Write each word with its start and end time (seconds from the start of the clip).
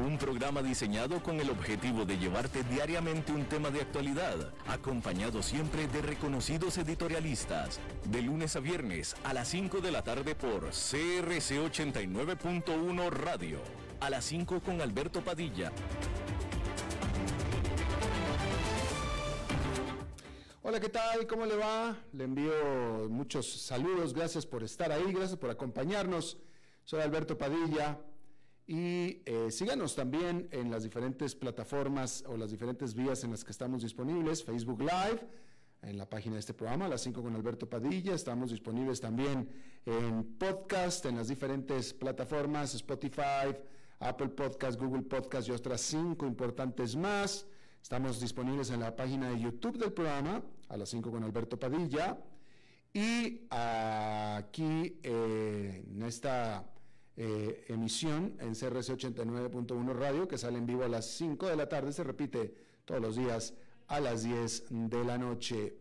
un 0.00 0.18
programa 0.18 0.62
diseñado 0.62 1.22
con 1.22 1.40
el 1.40 1.50
objetivo 1.50 2.04
de 2.04 2.18
llevarte 2.18 2.62
diariamente 2.64 3.32
un 3.32 3.44
tema 3.44 3.70
de 3.70 3.80
actualidad, 3.82 4.52
acompañado 4.66 5.42
siempre 5.42 5.86
de 5.88 6.02
reconocidos 6.02 6.78
editorialistas, 6.78 7.78
de 8.06 8.22
lunes 8.22 8.56
a 8.56 8.60
viernes 8.60 9.14
a 9.24 9.34
las 9.34 9.48
5 9.48 9.80
de 9.80 9.92
la 9.92 10.02
tarde 10.02 10.34
por 10.34 10.70
CRC 10.70 11.60
89.1 11.60 13.10
Radio, 13.10 13.58
a 14.00 14.10
las 14.10 14.24
5 14.24 14.60
con 14.60 14.80
Alberto 14.80 15.22
Padilla. 15.22 15.70
Hola, 20.62 20.80
¿qué 20.80 20.88
tal? 20.88 21.26
¿Cómo 21.26 21.46
le 21.46 21.56
va? 21.56 21.96
Le 22.12 22.24
envío 22.24 23.08
muchos 23.08 23.50
saludos, 23.50 24.14
gracias 24.14 24.46
por 24.46 24.62
estar 24.62 24.92
ahí, 24.92 25.12
gracias 25.12 25.38
por 25.38 25.50
acompañarnos. 25.50 26.38
Soy 26.84 27.02
Alberto 27.02 27.36
Padilla 27.36 27.98
y 28.70 29.20
eh, 29.26 29.50
síganos 29.50 29.96
también 29.96 30.48
en 30.52 30.70
las 30.70 30.84
diferentes 30.84 31.34
plataformas 31.34 32.22
o 32.28 32.36
las 32.36 32.52
diferentes 32.52 32.94
vías 32.94 33.24
en 33.24 33.32
las 33.32 33.42
que 33.42 33.50
estamos 33.50 33.82
disponibles, 33.82 34.44
Facebook 34.44 34.78
Live, 34.82 35.26
en 35.82 35.98
la 35.98 36.08
página 36.08 36.34
de 36.34 36.38
este 36.38 36.54
programa, 36.54 36.86
las 36.86 37.00
5 37.00 37.20
con 37.20 37.34
Alberto 37.34 37.68
Padilla. 37.68 38.14
Estamos 38.14 38.52
disponibles 38.52 39.00
también 39.00 39.48
en 39.84 40.22
podcast, 40.38 41.04
en 41.06 41.16
las 41.16 41.26
diferentes 41.26 41.92
plataformas, 41.92 42.72
Spotify, 42.76 43.56
Apple 43.98 44.28
Podcast, 44.28 44.80
Google 44.80 45.02
Podcast 45.02 45.48
y 45.48 45.50
otras 45.50 45.80
cinco 45.80 46.24
importantes 46.24 46.94
más. 46.94 47.48
Estamos 47.82 48.20
disponibles 48.20 48.70
en 48.70 48.78
la 48.78 48.94
página 48.94 49.30
de 49.30 49.40
YouTube 49.40 49.78
del 49.78 49.92
programa, 49.92 50.44
a 50.68 50.76
las 50.76 50.90
5 50.90 51.10
con 51.10 51.24
Alberto 51.24 51.58
Padilla. 51.58 52.22
Y 52.92 53.48
aquí 53.50 55.00
eh, 55.02 55.84
en 55.90 56.02
esta 56.04 56.70
eh, 57.16 57.64
emisión 57.68 58.36
en 58.40 58.54
CRC 58.54 58.96
89.1 58.96 59.92
Radio, 59.94 60.28
que 60.28 60.38
sale 60.38 60.58
en 60.58 60.66
vivo 60.66 60.84
a 60.84 60.88
las 60.88 61.06
5 61.06 61.48
de 61.48 61.56
la 61.56 61.68
tarde, 61.68 61.92
se 61.92 62.04
repite 62.04 62.54
todos 62.84 63.00
los 63.00 63.16
días 63.16 63.54
a 63.88 64.00
las 64.00 64.22
10 64.22 64.66
de 64.70 65.04
la 65.04 65.18
noche. 65.18 65.76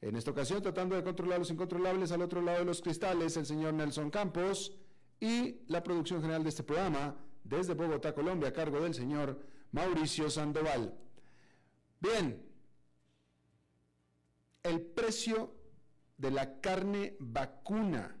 En 0.00 0.16
esta 0.16 0.30
ocasión, 0.30 0.62
tratando 0.62 0.96
de 0.96 1.04
controlar 1.04 1.38
los 1.38 1.50
incontrolables 1.50 2.10
al 2.10 2.22
otro 2.22 2.40
lado 2.40 2.60
de 2.60 2.64
los 2.64 2.80
cristales, 2.80 3.36
el 3.36 3.46
señor 3.46 3.74
Nelson 3.74 4.10
Campos 4.10 4.72
y 5.20 5.60
la 5.66 5.82
producción 5.82 6.22
general 6.22 6.42
de 6.42 6.48
este 6.48 6.62
programa 6.62 7.16
desde 7.44 7.74
Bogotá, 7.74 8.14
Colombia, 8.14 8.48
a 8.48 8.52
cargo 8.52 8.80
del 8.80 8.94
señor 8.94 9.38
Mauricio 9.72 10.30
Sandoval. 10.30 10.94
Bien, 12.00 12.42
el 14.62 14.80
precio 14.80 15.54
de 16.16 16.30
la 16.30 16.60
carne 16.60 17.16
vacuna 17.18 18.16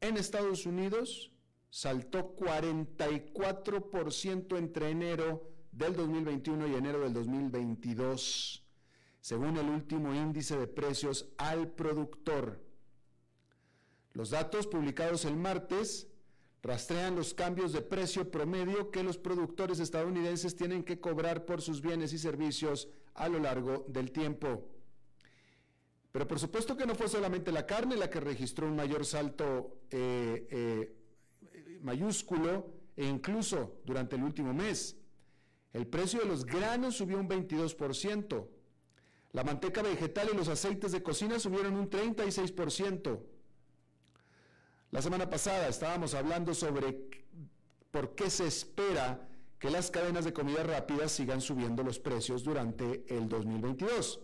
en 0.00 0.16
Estados 0.16 0.66
Unidos 0.66 1.32
saltó 1.70 2.34
44% 2.36 4.56
entre 4.56 4.90
enero 4.90 5.50
del 5.72 5.94
2021 5.94 6.68
y 6.68 6.74
enero 6.74 7.00
del 7.00 7.12
2022, 7.12 8.64
según 9.20 9.56
el 9.56 9.68
último 9.68 10.14
índice 10.14 10.56
de 10.56 10.66
precios 10.66 11.28
al 11.36 11.68
productor. 11.68 12.64
Los 14.12 14.30
datos 14.30 14.66
publicados 14.66 15.24
el 15.24 15.36
martes 15.36 16.08
rastrean 16.62 17.14
los 17.14 17.34
cambios 17.34 17.72
de 17.72 17.82
precio 17.82 18.30
promedio 18.30 18.90
que 18.90 19.04
los 19.04 19.18
productores 19.18 19.78
estadounidenses 19.78 20.56
tienen 20.56 20.82
que 20.82 20.98
cobrar 20.98 21.44
por 21.44 21.62
sus 21.62 21.80
bienes 21.80 22.12
y 22.12 22.18
servicios 22.18 22.88
a 23.14 23.28
lo 23.28 23.38
largo 23.38 23.84
del 23.88 24.10
tiempo. 24.10 24.68
Pero 26.10 26.26
por 26.26 26.40
supuesto 26.40 26.76
que 26.76 26.86
no 26.86 26.94
fue 26.94 27.08
solamente 27.08 27.52
la 27.52 27.66
carne 27.66 27.96
la 27.96 28.10
que 28.10 28.18
registró 28.18 28.66
un 28.66 28.74
mayor 28.74 29.04
salto 29.04 29.82
eh, 29.90 30.48
eh, 30.50 30.97
mayúsculo 31.82 32.72
e 32.96 33.04
incluso 33.06 33.80
durante 33.84 34.16
el 34.16 34.22
último 34.22 34.52
mes. 34.52 34.96
El 35.72 35.86
precio 35.86 36.20
de 36.20 36.26
los 36.26 36.44
granos 36.44 36.96
subió 36.96 37.18
un 37.18 37.28
22%. 37.28 38.46
La 39.32 39.44
manteca 39.44 39.82
vegetal 39.82 40.30
y 40.32 40.36
los 40.36 40.48
aceites 40.48 40.92
de 40.92 41.02
cocina 41.02 41.38
subieron 41.38 41.76
un 41.76 41.88
36%. 41.88 43.20
La 44.90 45.02
semana 45.02 45.28
pasada 45.28 45.68
estábamos 45.68 46.14
hablando 46.14 46.54
sobre 46.54 47.08
por 47.90 48.14
qué 48.14 48.30
se 48.30 48.46
espera 48.46 49.28
que 49.58 49.70
las 49.70 49.90
cadenas 49.90 50.24
de 50.24 50.32
comida 50.32 50.62
rápida 50.62 51.08
sigan 51.08 51.40
subiendo 51.40 51.82
los 51.82 51.98
precios 51.98 52.42
durante 52.42 53.04
el 53.08 53.28
2022. 53.28 54.20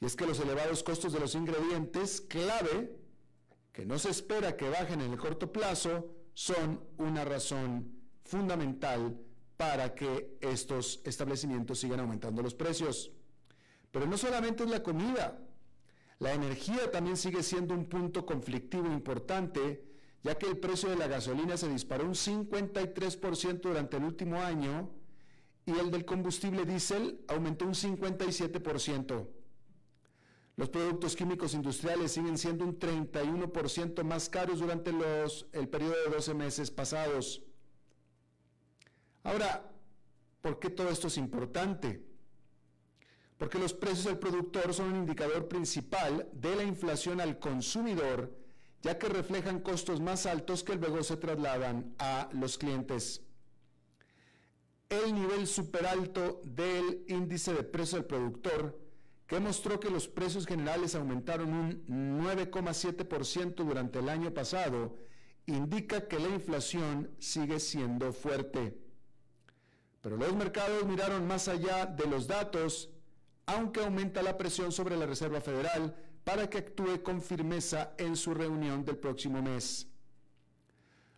Y 0.00 0.06
es 0.06 0.16
que 0.16 0.26
los 0.26 0.40
elevados 0.40 0.82
costos 0.82 1.12
de 1.12 1.20
los 1.20 1.34
ingredientes 1.34 2.22
clave 2.22 2.99
que 3.72 3.86
no 3.86 3.98
se 3.98 4.10
espera 4.10 4.56
que 4.56 4.68
bajen 4.68 5.00
en 5.00 5.12
el 5.12 5.18
corto 5.18 5.52
plazo 5.52 6.10
son 6.34 6.80
una 6.98 7.24
razón 7.24 7.92
fundamental 8.24 9.18
para 9.56 9.94
que 9.94 10.38
estos 10.40 11.00
establecimientos 11.04 11.78
sigan 11.78 12.00
aumentando 12.00 12.42
los 12.42 12.54
precios. 12.54 13.12
Pero 13.90 14.06
no 14.06 14.16
solamente 14.16 14.64
es 14.64 14.70
la 14.70 14.82
comida, 14.82 15.38
la 16.18 16.32
energía 16.32 16.90
también 16.90 17.16
sigue 17.16 17.42
siendo 17.42 17.74
un 17.74 17.86
punto 17.86 18.24
conflictivo 18.24 18.86
importante, 18.86 19.84
ya 20.22 20.36
que 20.36 20.46
el 20.46 20.58
precio 20.58 20.90
de 20.90 20.96
la 20.96 21.06
gasolina 21.06 21.56
se 21.56 21.68
disparó 21.68 22.04
un 22.04 22.14
53% 22.14 23.60
durante 23.60 23.96
el 23.96 24.04
último 24.04 24.40
año 24.40 24.90
y 25.64 25.72
el 25.72 25.90
del 25.90 26.04
combustible 26.04 26.64
diésel 26.64 27.24
aumentó 27.28 27.66
un 27.66 27.74
57%. 27.74 29.28
Los 30.60 30.68
productos 30.68 31.16
químicos 31.16 31.54
industriales 31.54 32.12
siguen 32.12 32.36
siendo 32.36 32.66
un 32.66 32.78
31% 32.78 34.04
más 34.04 34.28
caros 34.28 34.58
durante 34.60 34.90
el 34.90 35.68
periodo 35.70 35.94
de 36.04 36.10
12 36.14 36.34
meses 36.34 36.70
pasados. 36.70 37.40
Ahora, 39.22 39.72
¿por 40.42 40.58
qué 40.58 40.68
todo 40.68 40.90
esto 40.90 41.06
es 41.06 41.16
importante? 41.16 42.04
Porque 43.38 43.58
los 43.58 43.72
precios 43.72 44.04
del 44.04 44.18
productor 44.18 44.74
son 44.74 44.92
un 44.92 44.96
indicador 44.96 45.48
principal 45.48 46.28
de 46.34 46.54
la 46.54 46.62
inflación 46.62 47.22
al 47.22 47.38
consumidor, 47.38 48.30
ya 48.82 48.98
que 48.98 49.08
reflejan 49.08 49.60
costos 49.60 49.98
más 49.98 50.26
altos 50.26 50.62
que 50.62 50.76
luego 50.76 51.02
se 51.02 51.16
trasladan 51.16 51.94
a 51.98 52.28
los 52.34 52.58
clientes. 52.58 53.22
El 54.90 55.14
nivel 55.14 55.46
super 55.46 55.86
alto 55.86 56.42
del 56.44 57.02
índice 57.08 57.54
de 57.54 57.62
precio 57.62 57.96
del 57.96 58.06
productor 58.06 58.78
que 59.30 59.38
mostró 59.38 59.78
que 59.78 59.90
los 59.90 60.08
precios 60.08 60.44
generales 60.44 60.96
aumentaron 60.96 61.54
un 61.54 62.20
9,7% 62.20 63.54
durante 63.64 64.00
el 64.00 64.08
año 64.08 64.34
pasado, 64.34 64.96
indica 65.46 66.08
que 66.08 66.18
la 66.18 66.30
inflación 66.30 67.14
sigue 67.20 67.60
siendo 67.60 68.12
fuerte. 68.12 68.76
Pero 70.00 70.16
los 70.16 70.34
mercados 70.34 70.84
miraron 70.84 71.28
más 71.28 71.46
allá 71.46 71.86
de 71.86 72.08
los 72.08 72.26
datos, 72.26 72.90
aunque 73.46 73.84
aumenta 73.84 74.20
la 74.20 74.36
presión 74.36 74.72
sobre 74.72 74.96
la 74.96 75.06
Reserva 75.06 75.40
Federal 75.40 75.94
para 76.24 76.50
que 76.50 76.58
actúe 76.58 77.00
con 77.04 77.22
firmeza 77.22 77.94
en 77.98 78.16
su 78.16 78.34
reunión 78.34 78.84
del 78.84 78.96
próximo 78.96 79.40
mes. 79.40 79.86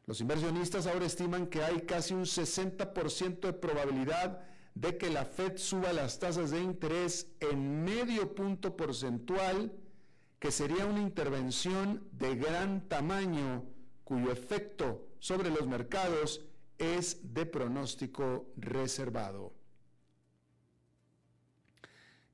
Los 0.05 0.21
inversionistas 0.21 0.87
ahora 0.87 1.07
estiman 1.07 1.47
que 1.47 1.63
hay 1.63 1.81
casi 1.87 2.13
un 2.13 2.25
60% 2.27 3.41
de 3.41 3.53
probabilidad 3.55 4.52
de 4.75 4.97
que 4.97 5.11
la 5.11 5.25
Fed 5.25 5.57
suba 5.57 5.93
las 5.93 6.19
tasas 6.19 6.51
de 6.51 6.61
interés 6.61 7.29
en 7.41 7.85
medio 7.85 8.35
punto 8.35 8.77
porcentual, 8.77 9.73
que 10.39 10.51
sería 10.51 10.87
una 10.87 11.01
intervención 11.01 12.09
de 12.13 12.37
gran 12.37 12.89
tamaño 12.89 13.65
cuyo 14.05 14.33
efecto 14.33 15.07
sobre 15.19 15.51
los 15.51 15.67
mercados 15.67 16.45
es 16.79 17.35
de 17.35 17.47
pronóstico 17.47 18.53
reservado. 18.57 19.53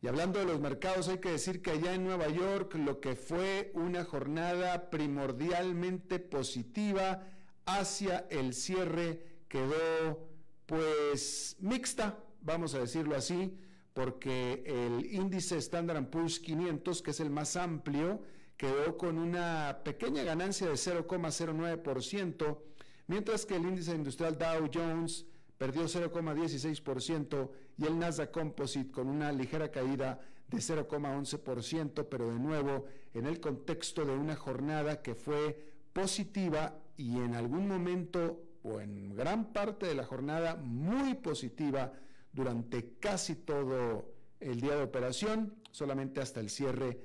Y 0.01 0.07
hablando 0.07 0.39
de 0.39 0.45
los 0.45 0.61
mercados, 0.61 1.09
hay 1.09 1.19
que 1.19 1.33
decir 1.33 1.61
que 1.61 1.73
allá 1.73 1.93
en 1.93 2.05
Nueva 2.05 2.29
York 2.29 2.75
lo 2.77 3.01
que 3.01 3.17
fue 3.17 3.73
una 3.75 4.05
jornada 4.05 4.91
primordialmente 4.91 6.21
positiva 6.21 7.27
hacia 7.67 8.27
el 8.31 8.55
cierre 8.55 9.43
quedó 9.49 10.29
pues 10.67 11.57
mixta 11.59 12.19
vamos 12.41 12.75
a 12.75 12.81
decirlo 12.81 13.17
así, 13.17 13.57
porque 13.93 14.63
el 14.67 15.13
índice 15.13 15.57
Standard 15.59 16.09
Poor's 16.09 16.39
500, 16.41 17.03
que 17.03 17.11
es 17.11 17.21
el 17.21 17.31
más 17.31 17.57
amplio, 17.57 18.23
quedó 18.57 18.97
con 18.97 19.19
una 19.19 19.81
pequeña 19.85 20.23
ganancia 20.23 20.69
de 20.69 20.75
0,09%, 20.75 22.59
mientras 23.07 23.47
que 23.47 23.57
el 23.57 23.63
índice 23.63 23.95
industrial 23.95 24.37
Dow 24.37 24.71
Jones 24.73 25.27
perdió 25.57 25.85
0,16% 25.85 27.51
y 27.77 27.87
el 27.87 27.99
Nasdaq 27.99 28.31
Composite 28.31 28.91
con 28.91 29.09
una 29.09 29.33
ligera 29.33 29.71
caída 29.71 30.21
de 30.49 30.59
0,11%, 30.59 32.07
pero 32.09 32.31
de 32.31 32.39
nuevo 32.39 32.87
en 33.15 33.27
el 33.27 33.41
contexto 33.41 34.05
de 34.05 34.13
una 34.13 34.37
jornada 34.37 35.03
que 35.03 35.15
fue 35.15 35.73
positiva 35.93 36.79
y 36.97 37.17
en 37.17 37.35
algún 37.35 37.69
momento 37.69 38.45
o 38.63 38.81
en 38.81 39.15
gran 39.15 39.53
parte 39.53 39.87
de 39.87 39.95
la 39.95 40.05
jornada 40.05 40.57
muy 40.57 41.15
positiva 41.15 41.93
durante 42.39 42.95
casi 43.01 43.35
todo 43.35 44.15
el 44.39 44.61
día 44.61 44.77
de 44.77 44.85
operación, 44.85 45.57
solamente 45.73 46.21
hasta 46.21 46.39
el 46.39 46.51
cierre 46.51 47.01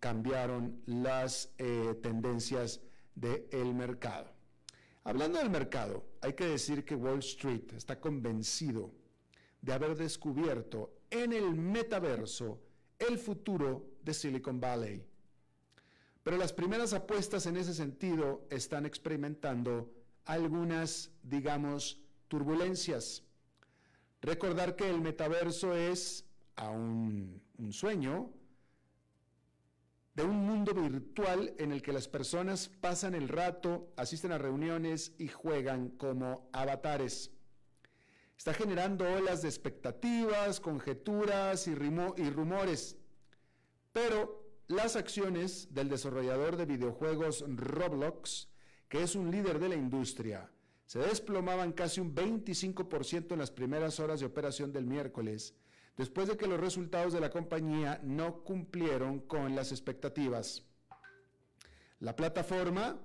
cambiaron 0.00 0.82
las 0.86 1.52
eh, 1.58 1.94
tendencias 2.02 2.80
del 3.14 3.74
mercado. 3.74 4.32
Hablando 5.04 5.38
del 5.38 5.50
mercado, 5.50 6.04
hay 6.20 6.32
que 6.32 6.46
decir 6.46 6.84
que 6.84 6.96
Wall 6.96 7.20
Street 7.20 7.72
está 7.76 8.00
convencido 8.00 8.90
de 9.60 9.72
haber 9.72 9.94
descubierto 9.94 10.92
en 11.10 11.32
el 11.32 11.54
metaverso 11.54 12.58
el 12.98 13.18
futuro 13.18 13.86
de 14.02 14.12
Silicon 14.14 14.60
Valley. 14.60 15.00
Pero 16.24 16.36
las 16.36 16.52
primeras 16.52 16.92
apuestas 16.92 17.46
en 17.46 17.56
ese 17.56 17.72
sentido 17.72 18.48
están 18.50 18.84
experimentando 18.84 19.92
algunas, 20.24 21.12
digamos, 21.22 22.00
turbulencias. 22.26 23.22
Recordar 24.22 24.76
que 24.76 24.88
el 24.88 25.00
metaverso 25.00 25.74
es 25.74 26.24
un, 26.56 27.42
un 27.58 27.72
sueño 27.72 28.30
de 30.14 30.22
un 30.22 30.46
mundo 30.46 30.74
virtual 30.74 31.54
en 31.58 31.72
el 31.72 31.82
que 31.82 31.92
las 31.92 32.06
personas 32.06 32.68
pasan 32.68 33.14
el 33.14 33.28
rato, 33.28 33.92
asisten 33.96 34.30
a 34.30 34.38
reuniones 34.38 35.12
y 35.18 35.26
juegan 35.26 35.88
como 35.90 36.48
avatares. 36.52 37.32
Está 38.36 38.54
generando 38.54 39.04
olas 39.12 39.42
de 39.42 39.48
expectativas, 39.48 40.60
conjeturas 40.60 41.66
y 41.66 41.74
rumores. 41.74 42.96
Pero 43.92 44.42
las 44.68 44.96
acciones 44.96 45.74
del 45.74 45.88
desarrollador 45.88 46.56
de 46.56 46.66
videojuegos 46.66 47.44
Roblox, 47.48 48.48
que 48.88 49.02
es 49.02 49.14
un 49.16 49.30
líder 49.30 49.58
de 49.58 49.68
la 49.68 49.76
industria, 49.76 50.51
se 50.92 50.98
desplomaban 50.98 51.72
casi 51.72 52.02
un 52.02 52.14
25% 52.14 53.32
en 53.32 53.38
las 53.38 53.50
primeras 53.50 53.98
horas 53.98 54.20
de 54.20 54.26
operación 54.26 54.74
del 54.74 54.84
miércoles, 54.84 55.54
después 55.96 56.28
de 56.28 56.36
que 56.36 56.46
los 56.46 56.60
resultados 56.60 57.14
de 57.14 57.20
la 57.20 57.30
compañía 57.30 57.98
no 58.02 58.44
cumplieron 58.44 59.20
con 59.20 59.54
las 59.54 59.72
expectativas. 59.72 60.66
La 62.00 62.14
plataforma, 62.14 63.00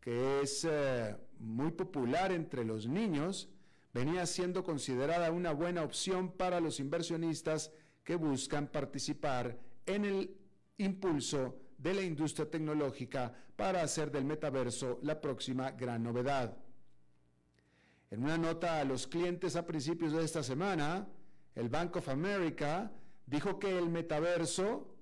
que 0.00 0.40
es 0.40 0.66
eh, 0.68 1.16
muy 1.38 1.70
popular 1.70 2.32
entre 2.32 2.64
los 2.64 2.88
niños, 2.88 3.48
venía 3.94 4.26
siendo 4.26 4.64
considerada 4.64 5.30
una 5.30 5.52
buena 5.52 5.84
opción 5.84 6.32
para 6.32 6.58
los 6.58 6.80
inversionistas 6.80 7.70
que 8.02 8.16
buscan 8.16 8.66
participar 8.66 9.56
en 9.86 10.04
el 10.04 10.36
impulso 10.78 11.54
de 11.78 11.94
la 11.94 12.02
industria 12.02 12.50
tecnológica 12.50 13.32
para 13.54 13.82
hacer 13.82 14.10
del 14.10 14.24
metaverso 14.24 14.98
la 15.02 15.20
próxima 15.20 15.70
gran 15.70 16.02
novedad. 16.02 16.67
En 18.10 18.24
una 18.24 18.38
nota 18.38 18.80
a 18.80 18.84
los 18.84 19.06
clientes 19.06 19.54
a 19.54 19.66
principios 19.66 20.12
de 20.12 20.24
esta 20.24 20.42
semana, 20.42 21.06
el 21.54 21.68
Bank 21.68 21.96
of 21.96 22.08
America 22.08 22.90
dijo 23.26 23.58
que 23.58 23.76
el 23.76 23.90
metaverso, 23.90 24.94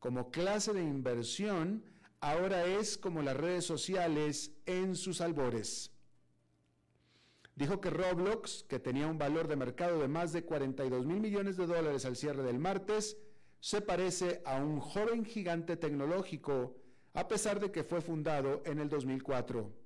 como 0.00 0.30
clase 0.30 0.72
de 0.72 0.82
inversión, 0.82 1.84
ahora 2.20 2.64
es 2.64 2.98
como 2.98 3.22
las 3.22 3.36
redes 3.36 3.64
sociales 3.64 4.52
en 4.66 4.96
sus 4.96 5.20
albores. 5.20 5.92
Dijo 7.54 7.80
que 7.80 7.90
Roblox, 7.90 8.64
que 8.68 8.80
tenía 8.80 9.06
un 9.06 9.18
valor 9.18 9.46
de 9.46 9.56
mercado 9.56 10.00
de 10.00 10.08
más 10.08 10.32
de 10.32 10.44
42 10.44 11.06
mil 11.06 11.20
millones 11.20 11.56
de 11.56 11.66
dólares 11.66 12.04
al 12.04 12.16
cierre 12.16 12.42
del 12.42 12.58
martes, 12.58 13.16
se 13.60 13.80
parece 13.80 14.42
a 14.44 14.56
un 14.56 14.80
joven 14.80 15.24
gigante 15.24 15.76
tecnológico, 15.76 16.76
a 17.14 17.26
pesar 17.26 17.58
de 17.60 17.70
que 17.70 17.84
fue 17.84 18.00
fundado 18.00 18.62
en 18.64 18.78
el 18.78 18.88
2004. 18.88 19.77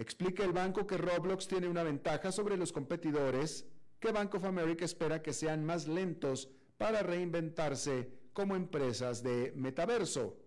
Explica 0.00 0.42
el 0.44 0.52
banco 0.52 0.86
que 0.86 0.96
Roblox 0.96 1.46
tiene 1.46 1.68
una 1.68 1.82
ventaja 1.82 2.32
sobre 2.32 2.56
los 2.56 2.72
competidores, 2.72 3.66
que 3.98 4.12
Bank 4.12 4.34
of 4.34 4.46
America 4.46 4.82
espera 4.82 5.20
que 5.20 5.34
sean 5.34 5.62
más 5.62 5.86
lentos 5.86 6.48
para 6.78 7.02
reinventarse 7.02 8.10
como 8.32 8.56
empresas 8.56 9.22
de 9.22 9.52
metaverso. 9.54 10.38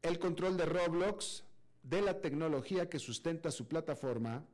El 0.00 0.20
control 0.20 0.56
de 0.56 0.64
Roblox, 0.64 1.42
de 1.82 2.02
la 2.02 2.20
tecnología 2.20 2.88
que 2.88 3.00
sustenta 3.00 3.50
su 3.50 3.66
plataforma, 3.66 4.46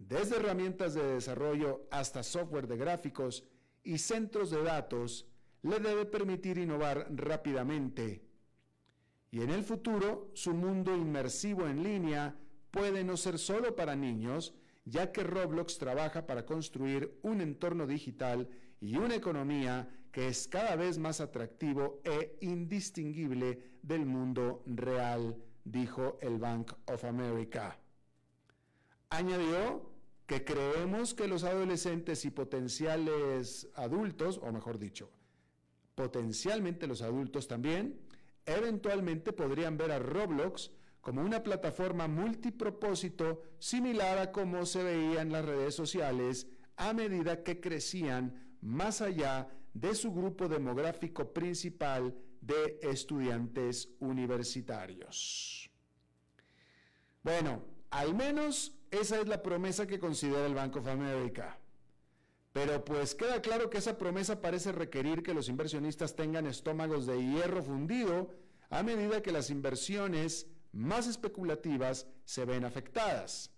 desde 0.00 0.38
herramientas 0.38 0.94
de 0.94 1.04
desarrollo 1.04 1.86
hasta 1.92 2.24
software 2.24 2.66
de 2.66 2.76
gráficos 2.76 3.44
y 3.84 3.98
centros 3.98 4.50
de 4.50 4.64
datos, 4.64 5.28
le 5.62 5.78
debe 5.78 6.06
permitir 6.06 6.58
innovar 6.58 7.06
rápidamente. 7.14 8.26
Y 9.30 9.42
en 9.42 9.50
el 9.50 9.62
futuro, 9.62 10.32
su 10.34 10.54
mundo 10.54 10.96
inmersivo 10.96 11.68
en 11.68 11.84
línea 11.84 12.36
puede 12.76 13.04
no 13.04 13.16
ser 13.16 13.38
solo 13.38 13.74
para 13.74 13.96
niños, 13.96 14.52
ya 14.84 15.10
que 15.10 15.22
Roblox 15.22 15.78
trabaja 15.78 16.26
para 16.26 16.44
construir 16.44 17.18
un 17.22 17.40
entorno 17.40 17.86
digital 17.86 18.50
y 18.80 18.98
una 18.98 19.14
economía 19.14 19.88
que 20.12 20.28
es 20.28 20.46
cada 20.46 20.76
vez 20.76 20.98
más 20.98 21.22
atractivo 21.22 22.02
e 22.04 22.36
indistinguible 22.42 23.78
del 23.80 24.04
mundo 24.04 24.62
real, 24.66 25.42
dijo 25.64 26.18
el 26.20 26.36
Bank 26.36 26.72
of 26.84 27.02
America. 27.04 27.80
Añadió 29.08 29.90
que 30.26 30.44
creemos 30.44 31.14
que 31.14 31.28
los 31.28 31.44
adolescentes 31.44 32.26
y 32.26 32.30
potenciales 32.30 33.70
adultos, 33.74 34.38
o 34.42 34.52
mejor 34.52 34.78
dicho, 34.78 35.08
potencialmente 35.94 36.86
los 36.86 37.00
adultos 37.00 37.48
también, 37.48 37.98
eventualmente 38.44 39.32
podrían 39.32 39.78
ver 39.78 39.92
a 39.92 39.98
Roblox 39.98 40.70
como 41.06 41.20
una 41.20 41.40
plataforma 41.40 42.08
multipropósito 42.08 43.40
similar 43.60 44.18
a 44.18 44.32
como 44.32 44.66
se 44.66 44.82
veía 44.82 45.22
en 45.22 45.30
las 45.30 45.44
redes 45.44 45.72
sociales 45.72 46.48
a 46.74 46.92
medida 46.94 47.44
que 47.44 47.60
crecían 47.60 48.56
más 48.60 49.00
allá 49.00 49.48
de 49.72 49.94
su 49.94 50.12
grupo 50.12 50.48
demográfico 50.48 51.32
principal 51.32 52.12
de 52.40 52.80
estudiantes 52.82 53.88
universitarios. 54.00 55.70
Bueno, 57.22 57.62
al 57.90 58.12
menos 58.12 58.74
esa 58.90 59.20
es 59.20 59.28
la 59.28 59.44
promesa 59.44 59.86
que 59.86 60.00
considera 60.00 60.44
el 60.44 60.56
Bank 60.56 60.74
of 60.74 60.88
America. 60.88 61.56
Pero 62.52 62.84
pues 62.84 63.14
queda 63.14 63.40
claro 63.40 63.70
que 63.70 63.78
esa 63.78 63.96
promesa 63.96 64.40
parece 64.40 64.72
requerir 64.72 65.22
que 65.22 65.34
los 65.34 65.48
inversionistas 65.48 66.16
tengan 66.16 66.48
estómagos 66.48 67.06
de 67.06 67.22
hierro 67.22 67.62
fundido 67.62 68.30
a 68.70 68.82
medida 68.82 69.22
que 69.22 69.30
las 69.30 69.50
inversiones 69.50 70.48
más 70.76 71.06
especulativas 71.06 72.08
se 72.24 72.44
ven 72.44 72.64
afectadas. 72.64 73.52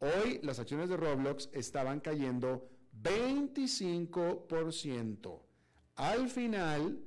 Hoy 0.00 0.40
las 0.42 0.58
acciones 0.58 0.88
de 0.88 0.96
Roblox 0.96 1.50
estaban 1.52 2.00
cayendo 2.00 2.68
25%. 3.00 5.40
Al 5.94 6.28
final, 6.28 6.98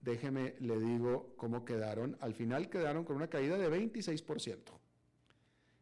déjeme 0.00 0.54
le 0.60 0.78
digo 0.78 1.34
cómo 1.36 1.64
quedaron, 1.64 2.16
al 2.20 2.34
final 2.34 2.70
quedaron 2.70 3.02
con 3.04 3.16
una 3.16 3.26
caída 3.28 3.58
de 3.58 3.68
26%. 3.68 4.78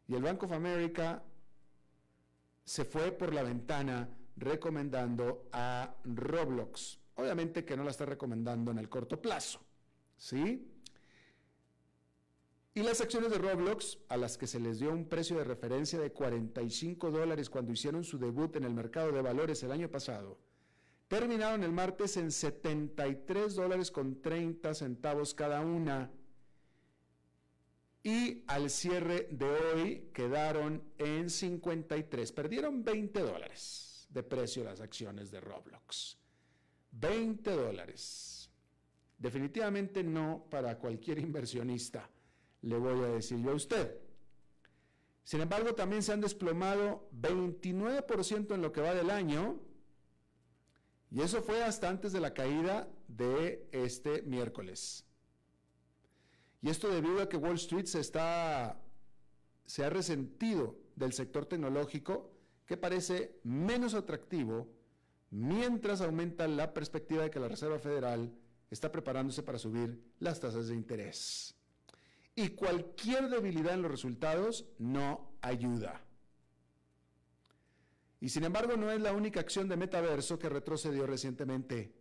Y 0.09 0.15
el 0.15 0.23
Bank 0.23 0.43
of 0.45 0.53
America 0.53 1.23
se 2.65 2.87
fue 2.87 3.13
por 3.13 3.35
la 3.35 3.43
ventana 3.43 4.09
recomendando 4.37 5.51
a 5.53 5.95
Roblox. 6.05 6.99
Obviamente 7.17 7.63
que 7.65 7.77
no 7.77 7.85
la 7.85 7.91
está 7.91 8.07
recomendando 8.07 8.71
en 8.71 8.79
el 8.79 8.89
corto 8.89 9.21
plazo. 9.21 9.61
¿Sí? 10.17 10.73
Y 12.77 12.83
las 12.83 13.01
acciones 13.01 13.31
de 13.31 13.39
Roblox, 13.39 13.97
a 14.11 14.19
las 14.19 14.37
que 14.37 14.47
se 14.47 14.61
les 14.61 14.81
dio 14.81 14.93
un 14.93 15.09
precio 15.09 15.39
de 15.39 15.45
referencia 15.45 15.99
de 15.99 16.13
45 16.13 17.11
dólares 17.11 17.49
cuando 17.49 17.73
hicieron 17.73 18.05
su 18.05 18.19
debut 18.19 18.55
en 18.55 18.65
el 18.65 18.75
mercado 18.75 19.13
de 19.13 19.23
valores 19.23 19.63
el 19.63 19.73
año 19.73 19.91
pasado, 19.91 20.39
terminaron 21.09 21.65
el 21.65 21.73
martes 21.73 22.19
en 22.19 22.31
73 22.31 23.55
dólares 23.55 23.91
con 23.91 24.21
30 24.21 24.75
centavos 24.75 25.33
cada 25.33 25.63
una. 25.63 26.11
Y 28.03 28.45
al 28.47 28.69
cierre 28.69 29.27
de 29.31 29.47
hoy 29.47 30.11
quedaron 30.13 30.83
en 30.99 31.31
53. 31.31 32.31
Perdieron 32.33 32.85
20 32.85 33.21
dólares 33.21 34.07
de 34.11 34.23
precio 34.23 34.63
las 34.65 34.83
acciones 34.83 35.31
de 35.31 35.41
Roblox. 35.41 36.19
20 36.91 37.51
dólares. 37.53 38.51
Definitivamente 39.17 40.05
no 40.05 40.45
para 40.51 40.77
cualquier 40.77 41.21
inversionista, 41.21 42.11
le 42.63 42.79
voy 42.79 43.05
a 43.05 43.09
decir 43.09 43.39
yo 43.43 43.51
a 43.51 43.55
usted. 43.55 43.99
Sin 45.25 45.41
embargo, 45.41 45.75
también 45.75 46.03
se 46.03 46.13
han 46.13 46.21
desplomado 46.21 47.09
29% 47.21 48.55
en 48.55 48.63
lo 48.63 48.73
que 48.73 48.81
va 48.81 48.95
del 48.95 49.11
año, 49.11 49.61
y 51.11 51.21
eso 51.23 51.43
fue 51.43 51.63
hasta 51.63 51.89
antes 51.89 52.13
de 52.13 52.21
la 52.21 52.35
caída 52.35 52.89
de 53.09 53.69
este 53.73 54.23
miércoles. 54.23 55.05
Y 56.63 56.71
esto 56.71 56.89
debido 56.89 57.23
a 57.23 57.29
que 57.29 57.37
Wall 57.37 57.57
Street 57.57 57.87
se 57.87 58.01
está 58.01 58.81
se 59.67 59.85
ha 59.85 59.91
resentido 59.91 60.77
del 60.95 61.13
sector 61.13 61.45
tecnológico 61.47 62.33
que 62.67 62.77
parece 62.77 63.39
menos 63.43 63.95
atractivo 63.95 64.69
mientras 65.31 66.01
aumenta 66.01 66.47
la 66.49 66.73
perspectiva 66.73 67.25
de 67.25 67.31
que 67.31 67.41
la 67.41 67.49
Reserva 67.49 67.79
Federal 67.79 68.33
está 68.71 68.91
preparándose 68.91 69.43
para 69.43 69.59
subir 69.59 70.03
las 70.19 70.41
tasas 70.41 70.69
de 70.69 70.75
interés. 70.75 71.56
Y 72.37 72.51
cualquier 72.51 73.29
debilidad 73.31 73.75
en 73.75 73.83
los 73.83 73.91
resultados 73.91 74.67
no 74.79 75.33
ayuda. 75.41 76.03
Y 78.21 78.29
sin 78.29 78.45
embargo 78.45 78.77
no 78.77 78.91
es 78.91 79.01
la 79.01 79.13
única 79.13 79.41
acción 79.41 79.69
de 79.69 79.77
metaverso 79.77 80.39
que 80.39 80.49
retrocedió 80.49 81.07
recientemente. 81.07 81.95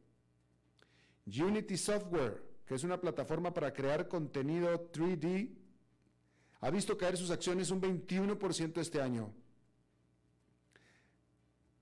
Unity 1.26 1.78
Software, 1.78 2.44
que 2.66 2.76
es 2.76 2.84
una 2.84 3.00
plataforma 3.00 3.54
para 3.54 3.74
crear 3.74 4.08
contenido 4.08 4.92
3D, 4.92 5.56
ha 6.60 6.70
visto 6.70 6.98
caer 6.98 7.16
sus 7.16 7.32
acciones 7.32 7.72
un 7.72 7.82
21% 7.82 8.80
este 8.80 9.02
año. 9.02 9.34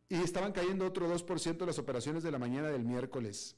Y 0.10 0.16
estaban 0.16 0.52
cayendo 0.52 0.86
otro 0.86 1.08
2% 1.08 1.66
las 1.66 1.80
operaciones 1.80 2.22
de 2.22 2.32
la 2.32 2.38
mañana 2.38 2.70
del 2.70 2.84
miércoles. 2.84 3.56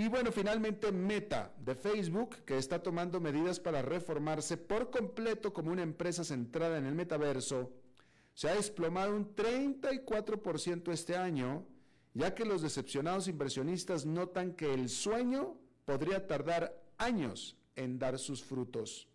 Y 0.00 0.08
bueno, 0.08 0.32
finalmente 0.32 0.90
Meta 0.92 1.52
de 1.58 1.74
Facebook, 1.74 2.36
que 2.46 2.56
está 2.56 2.82
tomando 2.82 3.20
medidas 3.20 3.60
para 3.60 3.82
reformarse 3.82 4.56
por 4.56 4.88
completo 4.88 5.52
como 5.52 5.72
una 5.72 5.82
empresa 5.82 6.24
centrada 6.24 6.78
en 6.78 6.86
el 6.86 6.94
metaverso, 6.94 7.70
se 8.32 8.48
ha 8.48 8.54
desplomado 8.54 9.14
un 9.14 9.36
34% 9.36 10.90
este 10.90 11.18
año, 11.18 11.66
ya 12.14 12.34
que 12.34 12.46
los 12.46 12.62
decepcionados 12.62 13.28
inversionistas 13.28 14.06
notan 14.06 14.54
que 14.54 14.72
el 14.72 14.88
sueño 14.88 15.58
podría 15.84 16.26
tardar 16.26 16.82
años 16.96 17.58
en 17.76 17.98
dar 17.98 18.18
sus 18.18 18.42
frutos. 18.42 19.06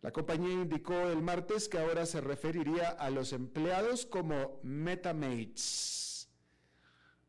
La 0.00 0.12
compañía 0.12 0.54
indicó 0.54 0.94
el 0.94 1.20
martes 1.20 1.68
que 1.68 1.78
ahora 1.78 2.06
se 2.06 2.22
referiría 2.22 2.88
a 2.88 3.10
los 3.10 3.34
empleados 3.34 4.06
como 4.06 4.60
Metamates. 4.62 6.26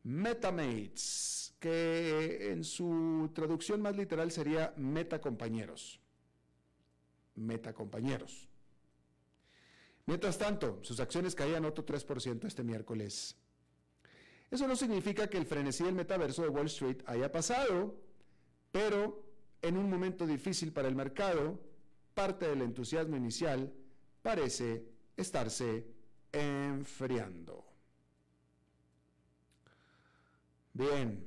Metamates, 0.04 1.45
que 1.58 2.52
en 2.52 2.64
su 2.64 3.30
traducción 3.34 3.80
más 3.80 3.96
literal 3.96 4.30
sería 4.30 4.74
metacompañeros. 4.76 6.00
Metacompañeros. 7.34 8.48
Mientras 10.06 10.38
tanto, 10.38 10.78
sus 10.82 11.00
acciones 11.00 11.34
caían 11.34 11.64
otro 11.64 11.84
3% 11.84 12.44
este 12.44 12.62
miércoles. 12.62 13.36
Eso 14.50 14.68
no 14.68 14.76
significa 14.76 15.28
que 15.28 15.38
el 15.38 15.46
frenesí 15.46 15.82
del 15.82 15.94
metaverso 15.94 16.42
de 16.42 16.48
Wall 16.48 16.66
Street 16.66 17.02
haya 17.06 17.32
pasado, 17.32 17.96
pero 18.70 19.24
en 19.62 19.76
un 19.76 19.90
momento 19.90 20.26
difícil 20.26 20.72
para 20.72 20.86
el 20.86 20.94
mercado, 20.94 21.58
parte 22.14 22.46
del 22.46 22.62
entusiasmo 22.62 23.16
inicial 23.16 23.72
parece 24.22 24.86
estarse 25.16 25.86
enfriando. 26.30 27.64
Bien, 30.72 31.26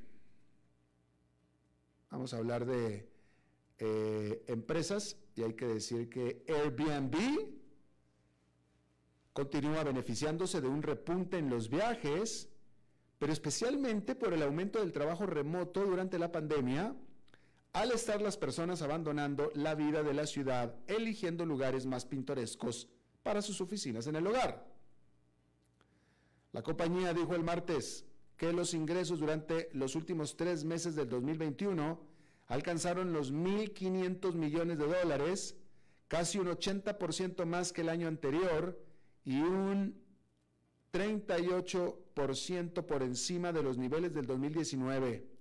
vamos 2.09 2.33
a 2.33 2.37
hablar 2.37 2.65
de 2.65 3.07
eh, 3.77 4.43
empresas 4.47 5.17
y 5.35 5.43
hay 5.43 5.53
que 5.53 5.67
decir 5.67 6.09
que 6.09 6.43
Airbnb 6.47 7.15
continúa 9.33 9.83
beneficiándose 9.83 10.59
de 10.59 10.67
un 10.67 10.81
repunte 10.81 11.37
en 11.37 11.49
los 11.49 11.69
viajes, 11.69 12.49
pero 13.17 13.31
especialmente 13.31 14.15
por 14.15 14.33
el 14.33 14.43
aumento 14.43 14.79
del 14.79 14.91
trabajo 14.91 15.25
remoto 15.25 15.85
durante 15.85 16.19
la 16.19 16.31
pandemia 16.31 16.95
al 17.73 17.91
estar 17.91 18.21
las 18.21 18.35
personas 18.35 18.81
abandonando 18.81 19.51
la 19.53 19.75
vida 19.75 20.01
de 20.03 20.13
la 20.13 20.25
ciudad, 20.25 20.75
eligiendo 20.87 21.45
lugares 21.45 21.85
más 21.85 22.05
pintorescos 22.05 22.89
para 23.21 23.41
sus 23.41 23.61
oficinas 23.61 24.07
en 24.07 24.15
el 24.15 24.25
hogar. 24.25 24.65
La 26.51 26.63
compañía 26.63 27.13
dijo 27.13 27.35
el 27.35 27.43
martes 27.43 28.08
que 28.39 28.51
los 28.53 28.73
ingresos 28.73 29.19
durante 29.19 29.69
los 29.73 29.95
últimos 29.95 30.35
tres 30.37 30.63
meses 30.63 30.95
del 30.95 31.09
2021 31.09 31.99
alcanzaron 32.47 33.13
los 33.13 33.31
1.500 33.31 34.33
millones 34.33 34.79
de 34.79 34.87
dólares, 34.87 35.57
casi 36.07 36.39
un 36.39 36.47
80% 36.47 37.45
más 37.45 37.71
que 37.71 37.81
el 37.81 37.89
año 37.89 38.07
anterior 38.07 38.81
y 39.25 39.41
un 39.41 40.01
38% 40.91 42.85
por 42.85 43.03
encima 43.03 43.51
de 43.53 43.61
los 43.61 43.77
niveles 43.77 44.13
del 44.13 44.25
2019 44.25 45.37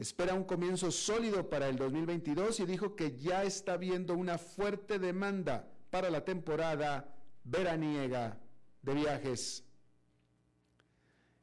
espera 0.00 0.32
un 0.32 0.44
comienzo 0.44 0.90
sólido 0.90 1.50
para 1.50 1.68
el 1.68 1.76
2022 1.76 2.60
y 2.60 2.64
dijo 2.64 2.96
que 2.96 3.18
ya 3.18 3.44
está 3.44 3.76
viendo 3.76 4.14
una 4.14 4.38
fuerte 4.38 4.98
demanda 4.98 5.68
para 5.90 6.08
la 6.08 6.24
temporada 6.24 7.14
veraniega 7.44 8.40
de 8.80 8.94
viajes. 8.94 9.62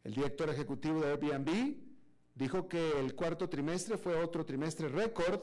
El 0.07 0.13
director 0.13 0.49
ejecutivo 0.49 1.01
de 1.01 1.11
Airbnb 1.11 1.75
dijo 2.33 2.69
que 2.69 2.97
el 2.97 3.13
cuarto 3.13 3.49
trimestre 3.49 3.97
fue 3.97 4.15
otro 4.15 4.45
trimestre 4.45 4.87
récord 4.87 5.41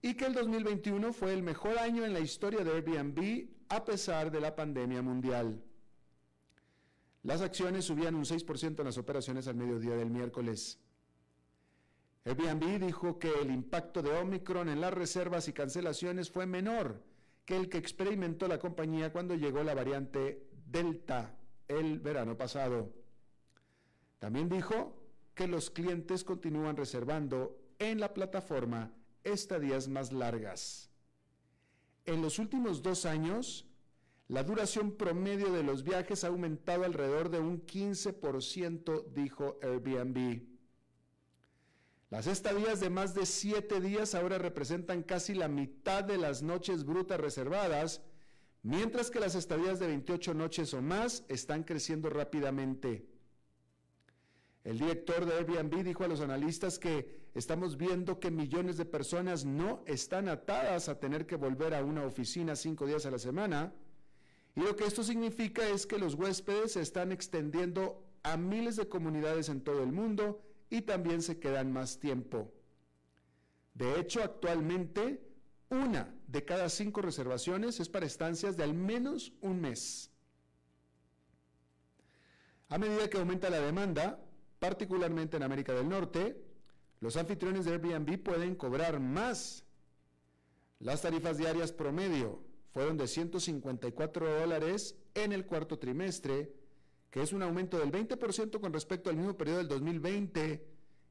y 0.00 0.14
que 0.14 0.24
el 0.24 0.34
2021 0.34 1.12
fue 1.12 1.32
el 1.32 1.44
mejor 1.44 1.78
año 1.78 2.04
en 2.04 2.12
la 2.12 2.18
historia 2.18 2.64
de 2.64 2.72
Airbnb 2.72 3.46
a 3.68 3.84
pesar 3.84 4.32
de 4.32 4.40
la 4.40 4.56
pandemia 4.56 5.02
mundial. 5.02 5.62
Las 7.22 7.42
acciones 7.42 7.84
subían 7.84 8.16
un 8.16 8.24
6% 8.24 8.80
en 8.80 8.84
las 8.84 8.98
operaciones 8.98 9.46
al 9.46 9.54
mediodía 9.54 9.94
del 9.94 10.10
miércoles. 10.10 10.80
Airbnb 12.24 12.84
dijo 12.84 13.20
que 13.20 13.30
el 13.40 13.52
impacto 13.52 14.02
de 14.02 14.10
Omicron 14.10 14.68
en 14.68 14.80
las 14.80 14.92
reservas 14.92 15.46
y 15.46 15.52
cancelaciones 15.52 16.28
fue 16.28 16.44
menor 16.44 17.04
que 17.44 17.54
el 17.54 17.68
que 17.68 17.78
experimentó 17.78 18.48
la 18.48 18.58
compañía 18.58 19.12
cuando 19.12 19.36
llegó 19.36 19.62
la 19.62 19.74
variante 19.74 20.48
Delta 20.66 21.36
el 21.68 22.00
verano 22.00 22.36
pasado. 22.36 23.01
También 24.22 24.48
dijo 24.48 24.94
que 25.34 25.48
los 25.48 25.68
clientes 25.68 26.22
continúan 26.22 26.76
reservando 26.76 27.58
en 27.80 27.98
la 27.98 28.14
plataforma 28.14 28.94
estadías 29.24 29.88
más 29.88 30.12
largas. 30.12 30.92
En 32.04 32.22
los 32.22 32.38
últimos 32.38 32.82
dos 32.82 33.04
años, 33.04 33.66
la 34.28 34.44
duración 34.44 34.92
promedio 34.92 35.50
de 35.50 35.64
los 35.64 35.82
viajes 35.82 36.22
ha 36.22 36.28
aumentado 36.28 36.84
alrededor 36.84 37.30
de 37.30 37.40
un 37.40 37.66
15%, 37.66 39.06
dijo 39.12 39.58
Airbnb. 39.60 40.44
Las 42.08 42.28
estadías 42.28 42.78
de 42.78 42.90
más 42.90 43.14
de 43.14 43.26
siete 43.26 43.80
días 43.80 44.14
ahora 44.14 44.38
representan 44.38 45.02
casi 45.02 45.34
la 45.34 45.48
mitad 45.48 46.04
de 46.04 46.18
las 46.18 46.44
noches 46.44 46.84
brutas 46.84 47.18
reservadas, 47.18 48.02
mientras 48.62 49.10
que 49.10 49.18
las 49.18 49.34
estadías 49.34 49.80
de 49.80 49.88
28 49.88 50.32
noches 50.32 50.72
o 50.74 50.80
más 50.80 51.24
están 51.26 51.64
creciendo 51.64 52.08
rápidamente. 52.08 53.11
El 54.64 54.78
director 54.78 55.26
de 55.26 55.34
Airbnb 55.34 55.82
dijo 55.82 56.04
a 56.04 56.08
los 56.08 56.20
analistas 56.20 56.78
que 56.78 57.20
estamos 57.34 57.76
viendo 57.76 58.20
que 58.20 58.30
millones 58.30 58.76
de 58.76 58.84
personas 58.84 59.44
no 59.44 59.82
están 59.86 60.28
atadas 60.28 60.88
a 60.88 61.00
tener 61.00 61.26
que 61.26 61.36
volver 61.36 61.74
a 61.74 61.82
una 61.82 62.04
oficina 62.04 62.54
cinco 62.54 62.86
días 62.86 63.04
a 63.04 63.10
la 63.10 63.18
semana. 63.18 63.72
Y 64.54 64.60
lo 64.60 64.76
que 64.76 64.84
esto 64.84 65.02
significa 65.02 65.68
es 65.68 65.86
que 65.86 65.98
los 65.98 66.14
huéspedes 66.14 66.72
se 66.72 66.80
están 66.80 67.10
extendiendo 67.10 68.04
a 68.22 68.36
miles 68.36 68.76
de 68.76 68.88
comunidades 68.88 69.48
en 69.48 69.62
todo 69.62 69.82
el 69.82 69.90
mundo 69.90 70.40
y 70.70 70.82
también 70.82 71.22
se 71.22 71.40
quedan 71.40 71.72
más 71.72 71.98
tiempo. 71.98 72.52
De 73.74 73.98
hecho, 73.98 74.22
actualmente, 74.22 75.26
una 75.70 76.14
de 76.28 76.44
cada 76.44 76.68
cinco 76.68 77.02
reservaciones 77.02 77.80
es 77.80 77.88
para 77.88 78.06
estancias 78.06 78.56
de 78.56 78.62
al 78.62 78.74
menos 78.74 79.32
un 79.40 79.60
mes. 79.60 80.10
A 82.68 82.78
medida 82.78 83.10
que 83.10 83.18
aumenta 83.18 83.50
la 83.50 83.60
demanda, 83.60 84.18
particularmente 84.62 85.36
en 85.36 85.42
América 85.42 85.74
del 85.74 85.88
Norte, 85.88 86.40
los 87.00 87.16
anfitriones 87.16 87.64
de 87.64 87.72
Airbnb 87.72 88.22
pueden 88.22 88.54
cobrar 88.54 89.00
más. 89.00 89.64
Las 90.78 91.02
tarifas 91.02 91.36
diarias 91.36 91.72
promedio 91.72 92.44
fueron 92.72 92.96
de 92.96 93.08
154 93.08 94.38
dólares 94.38 94.94
en 95.14 95.32
el 95.32 95.46
cuarto 95.46 95.80
trimestre 95.80 96.54
que 97.10 97.22
es 97.22 97.32
un 97.32 97.42
aumento 97.42 97.76
del 97.76 97.90
20% 97.90 98.60
con 98.60 98.72
respecto 98.72 99.10
al 99.10 99.16
mismo 99.16 99.36
periodo 99.36 99.58
del 99.58 99.68
2020 99.68 100.64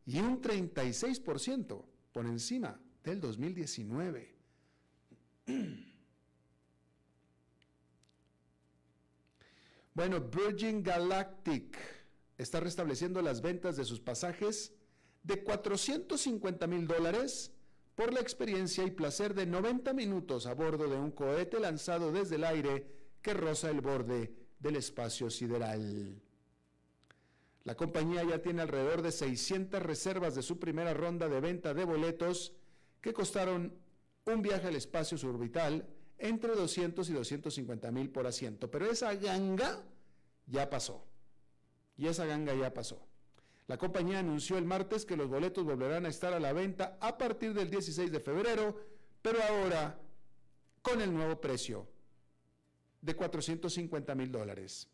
y 0.05 0.19
un 0.19 0.41
36% 0.41 1.83
por 2.13 2.25
encima 2.25 2.79
del 3.03 3.19
2019. 3.19 4.35
Bueno, 9.93 10.21
Virgin 10.21 10.81
Galactic 10.81 12.00
está 12.41 12.59
restableciendo 12.59 13.21
las 13.21 13.41
ventas 13.41 13.77
de 13.77 13.85
sus 13.85 13.99
pasajes 13.99 14.73
de 15.23 15.43
450 15.43 16.65
mil 16.67 16.87
dólares 16.87 17.51
por 17.95 18.13
la 18.13 18.19
experiencia 18.19 18.83
y 18.83 18.91
placer 18.91 19.35
de 19.35 19.45
90 19.45 19.93
minutos 19.93 20.47
a 20.47 20.53
bordo 20.53 20.89
de 20.89 20.97
un 20.97 21.11
cohete 21.11 21.59
lanzado 21.59 22.11
desde 22.11 22.35
el 22.35 22.43
aire 22.43 22.87
que 23.21 23.33
roza 23.33 23.69
el 23.69 23.81
borde 23.81 24.33
del 24.59 24.77
espacio 24.77 25.29
sideral. 25.29 26.19
La 27.63 27.75
compañía 27.75 28.23
ya 28.23 28.41
tiene 28.41 28.63
alrededor 28.63 29.03
de 29.03 29.11
600 29.11 29.79
reservas 29.83 30.33
de 30.33 30.41
su 30.41 30.57
primera 30.57 30.95
ronda 30.95 31.29
de 31.29 31.39
venta 31.39 31.75
de 31.75 31.85
boletos 31.85 32.53
que 33.01 33.13
costaron 33.13 33.77
un 34.25 34.41
viaje 34.41 34.67
al 34.67 34.75
espacio 34.75 35.15
suborbital 35.15 35.87
entre 36.17 36.55
200 36.55 37.07
y 37.07 37.13
250 37.13 37.91
mil 37.91 38.09
por 38.09 38.25
asiento. 38.25 38.71
Pero 38.71 38.89
esa 38.89 39.13
ganga 39.13 39.83
ya 40.47 40.67
pasó. 40.69 41.10
Y 41.97 42.07
esa 42.07 42.25
ganga 42.25 42.53
ya 42.53 42.73
pasó. 42.73 43.05
La 43.67 43.77
compañía 43.77 44.19
anunció 44.19 44.57
el 44.57 44.65
martes 44.65 45.05
que 45.05 45.15
los 45.15 45.29
boletos 45.29 45.63
volverán 45.63 46.05
a 46.05 46.09
estar 46.09 46.33
a 46.33 46.39
la 46.39 46.51
venta 46.51 46.97
a 46.99 47.17
partir 47.17 47.53
del 47.53 47.69
16 47.69 48.11
de 48.11 48.19
febrero, 48.19 48.75
pero 49.21 49.41
ahora 49.43 49.99
con 50.81 50.99
el 51.01 51.13
nuevo 51.13 51.39
precio 51.39 51.87
de 53.01 53.15
450 53.15 54.15
mil 54.15 54.31
dólares 54.31 54.89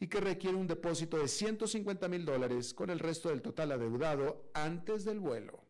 y 0.00 0.08
que 0.08 0.20
requiere 0.20 0.56
un 0.56 0.66
depósito 0.66 1.18
de 1.18 1.28
150 1.28 2.08
mil 2.08 2.24
dólares 2.24 2.74
con 2.74 2.90
el 2.90 2.98
resto 2.98 3.28
del 3.28 3.40
total 3.40 3.70
adeudado 3.70 4.50
antes 4.52 5.04
del 5.04 5.20
vuelo. 5.20 5.62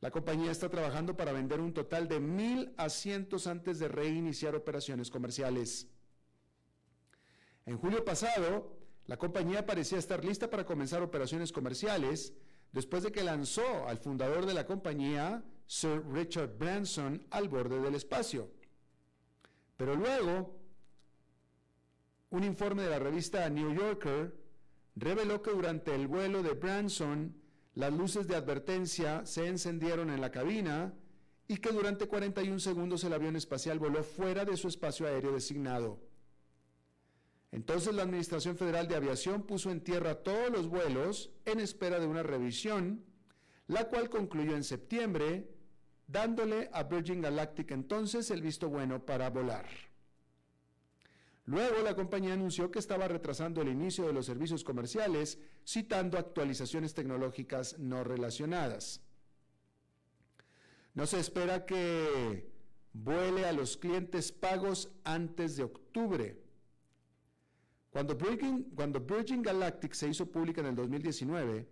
La 0.00 0.10
compañía 0.10 0.50
está 0.50 0.68
trabajando 0.68 1.16
para 1.16 1.32
vender 1.32 1.60
un 1.60 1.74
total 1.74 2.08
de 2.08 2.18
mil 2.18 2.72
asientos 2.76 3.46
antes 3.46 3.78
de 3.78 3.88
reiniciar 3.88 4.56
operaciones 4.56 5.10
comerciales. 5.10 5.86
En 7.66 7.78
julio 7.78 8.04
pasado, 8.04 8.76
la 9.06 9.16
compañía 9.16 9.66
parecía 9.66 9.98
estar 9.98 10.24
lista 10.24 10.50
para 10.50 10.64
comenzar 10.64 11.02
operaciones 11.02 11.52
comerciales 11.52 12.32
después 12.72 13.02
de 13.02 13.12
que 13.12 13.22
lanzó 13.22 13.86
al 13.86 13.98
fundador 13.98 14.46
de 14.46 14.54
la 14.54 14.66
compañía, 14.66 15.44
Sir 15.66 16.02
Richard 16.12 16.56
Branson, 16.58 17.26
al 17.30 17.48
borde 17.48 17.80
del 17.80 17.94
espacio. 17.94 18.50
Pero 19.76 19.94
luego, 19.94 20.58
un 22.30 22.44
informe 22.44 22.82
de 22.82 22.90
la 22.90 22.98
revista 22.98 23.48
New 23.50 23.74
Yorker 23.74 24.34
reveló 24.96 25.42
que 25.42 25.50
durante 25.50 25.94
el 25.94 26.06
vuelo 26.06 26.42
de 26.42 26.54
Branson, 26.54 27.34
las 27.74 27.92
luces 27.92 28.26
de 28.26 28.36
advertencia 28.36 29.24
se 29.24 29.46
encendieron 29.46 30.10
en 30.10 30.20
la 30.20 30.30
cabina 30.30 30.94
y 31.48 31.56
que 31.56 31.70
durante 31.70 32.06
41 32.06 32.58
segundos 32.58 33.04
el 33.04 33.12
avión 33.12 33.36
espacial 33.36 33.78
voló 33.78 34.02
fuera 34.02 34.44
de 34.44 34.56
su 34.56 34.68
espacio 34.68 35.06
aéreo 35.06 35.32
designado. 35.32 36.11
Entonces 37.52 37.94
la 37.94 38.02
Administración 38.02 38.56
Federal 38.56 38.88
de 38.88 38.96
Aviación 38.96 39.42
puso 39.42 39.70
en 39.70 39.82
tierra 39.82 40.22
todos 40.22 40.50
los 40.50 40.68
vuelos 40.68 41.30
en 41.44 41.60
espera 41.60 42.00
de 42.00 42.06
una 42.06 42.22
revisión, 42.22 43.04
la 43.68 43.88
cual 43.88 44.08
concluyó 44.08 44.56
en 44.56 44.64
septiembre, 44.64 45.50
dándole 46.06 46.70
a 46.72 46.82
Virgin 46.84 47.20
Galactic 47.20 47.70
entonces 47.70 48.30
el 48.30 48.40
visto 48.40 48.70
bueno 48.70 49.04
para 49.04 49.28
volar. 49.28 49.66
Luego 51.44 51.82
la 51.82 51.94
compañía 51.94 52.32
anunció 52.32 52.70
que 52.70 52.78
estaba 52.78 53.06
retrasando 53.06 53.60
el 53.60 53.68
inicio 53.68 54.06
de 54.06 54.14
los 54.14 54.26
servicios 54.26 54.64
comerciales, 54.64 55.38
citando 55.66 56.16
actualizaciones 56.16 56.94
tecnológicas 56.94 57.78
no 57.78 58.02
relacionadas. 58.02 59.02
No 60.94 61.06
se 61.06 61.20
espera 61.20 61.66
que 61.66 62.50
vuele 62.92 63.44
a 63.44 63.52
los 63.52 63.76
clientes 63.76 64.32
pagos 64.32 64.90
antes 65.04 65.56
de 65.56 65.64
octubre. 65.64 66.41
Cuando 67.92 68.16
Virgin, 68.16 69.42
Galactic 69.42 69.92
se 69.92 70.08
hizo 70.08 70.24
pública 70.24 70.62
en 70.62 70.68
el 70.68 70.74
2019, 70.74 71.68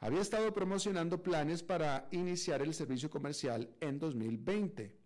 había 0.00 0.20
estado 0.20 0.52
promocionando 0.52 1.22
planes 1.22 1.62
para 1.62 2.08
iniciar 2.10 2.60
el 2.60 2.74
servicio 2.74 3.08
comercial 3.08 3.70
en 3.80 4.00
2020. 4.00 4.96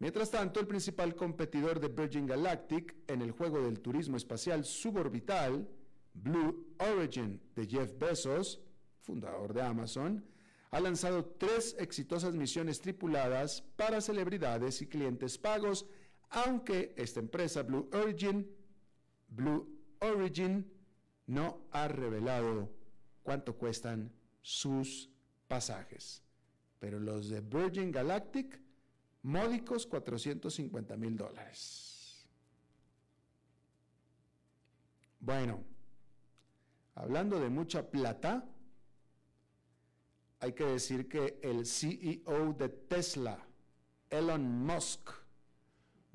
Mientras 0.00 0.32
tanto, 0.32 0.58
el 0.58 0.66
principal 0.66 1.14
competidor 1.14 1.78
de 1.78 1.88
Virgin 1.88 2.26
Galactic 2.26 2.96
en 3.06 3.22
el 3.22 3.30
juego 3.30 3.62
del 3.62 3.78
turismo 3.78 4.16
espacial 4.16 4.64
suborbital, 4.64 5.68
Blue 6.12 6.74
Origin 6.78 7.40
de 7.54 7.66
Jeff 7.66 7.96
Bezos, 7.96 8.60
fundador 9.00 9.54
de 9.54 9.62
Amazon, 9.62 10.24
ha 10.72 10.80
lanzado 10.80 11.24
tres 11.24 11.76
exitosas 11.78 12.34
misiones 12.34 12.80
tripuladas 12.80 13.62
para 13.76 14.00
celebridades 14.00 14.82
y 14.82 14.88
clientes 14.88 15.38
pagos, 15.38 15.86
aunque 16.30 16.92
esta 16.96 17.20
empresa 17.20 17.62
Blue 17.62 17.88
Origin 17.92 18.50
Blue 19.36 19.68
Origin 20.00 20.72
no 21.26 21.66
ha 21.70 21.88
revelado 21.88 22.70
cuánto 23.22 23.54
cuestan 23.56 24.10
sus 24.40 25.10
pasajes. 25.46 26.22
Pero 26.78 26.98
los 26.98 27.28
de 27.28 27.40
Virgin 27.40 27.92
Galactic, 27.92 28.60
módicos 29.22 29.86
450 29.86 30.96
mil 30.96 31.16
dólares. 31.16 32.26
Bueno, 35.20 35.64
hablando 36.94 37.38
de 37.40 37.48
mucha 37.48 37.90
plata, 37.90 38.48
hay 40.40 40.52
que 40.52 40.64
decir 40.64 41.08
que 41.08 41.40
el 41.42 41.66
CEO 41.66 42.54
de 42.56 42.68
Tesla, 42.68 43.44
Elon 44.08 44.64
Musk, 44.64 45.10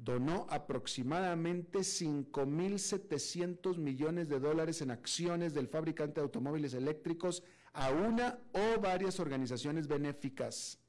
donó 0.03 0.47
aproximadamente 0.49 1.79
5.700 1.79 3.77
millones 3.77 4.27
de 4.29 4.39
dólares 4.39 4.81
en 4.81 4.89
acciones 4.89 5.53
del 5.53 5.67
fabricante 5.67 6.15
de 6.15 6.23
automóviles 6.23 6.73
eléctricos 6.73 7.43
a 7.73 7.91
una 7.91 8.39
o 8.51 8.81
varias 8.81 9.19
organizaciones 9.19 9.87
benéficas. 9.87 10.79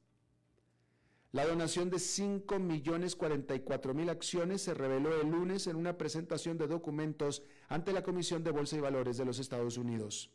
La 1.32 1.44
donación 1.46 1.90
de 1.90 1.98
5.044.000 1.98 4.10
acciones 4.10 4.62
se 4.62 4.72
reveló 4.72 5.20
el 5.20 5.28
lunes 5.28 5.66
en 5.66 5.76
una 5.76 5.98
presentación 5.98 6.56
de 6.56 6.66
documentos 6.66 7.42
ante 7.68 7.92
la 7.92 8.02
Comisión 8.02 8.42
de 8.42 8.50
Bolsa 8.50 8.76
y 8.76 8.80
Valores 8.80 9.18
de 9.18 9.26
los 9.26 9.38
Estados 9.38 9.76
Unidos. 9.76 10.30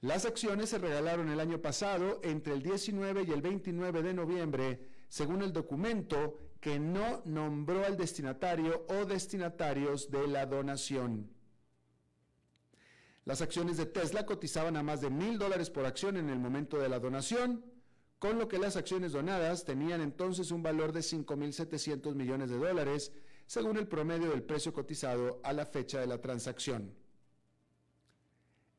Las 0.00 0.24
acciones 0.24 0.70
se 0.70 0.78
regalaron 0.78 1.28
el 1.28 1.38
año 1.38 1.60
pasado 1.60 2.18
entre 2.24 2.54
el 2.54 2.62
19 2.62 3.22
y 3.28 3.30
el 3.30 3.42
29 3.42 4.02
de 4.02 4.14
noviembre, 4.14 4.88
según 5.08 5.42
el 5.42 5.52
documento 5.52 6.49
que 6.60 6.78
no 6.78 7.22
nombró 7.24 7.84
al 7.84 7.96
destinatario 7.96 8.84
o 8.88 9.06
destinatarios 9.06 10.10
de 10.10 10.26
la 10.28 10.46
donación. 10.46 11.30
Las 13.24 13.40
acciones 13.40 13.76
de 13.76 13.86
Tesla 13.86 14.26
cotizaban 14.26 14.76
a 14.76 14.82
más 14.82 15.00
de 15.00 15.10
mil 15.10 15.38
dólares 15.38 15.70
por 15.70 15.86
acción 15.86 16.16
en 16.16 16.28
el 16.28 16.38
momento 16.38 16.78
de 16.78 16.88
la 16.88 16.98
donación, 16.98 17.64
con 18.18 18.38
lo 18.38 18.48
que 18.48 18.58
las 18.58 18.76
acciones 18.76 19.12
donadas 19.12 19.64
tenían 19.64 20.00
entonces 20.00 20.50
un 20.50 20.62
valor 20.62 20.92
de 20.92 21.00
5.700 21.00 22.14
millones 22.14 22.50
de 22.50 22.58
dólares, 22.58 23.12
según 23.46 23.78
el 23.78 23.88
promedio 23.88 24.30
del 24.30 24.42
precio 24.42 24.72
cotizado 24.72 25.40
a 25.42 25.52
la 25.52 25.64
fecha 25.64 26.00
de 26.00 26.06
la 26.06 26.20
transacción. 26.20 26.94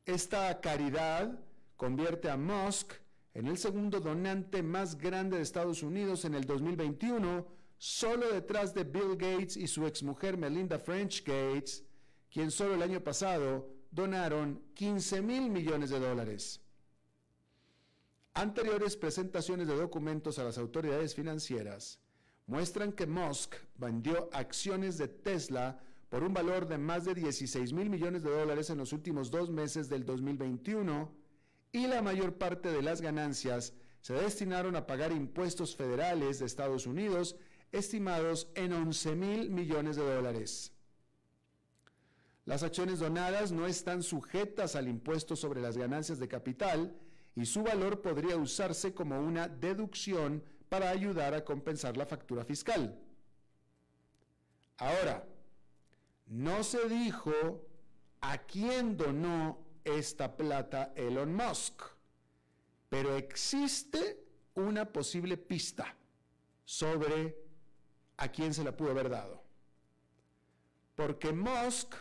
Esta 0.06 0.60
caridad 0.60 1.38
convierte 1.76 2.30
a 2.30 2.36
Musk 2.36 2.92
en 3.34 3.46
el 3.46 3.58
segundo 3.58 4.00
donante 4.00 4.62
más 4.62 4.98
grande 4.98 5.36
de 5.36 5.42
Estados 5.42 5.82
Unidos 5.82 6.24
en 6.24 6.34
el 6.34 6.44
2021, 6.44 7.46
solo 7.82 8.32
detrás 8.32 8.72
de 8.74 8.84
Bill 8.84 9.16
Gates 9.16 9.56
y 9.56 9.66
su 9.66 9.88
exmujer 9.88 10.36
Melinda 10.36 10.78
French 10.78 11.24
Gates, 11.24 11.82
quien 12.30 12.52
solo 12.52 12.74
el 12.74 12.82
año 12.82 13.02
pasado 13.02 13.68
donaron 13.90 14.62
15 14.74 15.20
mil 15.20 15.50
millones 15.50 15.90
de 15.90 15.98
dólares. 15.98 16.60
Anteriores 18.34 18.96
presentaciones 18.96 19.66
de 19.66 19.74
documentos 19.74 20.38
a 20.38 20.44
las 20.44 20.58
autoridades 20.58 21.16
financieras 21.16 21.98
muestran 22.46 22.92
que 22.92 23.08
Musk 23.08 23.56
vendió 23.74 24.30
acciones 24.32 24.96
de 24.96 25.08
Tesla 25.08 25.80
por 26.08 26.22
un 26.22 26.32
valor 26.32 26.68
de 26.68 26.78
más 26.78 27.04
de 27.04 27.14
16 27.14 27.72
mil 27.72 27.90
millones 27.90 28.22
de 28.22 28.30
dólares 28.30 28.70
en 28.70 28.78
los 28.78 28.92
últimos 28.92 29.28
dos 29.32 29.50
meses 29.50 29.88
del 29.88 30.06
2021 30.06 31.12
y 31.72 31.88
la 31.88 32.00
mayor 32.00 32.34
parte 32.38 32.70
de 32.70 32.82
las 32.82 33.00
ganancias 33.00 33.72
se 34.02 34.14
destinaron 34.14 34.76
a 34.76 34.86
pagar 34.86 35.10
impuestos 35.10 35.74
federales 35.74 36.38
de 36.38 36.46
Estados 36.46 36.86
Unidos 36.86 37.36
estimados 37.72 38.48
en 38.54 38.72
11 38.72 39.14
mil 39.16 39.50
millones 39.50 39.96
de 39.96 40.14
dólares. 40.14 40.72
Las 42.44 42.62
acciones 42.62 42.98
donadas 42.98 43.52
no 43.52 43.66
están 43.66 44.02
sujetas 44.02 44.76
al 44.76 44.88
impuesto 44.88 45.36
sobre 45.36 45.60
las 45.60 45.76
ganancias 45.76 46.18
de 46.18 46.28
capital 46.28 46.94
y 47.34 47.46
su 47.46 47.62
valor 47.62 48.02
podría 48.02 48.36
usarse 48.36 48.92
como 48.92 49.18
una 49.18 49.48
deducción 49.48 50.42
para 50.68 50.90
ayudar 50.90 51.34
a 51.34 51.44
compensar 51.44 51.96
la 51.96 52.06
factura 52.06 52.44
fiscal. 52.44 52.98
Ahora, 54.78 55.24
no 56.26 56.64
se 56.64 56.88
dijo 56.88 57.64
a 58.20 58.38
quién 58.38 58.96
donó 58.96 59.58
esta 59.84 60.36
plata 60.36 60.92
Elon 60.96 61.34
Musk, 61.34 61.82
pero 62.88 63.16
existe 63.16 64.24
una 64.54 64.84
posible 64.84 65.36
pista 65.36 65.94
sobre 66.64 67.41
a 68.16 68.28
quién 68.28 68.54
se 68.54 68.64
la 68.64 68.76
pudo 68.76 68.90
haber 68.90 69.08
dado. 69.08 69.42
Porque 70.94 71.32
Musk, 71.32 71.94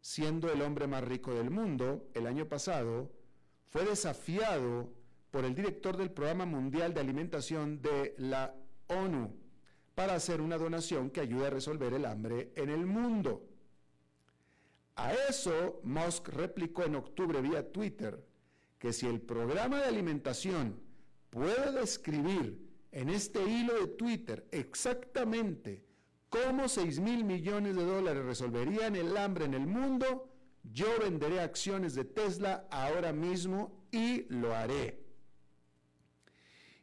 siendo 0.00 0.52
el 0.52 0.62
hombre 0.62 0.86
más 0.86 1.04
rico 1.04 1.34
del 1.34 1.50
mundo, 1.50 2.08
el 2.14 2.26
año 2.26 2.48
pasado, 2.48 3.10
fue 3.68 3.84
desafiado 3.84 4.92
por 5.30 5.44
el 5.44 5.54
director 5.54 5.96
del 5.96 6.10
Programa 6.10 6.46
Mundial 6.46 6.94
de 6.94 7.00
Alimentación 7.00 7.80
de 7.82 8.14
la 8.18 8.54
ONU 8.88 9.36
para 9.94 10.14
hacer 10.14 10.40
una 10.40 10.56
donación 10.56 11.10
que 11.10 11.20
ayude 11.20 11.46
a 11.46 11.50
resolver 11.50 11.92
el 11.92 12.06
hambre 12.06 12.52
en 12.56 12.70
el 12.70 12.86
mundo. 12.86 13.44
A 14.96 15.12
eso 15.12 15.80
Musk 15.84 16.28
replicó 16.28 16.84
en 16.84 16.96
octubre 16.96 17.40
vía 17.40 17.70
Twitter 17.70 18.24
que 18.78 18.92
si 18.92 19.06
el 19.06 19.20
programa 19.20 19.78
de 19.78 19.86
alimentación 19.86 20.80
puede 21.30 21.72
describir 21.72 22.67
en 22.92 23.08
este 23.08 23.42
hilo 23.44 23.74
de 23.74 23.88
Twitter 23.88 24.46
exactamente 24.50 25.86
cómo 26.28 26.68
6 26.68 27.00
mil 27.00 27.24
millones 27.24 27.76
de 27.76 27.84
dólares 27.84 28.24
resolverían 28.24 28.96
el 28.96 29.16
hambre 29.16 29.46
en 29.46 29.54
el 29.54 29.66
mundo, 29.66 30.30
yo 30.62 30.86
venderé 31.00 31.40
acciones 31.40 31.94
de 31.94 32.04
Tesla 32.04 32.66
ahora 32.70 33.12
mismo 33.12 33.86
y 33.90 34.24
lo 34.32 34.54
haré. 34.54 35.04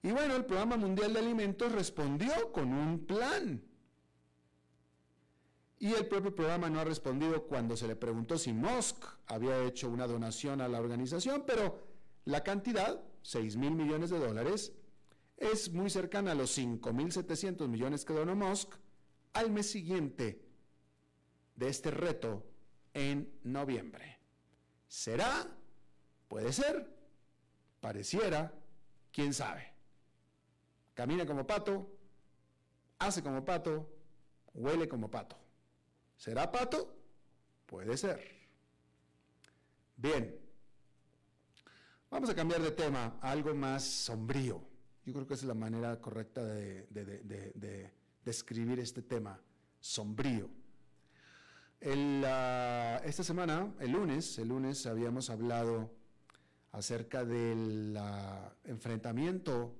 Y 0.01 0.11
bueno, 0.11 0.35
el 0.35 0.45
Programa 0.45 0.77
Mundial 0.77 1.13
de 1.13 1.19
Alimentos 1.19 1.71
respondió 1.71 2.51
con 2.51 2.73
un 2.73 3.05
plan. 3.05 3.63
Y 5.77 5.93
el 5.93 6.07
propio 6.07 6.33
programa 6.33 6.69
no 6.69 6.79
ha 6.79 6.83
respondido 6.83 7.43
cuando 7.47 7.75
se 7.75 7.87
le 7.87 7.95
preguntó 7.95 8.37
si 8.37 8.53
Musk 8.53 9.03
había 9.27 9.63
hecho 9.63 9.89
una 9.89 10.07
donación 10.07 10.61
a 10.61 10.67
la 10.67 10.79
organización, 10.79 11.43
pero 11.45 11.87
la 12.23 12.43
cantidad, 12.43 13.03
6 13.23 13.57
mil 13.57 13.71
millones 13.71 14.09
de 14.09 14.19
dólares, 14.19 14.73
es 15.37 15.71
muy 15.71 15.89
cercana 15.89 16.31
a 16.31 16.35
los 16.35 16.57
5.700 16.57 17.67
millones 17.67 18.05
que 18.05 18.13
donó 18.13 18.35
Musk 18.35 18.73
al 19.33 19.51
mes 19.51 19.69
siguiente 19.69 20.41
de 21.55 21.69
este 21.69 21.91
reto 21.91 22.45
en 22.93 23.39
noviembre. 23.43 24.19
¿Será? 24.87 25.47
Puede 26.27 26.53
ser. 26.53 26.89
Pareciera. 27.81 28.53
¿Quién 29.11 29.33
sabe? 29.33 29.73
Camina 30.93 31.25
como 31.25 31.45
pato, 31.45 31.89
hace 32.99 33.21
como 33.21 33.43
pato, 33.43 33.89
huele 34.53 34.87
como 34.87 35.11
pato. 35.11 35.37
¿Será 36.17 36.51
pato? 36.51 36.95
Puede 37.65 37.97
ser. 37.97 38.47
Bien. 39.97 40.39
Vamos 42.09 42.29
a 42.29 42.35
cambiar 42.35 42.61
de 42.61 42.71
tema 42.71 43.17
a 43.21 43.31
algo 43.31 43.53
más 43.53 43.83
sombrío. 43.83 44.74
Yo 45.05 45.13
creo 45.13 45.27
que 45.27 45.35
es 45.35 45.43
la 45.43 45.53
manera 45.53 46.01
correcta 46.01 46.43
de, 46.43 47.91
describir 48.23 48.79
este 48.79 49.03
tema, 49.03 49.39
sombrío. 49.79 50.49
esta 51.79 53.23
semana, 53.23 53.71
el 53.79 53.91
lunes, 53.91 54.39
el 54.39 54.47
lunes 54.47 54.87
habíamos 54.87 55.29
hablado 55.29 55.91
acerca 56.71 57.23
del 57.23 57.95
enfrentamiento 58.63 59.75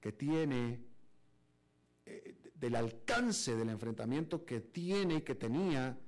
que 0.00 0.12
tiene, 0.12 0.84
eh, 2.04 2.36
del 2.54 2.76
alcance 2.76 3.56
del 3.56 3.70
enfrentamiento 3.70 4.44
que 4.44 4.60
tiene 4.60 5.14
y 5.14 5.22
que 5.22 5.34
tenía 5.34 5.98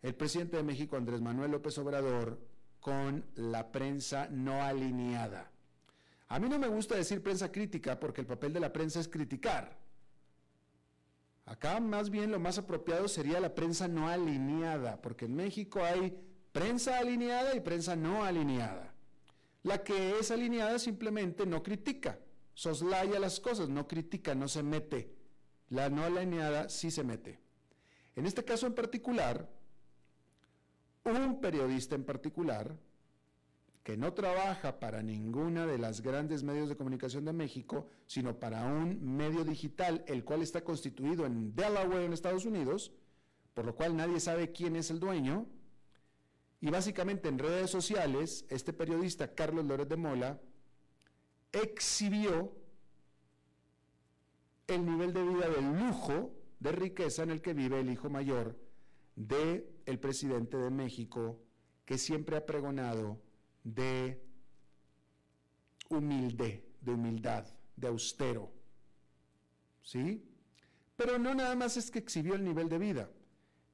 el 0.00 0.14
presidente 0.14 0.56
de 0.56 0.62
México, 0.62 0.96
Andrés 0.96 1.20
Manuel 1.20 1.50
López 1.50 1.76
Obrador, 1.78 2.40
con 2.80 3.24
la 3.34 3.70
prensa 3.70 4.28
no 4.30 4.62
alineada. 4.62 5.50
A 6.28 6.38
mí 6.38 6.48
no 6.48 6.58
me 6.58 6.68
gusta 6.68 6.94
decir 6.94 7.22
prensa 7.22 7.50
crítica 7.50 7.98
porque 7.98 8.20
el 8.20 8.26
papel 8.26 8.52
de 8.52 8.60
la 8.60 8.72
prensa 8.72 9.00
es 9.00 9.08
criticar. 9.08 9.78
Acá 11.46 11.80
más 11.80 12.10
bien 12.10 12.30
lo 12.30 12.38
más 12.38 12.58
apropiado 12.58 13.08
sería 13.08 13.40
la 13.40 13.54
prensa 13.54 13.88
no 13.88 14.08
alineada, 14.08 15.00
porque 15.00 15.24
en 15.24 15.34
México 15.34 15.82
hay 15.82 16.14
prensa 16.52 16.98
alineada 16.98 17.54
y 17.54 17.60
prensa 17.60 17.96
no 17.96 18.22
alineada. 18.24 18.92
La 19.62 19.82
que 19.82 20.18
es 20.18 20.30
alineada 20.30 20.78
simplemente 20.78 21.46
no 21.46 21.62
critica, 21.62 22.18
soslaya 22.52 23.18
las 23.18 23.40
cosas, 23.40 23.70
no 23.70 23.88
critica, 23.88 24.34
no 24.34 24.48
se 24.48 24.62
mete. 24.62 25.14
La 25.70 25.88
no 25.88 26.04
alineada 26.04 26.68
sí 26.68 26.90
se 26.90 27.04
mete. 27.04 27.40
En 28.14 28.26
este 28.26 28.44
caso 28.44 28.66
en 28.66 28.74
particular, 28.74 29.48
un 31.04 31.40
periodista 31.40 31.94
en 31.94 32.04
particular 32.04 32.76
que 33.82 33.96
no 33.96 34.12
trabaja 34.12 34.80
para 34.80 35.02
ninguna 35.02 35.66
de 35.66 35.78
las 35.78 36.02
grandes 36.02 36.42
medios 36.42 36.68
de 36.68 36.76
comunicación 36.76 37.24
de 37.24 37.32
México, 37.32 37.88
sino 38.06 38.38
para 38.38 38.64
un 38.64 39.16
medio 39.16 39.44
digital, 39.44 40.04
el 40.06 40.24
cual 40.24 40.42
está 40.42 40.62
constituido 40.62 41.24
en 41.24 41.54
Delaware, 41.54 42.04
en 42.04 42.12
Estados 42.12 42.44
Unidos, 42.44 42.92
por 43.54 43.64
lo 43.64 43.74
cual 43.74 43.96
nadie 43.96 44.20
sabe 44.20 44.52
quién 44.52 44.76
es 44.76 44.90
el 44.90 45.00
dueño. 45.00 45.46
Y 46.60 46.70
básicamente 46.70 47.28
en 47.28 47.38
redes 47.38 47.70
sociales, 47.70 48.44
este 48.50 48.72
periodista, 48.72 49.34
Carlos 49.34 49.64
Lórez 49.64 49.88
de 49.88 49.96
Mola, 49.96 50.40
exhibió 51.52 52.52
el 54.66 54.84
nivel 54.84 55.12
de 55.12 55.22
vida 55.22 55.48
del 55.48 55.78
lujo 55.78 56.34
de 56.60 56.72
riqueza 56.72 57.22
en 57.22 57.30
el 57.30 57.40
que 57.40 57.54
vive 57.54 57.80
el 57.80 57.90
hijo 57.90 58.10
mayor 58.10 58.58
del 59.16 59.66
el 59.86 59.98
presidente 59.98 60.56
de 60.58 60.70
México, 60.70 61.40
que 61.84 61.96
siempre 61.96 62.36
ha 62.36 62.44
pregonado 62.44 63.20
de 63.64 64.22
humilde, 65.88 66.64
de 66.80 66.92
humildad, 66.92 67.46
de 67.76 67.88
austero. 67.88 68.52
¿Sí? 69.82 70.24
Pero 70.96 71.18
no 71.18 71.34
nada 71.34 71.54
más 71.54 71.76
es 71.76 71.90
que 71.90 71.98
exhibió 71.98 72.34
el 72.34 72.44
nivel 72.44 72.68
de 72.68 72.78
vida, 72.78 73.10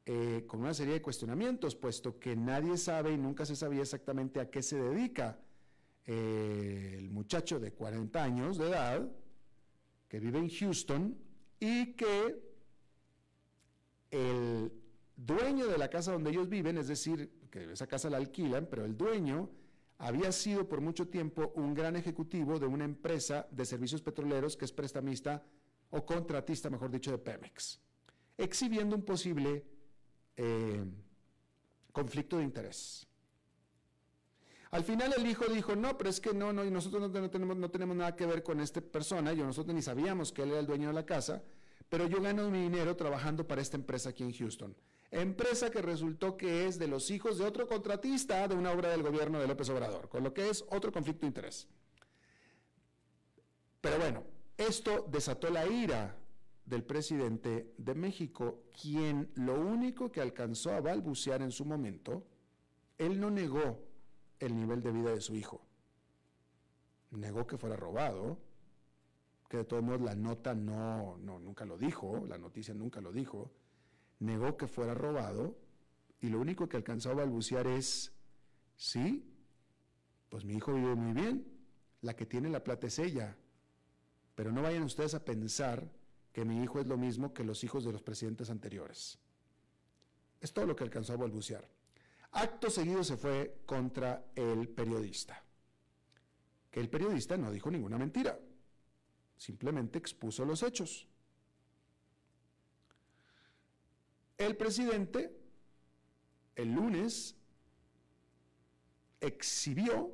eh, 0.07 0.45
con 0.47 0.61
una 0.61 0.75
serie 0.75 0.95
de 0.95 1.03
cuestionamientos, 1.03 1.75
puesto 1.75 2.19
que 2.19 2.37
nadie 2.37 2.77
sabe 2.77 3.13
y 3.13 3.17
nunca 3.17 3.47
se 3.47 3.57
sabía 3.57 3.83
exactamente 3.83 4.41
a 4.41 4.51
qué 4.51 4.63
se 4.63 4.79
dedica 4.79 5.41
eh, 6.07 6.97
el 6.99 7.11
muchacho 7.11 7.59
de 7.59 7.73
40 7.73 8.23
años 8.23 8.59
de 8.59 8.69
edad, 8.69 9.11
que 10.09 10.21
vive 10.21 10.39
en 10.39 10.51
Houston, 10.51 11.17
y 11.59 11.95
que 11.95 12.43
el 14.11 14.71
dueño 15.17 15.67
de 15.67 15.79
la 15.79 15.89
casa 15.89 16.13
donde 16.13 16.31
ellos 16.31 16.49
viven, 16.49 16.77
es 16.77 16.89
decir, 16.89 17.49
que 17.51 17.73
esa 17.73 17.87
casa 17.87 18.11
la 18.11 18.19
alquilan, 18.19 18.67
pero 18.71 18.85
el 18.85 18.97
dueño 18.97 19.49
había 20.05 20.31
sido 20.33 20.69
por 20.69 20.83
mucho 20.83 21.09
tiempo 21.09 21.53
un 21.57 21.73
gran 21.73 21.97
ejecutivo 21.97 22.59
de 22.59 22.67
una 22.67 22.85
empresa 22.85 23.49
de 23.51 23.65
servicios 23.65 24.03
petroleros 24.03 24.55
que 24.55 24.67
es 24.67 24.73
prestamista 24.73 25.43
o 25.89 26.05
contratista, 26.05 26.69
mejor 26.69 26.91
dicho, 26.91 27.11
de 27.11 27.17
Pemex, 27.17 27.81
exhibiendo 28.37 28.97
un 28.97 29.03
posible 29.03 29.65
eh, 30.37 30.85
conflicto 31.91 32.37
de 32.37 32.45
interés. 32.45 33.07
Al 34.73 34.85
final 34.85 35.15
el 35.17 35.27
hijo 35.27 35.47
dijo, 35.47 35.75
no, 35.75 35.97
pero 35.97 36.11
es 36.11 36.21
que 36.21 36.35
no, 36.35 36.53
no, 36.53 36.65
nosotros 36.65 37.01
no, 37.01 37.31
tenemos, 37.31 37.57
no 37.57 37.71
tenemos 37.71 37.97
nada 37.97 38.15
que 38.15 38.27
ver 38.27 38.43
con 38.43 38.61
esta 38.61 38.83
persona, 38.83 39.33
yo 39.33 39.47
nosotros 39.47 39.75
ni 39.75 39.81
sabíamos 39.81 40.33
que 40.33 40.43
él 40.43 40.51
era 40.51 40.61
el 40.61 40.67
dueño 40.67 40.89
de 40.89 40.95
la 40.95 41.07
casa, 41.07 41.43
pero 41.89 42.07
yo 42.09 42.21
gano 42.21 42.51
mi 42.51 42.61
dinero 42.61 42.95
trabajando 42.95 43.47
para 43.47 43.63
esta 43.63 43.79
empresa 43.79 44.11
aquí 44.11 44.23
en 44.23 44.35
Houston 44.35 44.77
empresa 45.21 45.71
que 45.71 45.83
resultó 45.83 46.37
que 46.37 46.67
es 46.67 46.79
de 46.79 46.89
los 46.89 47.11
hijos 47.11 47.39
de 47.39 47.45
otro 47.45 47.67
contratista 47.67 48.47
de 48.49 48.55
una 48.55 48.73
obra 48.73 48.91
del 48.91 49.03
gobierno 49.03 49.39
de 49.39 49.47
López 49.47 49.69
Obrador, 49.71 50.09
con 50.09 50.25
lo 50.25 50.35
que 50.35 50.51
es 50.51 50.65
otro 50.71 50.93
conflicto 50.93 51.23
de 51.23 51.29
interés. 51.29 51.69
Pero 53.81 53.99
bueno, 53.99 54.25
esto 54.57 55.07
desató 55.11 55.51
la 55.51 55.67
ira 55.67 56.17
del 56.65 56.85
presidente 56.85 57.75
de 57.77 57.95
México, 57.95 58.65
quien 58.81 59.31
lo 59.35 59.61
único 59.61 60.11
que 60.11 60.21
alcanzó 60.21 60.73
a 60.73 60.81
balbucear 60.81 61.43
en 61.43 61.51
su 61.51 61.65
momento, 61.65 62.25
él 62.97 63.21
no 63.21 63.31
negó 63.31 63.79
el 64.39 64.57
nivel 64.57 64.83
de 64.83 64.93
vida 64.93 65.11
de 65.11 65.21
su 65.21 65.35
hijo. 65.35 65.61
Negó 67.11 67.47
que 67.47 67.59
fuera 67.59 67.77
robado, 67.77 68.39
que 69.49 69.59
de 69.59 69.65
todos 69.65 69.83
modos 69.83 70.01
la 70.01 70.15
nota 70.15 70.55
no, 70.55 71.19
no 71.19 71.39
nunca 71.39 71.65
lo 71.65 71.77
dijo, 71.77 72.25
la 72.27 72.39
noticia 72.39 72.75
nunca 72.75 73.01
lo 73.01 73.13
dijo, 73.13 73.53
negó 74.25 74.57
que 74.57 74.67
fuera 74.67 74.95
robado 74.95 75.57
y 76.21 76.29
lo 76.29 76.41
único 76.41 76.69
que 76.69 76.77
alcanzó 76.77 77.11
a 77.11 77.15
balbucear 77.15 77.67
es, 77.67 78.13
sí, 78.77 79.31
pues 80.29 80.45
mi 80.45 80.55
hijo 80.55 80.73
vive 80.73 80.95
muy 80.95 81.13
bien, 81.13 81.47
la 82.01 82.17
que 82.17 82.27
tiene 82.27 82.49
la 82.49 82.65
plata 82.65 82.87
es 82.87 82.99
ella, 82.99 83.37
pero 84.35 84.51
no 84.51 84.63
vayan 84.63 84.83
ustedes 84.83 85.15
a 85.15 85.25
pensar 85.25 85.91
que 86.33 86.45
mi 86.45 86.63
hijo 86.63 86.81
es 86.81 86.87
lo 86.87 86.97
mismo 86.97 87.33
que 87.33 87.45
los 87.45 87.63
hijos 87.63 87.85
de 87.85 87.93
los 87.93 88.03
presidentes 88.03 88.51
anteriores. 88.51 89.19
Es 90.41 90.53
todo 90.53 90.67
lo 90.67 90.75
que 90.75 90.85
alcanzó 90.85 91.13
a 91.13 91.17
balbucear. 91.17 91.69
Acto 92.33 92.69
seguido 92.69 93.05
se 93.05 93.17
fue 93.17 93.61
contra 93.65 94.27
el 94.35 94.69
periodista, 94.69 95.45
que 96.71 96.81
el 96.81 96.91
periodista 96.91 97.37
no 97.37 97.53
dijo 97.53 97.71
ninguna 97.71 97.97
mentira, 97.97 98.37
simplemente 99.37 99.99
expuso 99.99 100.45
los 100.45 100.63
hechos. 100.65 101.07
El 104.39 104.57
presidente 104.57 105.45
el 106.57 106.73
lunes 106.73 107.37
exhibió 109.21 110.13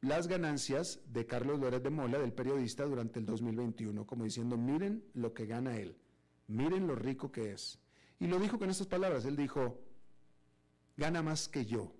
las 0.00 0.28
ganancias 0.28 1.00
de 1.06 1.26
Carlos 1.26 1.58
Lórez 1.58 1.82
de 1.82 1.90
Mola, 1.90 2.18
del 2.18 2.32
periodista, 2.32 2.84
durante 2.84 3.18
el 3.18 3.26
2021, 3.26 4.06
como 4.06 4.24
diciendo, 4.24 4.56
miren 4.56 5.04
lo 5.14 5.34
que 5.34 5.46
gana 5.46 5.76
él, 5.76 5.96
miren 6.46 6.86
lo 6.86 6.94
rico 6.94 7.30
que 7.30 7.52
es. 7.52 7.78
Y 8.18 8.26
lo 8.26 8.38
dijo 8.38 8.58
con 8.58 8.70
estas 8.70 8.86
palabras, 8.86 9.24
él 9.24 9.36
dijo, 9.36 9.78
gana 10.96 11.22
más 11.22 11.48
que 11.48 11.66
yo, 11.66 11.92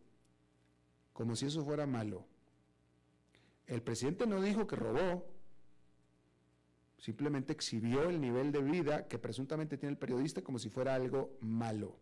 como 1.13 1.37
si 1.37 1.47
eso 1.47 1.65
fuera 1.65 1.87
malo. 1.87 2.27
El 3.67 3.83
presidente 3.83 4.27
no 4.27 4.41
dijo 4.41 4.67
que 4.67 4.77
robó, 4.77 5.30
simplemente 7.01 7.53
exhibió 7.53 8.09
el 8.09 8.21
nivel 8.21 8.53
de 8.53 8.63
vida 8.63 9.09
que 9.09 9.19
presuntamente 9.19 9.79
tiene 9.79 9.95
el 9.95 9.99
periodista 9.99 10.43
como 10.43 10.59
si 10.59 10.69
fuera 10.69 10.95
algo 10.95 11.37
malo. 11.41 11.99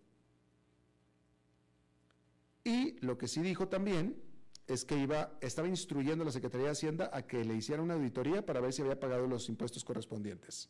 Y 2.65 2.99
lo 3.01 3.17
que 3.17 3.29
sí 3.29 3.41
dijo 3.41 3.69
también 3.69 4.21
es 4.67 4.85
que 4.85 4.99
iba, 4.99 5.39
estaba 5.41 5.69
instruyendo 5.69 6.23
a 6.23 6.27
la 6.27 6.33
Secretaría 6.33 6.67
de 6.67 6.73
Hacienda 6.73 7.11
a 7.13 7.23
que 7.27 7.45
le 7.45 7.55
hiciera 7.55 7.81
una 7.81 7.95
auditoría 7.95 8.45
para 8.45 8.61
ver 8.61 8.73
si 8.73 8.83
había 8.83 9.01
pagado 9.01 9.27
los 9.27 9.49
impuestos 9.49 9.85
correspondientes. 9.85 10.69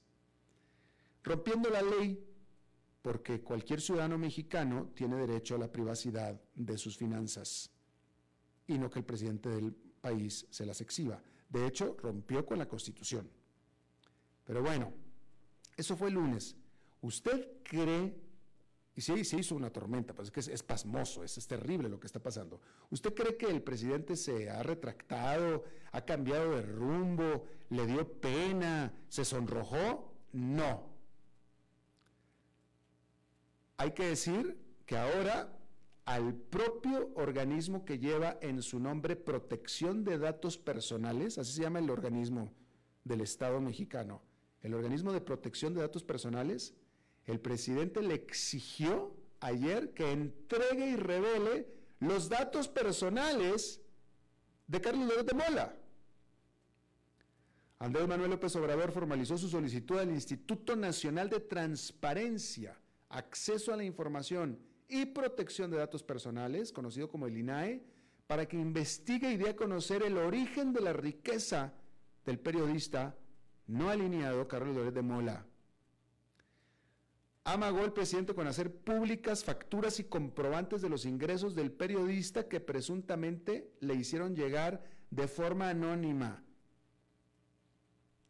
Rompiendo 1.24 1.70
la 1.70 1.82
ley, 1.82 2.24
porque 3.02 3.40
cualquier 3.40 3.80
ciudadano 3.80 4.18
mexicano 4.18 4.90
tiene 4.94 5.16
derecho 5.16 5.56
a 5.56 5.58
la 5.58 5.72
privacidad 5.72 6.40
de 6.54 6.78
sus 6.78 6.96
finanzas 6.96 7.70
y 8.66 8.78
no 8.78 8.90
que 8.90 8.98
el 8.98 9.04
presidente 9.04 9.48
del 9.48 9.72
país 9.72 10.46
se 10.50 10.66
las 10.66 10.80
exhiba. 10.80 11.20
De 11.48 11.66
hecho, 11.66 11.96
rompió 12.00 12.44
con 12.44 12.58
la 12.58 12.68
Constitución. 12.68 13.28
Pero 14.48 14.62
bueno, 14.62 14.94
eso 15.76 15.94
fue 15.94 16.08
el 16.08 16.14
lunes. 16.14 16.56
¿Usted 17.02 17.62
cree 17.62 18.18
y 18.96 19.02
sí, 19.02 19.24
se 19.24 19.38
hizo 19.38 19.54
una 19.54 19.70
tormenta, 19.70 20.14
pues 20.14 20.28
es 20.28 20.32
que 20.32 20.54
es, 20.54 20.62
pasmoso, 20.64 21.22
es, 21.22 21.36
es, 21.36 21.46
terrible 21.46 21.88
lo 21.88 22.00
que 22.00 22.08
está 22.08 22.18
pasando. 22.18 22.60
¿Usted 22.90 23.14
cree 23.14 23.36
que 23.36 23.46
el 23.46 23.62
presidente 23.62 24.16
se 24.16 24.50
ha 24.50 24.60
retractado, 24.64 25.62
ha 25.92 26.00
cambiado 26.00 26.56
de 26.56 26.62
rumbo, 26.62 27.44
le 27.68 27.86
dio 27.86 28.10
pena, 28.20 28.92
se 29.08 29.24
sonrojó? 29.24 30.14
No. 30.32 30.88
Hay 33.76 33.92
que 33.92 34.06
decir 34.06 34.58
que 34.84 34.96
ahora 34.96 35.56
al 36.04 36.34
propio 36.34 37.12
organismo 37.16 37.84
que 37.84 37.98
lleva 37.98 38.38
en 38.40 38.62
su 38.62 38.80
nombre 38.80 39.14
protección 39.14 40.04
de 40.04 40.18
datos 40.18 40.56
personales, 40.56 41.36
así 41.36 41.52
se 41.52 41.62
llama 41.62 41.80
el 41.80 41.90
organismo 41.90 42.52
del 43.04 43.20
Estado 43.20 43.60
mexicano, 43.60 44.22
el 44.62 44.74
organismo 44.74 45.12
de 45.12 45.20
protección 45.20 45.74
de 45.74 45.80
datos 45.80 46.02
personales, 46.02 46.74
el 47.26 47.40
presidente 47.40 48.02
le 48.02 48.14
exigió 48.14 49.14
ayer 49.40 49.92
que 49.94 50.10
entregue 50.10 50.90
y 50.90 50.96
revele 50.96 51.68
los 52.00 52.28
datos 52.28 52.68
personales 52.68 53.80
de 54.66 54.80
Carlos 54.80 55.08
López 55.08 55.26
de 55.26 55.34
Mola. 55.34 55.76
Andrés 57.80 58.08
Manuel 58.08 58.30
López 58.30 58.56
Obrador 58.56 58.90
formalizó 58.90 59.38
su 59.38 59.48
solicitud 59.48 59.98
al 59.98 60.10
Instituto 60.10 60.74
Nacional 60.74 61.30
de 61.30 61.40
Transparencia, 61.40 62.76
Acceso 63.10 63.72
a 63.72 63.76
la 63.76 63.84
Información 63.84 64.58
y 64.88 65.06
Protección 65.06 65.70
de 65.70 65.76
Datos 65.76 66.02
Personales, 66.02 66.72
conocido 66.72 67.08
como 67.08 67.26
el 67.26 67.36
INAE, 67.36 67.82
para 68.26 68.46
que 68.46 68.56
investigue 68.56 69.32
y 69.32 69.36
dé 69.36 69.50
a 69.50 69.56
conocer 69.56 70.02
el 70.02 70.18
origen 70.18 70.72
de 70.72 70.80
la 70.80 70.92
riqueza 70.92 71.72
del 72.26 72.38
periodista 72.38 73.16
no 73.68 73.90
alineado 73.90 74.48
Carlos 74.48 74.74
López 74.74 74.94
de 74.94 75.02
Mola. 75.02 75.46
Amagó 77.44 77.84
el 77.84 77.92
presidente 77.92 78.34
con 78.34 78.46
hacer 78.46 78.74
públicas 78.74 79.44
facturas 79.44 80.00
y 80.00 80.04
comprobantes 80.04 80.82
de 80.82 80.88
los 80.88 81.06
ingresos 81.06 81.54
del 81.54 81.70
periodista 81.70 82.48
que 82.48 82.60
presuntamente 82.60 83.72
le 83.80 83.94
hicieron 83.94 84.34
llegar 84.34 84.82
de 85.10 85.28
forma 85.28 85.70
anónima. 85.70 86.42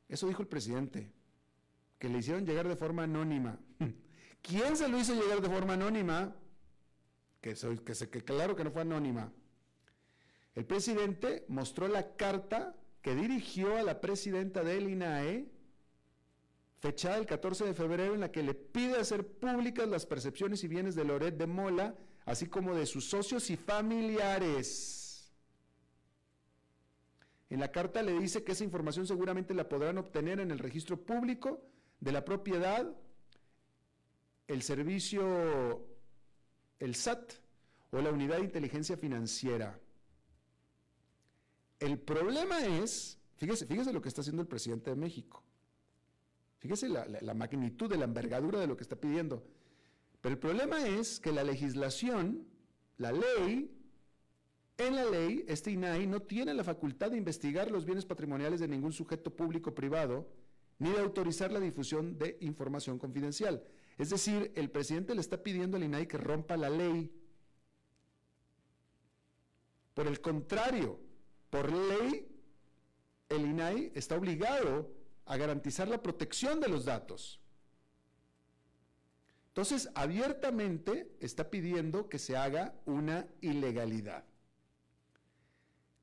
Eso 0.09 0.29
dijo 0.29 0.42
el 0.42 0.48
presidente, 0.48 1.11
que 1.98 2.09
le 2.09 2.18
hicieron 2.18 2.46
llegar 2.46 2.68
de 2.68 2.77
forma 2.77 3.05
anónima. 3.05 3.59
¿Quién 4.42 4.77
se 4.77 4.88
lo 4.88 4.98
hizo 4.98 5.14
llegar 5.14 5.40
de 5.40 5.48
forma 5.48 5.74
anónima? 5.74 6.35
Que, 7.40 7.55
claro 8.24 8.57
que 8.57 8.64
no 8.64 8.70
fue 8.70 8.83
anónima. 8.83 9.33
El 10.55 10.64
presidente 10.64 11.44
mostró 11.48 11.87
la 11.88 12.16
carta 12.16 12.74
que 13.02 13.14
dirigió 13.14 13.76
a 13.76 13.82
la 13.82 14.00
presidenta 14.00 14.62
del 14.62 14.88
INAE, 14.88 15.46
fechada 16.80 17.16
el 17.16 17.26
14 17.26 17.64
de 17.64 17.74
febrero, 17.74 18.14
en 18.14 18.20
la 18.20 18.32
que 18.32 18.42
le 18.42 18.54
pide 18.54 18.98
hacer 18.98 19.26
públicas 19.26 19.88
las 19.88 20.06
percepciones 20.06 20.62
y 20.64 20.68
bienes 20.68 20.94
de 20.94 21.04
Loret 21.04 21.37
de 21.37 21.46
Mola, 21.46 21.94
así 22.24 22.46
como 22.46 22.74
de 22.74 22.87
sus 22.87 23.08
socios 23.08 23.50
y 23.50 23.56
familiares. 23.56 25.32
En 27.50 27.61
la 27.61 27.72
carta 27.72 28.02
le 28.02 28.18
dice 28.18 28.44
que 28.44 28.52
esa 28.52 28.64
información 28.64 29.06
seguramente 29.06 29.54
la 29.54 29.68
podrán 29.68 29.98
obtener 29.98 30.38
en 30.40 30.50
el 30.50 30.58
registro 30.58 31.00
público 31.00 31.62
de 32.00 32.12
la 32.12 32.24
propiedad, 32.24 32.87
el 34.46 34.62
servicio, 34.62 35.87
el 36.78 36.94
SAT 36.94 37.32
o 37.90 38.00
la 38.00 38.11
unidad 38.11 38.37
de 38.37 38.44
inteligencia 38.44 38.96
financiera. 38.96 39.80
El 41.80 41.98
problema 41.98 42.64
es, 42.64 43.18
fíjese, 43.36 43.66
fíjese 43.66 43.92
lo 43.92 44.02
que 44.02 44.08
está 44.08 44.20
haciendo 44.20 44.42
el 44.42 44.48
presidente 44.48 44.90
de 44.90 44.96
México. 44.96 45.42
Fíjese 46.58 46.88
la, 46.88 47.34
magnitud 47.34 47.88
de 47.88 47.96
la 47.96 48.04
envergadura 48.04 48.58
de 48.58 48.66
lo 48.66 48.76
que 48.76 48.82
está 48.82 48.96
pidiendo. 48.96 49.44
Pero 50.20 50.32
el 50.32 50.40
problema 50.40 50.86
es 50.88 51.20
que 51.20 51.30
la 51.30 51.44
legislación, 51.44 52.46
la 52.96 53.12
ley, 53.12 53.70
en 54.76 54.96
la 54.96 55.04
ley, 55.04 55.44
este 55.46 55.70
INAI 55.70 56.08
no 56.08 56.20
tiene 56.20 56.54
la 56.54 56.64
facultad 56.64 57.12
de 57.12 57.16
investigar 57.16 57.70
los 57.70 57.84
bienes 57.84 58.04
patrimoniales 58.04 58.58
de 58.58 58.66
ningún 58.66 58.92
sujeto 58.92 59.34
público 59.34 59.70
o 59.70 59.74
privado, 59.74 60.28
ni 60.80 60.90
de 60.90 60.98
autorizar 60.98 61.52
la 61.52 61.60
difusión 61.60 62.18
de 62.18 62.36
información 62.40 62.98
confidencial. 62.98 63.62
Es 63.96 64.10
decir, 64.10 64.52
el 64.56 64.70
presidente 64.70 65.14
le 65.14 65.20
está 65.20 65.42
pidiendo 65.42 65.76
al 65.76 65.84
INAI 65.84 66.08
que 66.08 66.18
rompa 66.18 66.56
la 66.56 66.70
ley. 66.70 67.12
Por 69.94 70.08
el 70.08 70.20
contrario, 70.20 70.98
por 71.50 71.72
ley, 71.72 72.28
el 73.28 73.46
INAI 73.46 73.92
está 73.94 74.16
obligado 74.16 74.90
a 75.26 75.37
garantizar 75.37 75.88
la 75.88 76.02
protección 76.02 76.61
de 76.61 76.68
los 76.68 76.84
datos. 76.84 77.40
Entonces, 79.48 79.90
abiertamente 79.94 81.16
está 81.20 81.50
pidiendo 81.50 82.08
que 82.08 82.18
se 82.18 82.37
haga 82.37 82.74
una 82.87 83.26
ilegalidad. 83.40 84.24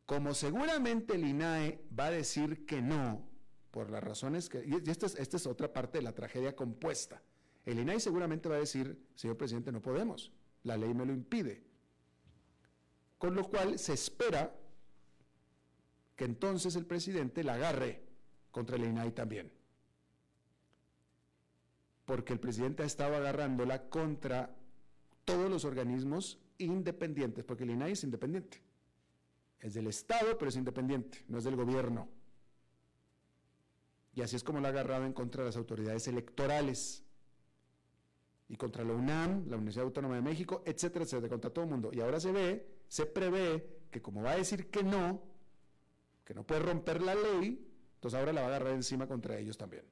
Como 0.05 0.33
seguramente 0.33 1.15
el 1.15 1.25
INAE 1.25 1.81
va 1.97 2.07
a 2.07 2.11
decir 2.11 2.65
que 2.65 2.81
no, 2.81 3.27
por 3.71 3.89
las 3.89 4.03
razones 4.03 4.49
que... 4.49 4.63
Y 4.65 4.89
esta 4.89 5.05
es, 5.05 5.15
esta 5.15 5.37
es 5.37 5.47
otra 5.47 5.71
parte 5.71 5.97
de 5.97 6.03
la 6.03 6.13
tragedia 6.13 6.55
compuesta. 6.55 7.23
El 7.65 7.79
INAE 7.79 7.99
seguramente 7.99 8.49
va 8.49 8.55
a 8.55 8.59
decir, 8.59 8.99
señor 9.15 9.37
presidente, 9.37 9.71
no 9.71 9.81
podemos, 9.81 10.31
la 10.63 10.77
ley 10.77 10.93
me 10.93 11.05
lo 11.05 11.13
impide. 11.13 11.63
Con 13.17 13.33
lo 13.33 13.49
cual 13.49 13.79
se 13.79 13.93
espera 13.93 14.53
que 16.15 16.25
entonces 16.25 16.75
el 16.75 16.85
presidente 16.85 17.43
la 17.43 17.55
agarre 17.55 18.03
contra 18.51 18.77
el 18.77 18.85
INAI 18.85 19.11
también. 19.11 19.51
Porque 22.05 22.33
el 22.33 22.39
presidente 22.39 22.83
ha 22.83 22.85
estado 22.85 23.15
agarrándola 23.15 23.89
contra 23.89 24.55
todos 25.25 25.49
los 25.49 25.65
organismos 25.65 26.39
independientes, 26.57 27.43
porque 27.43 27.63
el 27.63 27.71
INAI 27.71 27.93
es 27.93 28.03
independiente. 28.03 28.61
Es 29.59 29.73
del 29.73 29.87
Estado, 29.87 30.37
pero 30.37 30.49
es 30.49 30.55
independiente, 30.55 31.23
no 31.27 31.39
es 31.39 31.43
del 31.43 31.55
gobierno. 31.55 32.07
Y 34.13 34.21
así 34.21 34.35
es 34.35 34.43
como 34.43 34.59
la 34.59 34.69
ha 34.69 34.71
agarrado 34.71 35.05
en 35.05 35.13
contra 35.13 35.43
de 35.43 35.49
las 35.49 35.57
autoridades 35.57 36.07
electorales 36.07 37.03
y 38.47 38.55
contra 38.55 38.83
la 38.83 38.93
UNAM, 38.93 39.47
la 39.49 39.57
Universidad 39.57 39.85
Autónoma 39.85 40.15
de 40.15 40.21
México, 40.21 40.61
etcétera, 40.65 41.03
etcétera, 41.03 41.29
contra 41.29 41.49
todo 41.49 41.65
el 41.65 41.71
mundo. 41.71 41.89
Y 41.91 41.99
ahora 41.99 42.19
se 42.19 42.31
ve, 42.31 42.67
se 42.87 43.05
prevé 43.05 43.79
que 43.91 44.01
como 44.01 44.21
va 44.21 44.31
a 44.31 44.37
decir 44.37 44.69
que 44.69 44.83
no, 44.83 45.21
que 46.25 46.33
no 46.33 46.45
puede 46.45 46.61
romper 46.61 47.01
la 47.01 47.15
ley, 47.15 47.65
entonces 47.95 48.19
ahora 48.19 48.33
la 48.33 48.41
va 48.41 48.47
a 48.47 48.49
agarrar 48.49 48.73
encima 48.73 49.07
contra 49.07 49.37
ellos 49.37 49.57
también. 49.57 49.85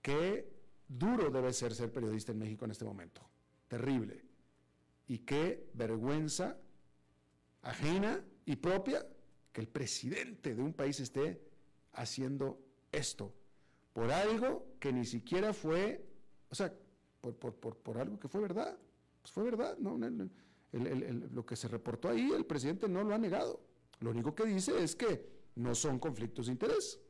Qué 0.00 0.50
duro 0.88 1.30
debe 1.30 1.52
ser 1.52 1.74
ser 1.74 1.92
periodista 1.92 2.32
en 2.32 2.38
México 2.38 2.64
en 2.64 2.70
este 2.70 2.84
momento. 2.84 3.20
Terrible. 3.66 4.24
Y 5.08 5.18
qué 5.18 5.68
vergüenza 5.74 6.56
ajena 7.62 8.24
y 8.46 8.56
propia 8.56 9.06
que 9.52 9.60
el 9.60 9.68
presidente 9.68 10.54
de 10.54 10.62
un 10.62 10.72
país 10.72 11.00
esté 11.00 11.42
haciendo 11.92 12.60
esto 12.92 13.34
por 13.92 14.12
algo 14.12 14.76
que 14.78 14.92
ni 14.92 15.04
siquiera 15.04 15.52
fue, 15.52 16.06
o 16.50 16.54
sea, 16.54 16.72
por, 17.20 17.98
algo 17.98 18.18
que 18.18 18.28
fue 18.28 18.40
verdad. 18.40 18.78
Pues 19.20 19.32
fue 19.32 19.42
verdad, 19.42 19.76
¿no? 19.78 19.98
Lo 20.72 21.46
que 21.46 21.56
se 21.56 21.68
reportó 21.68 22.08
ahí, 22.08 22.30
el 22.32 22.44
presidente 22.44 22.88
no 22.88 23.02
lo 23.02 23.14
ha 23.14 23.18
negado. 23.18 23.60
Lo 24.00 24.10
único 24.10 24.34
que 24.34 24.44
dice 24.44 24.82
es 24.82 24.94
que 24.94 25.38
no 25.56 25.74
son 25.74 25.98
conflictos 25.98 26.46
de 26.46 26.52
interés, 26.52 27.00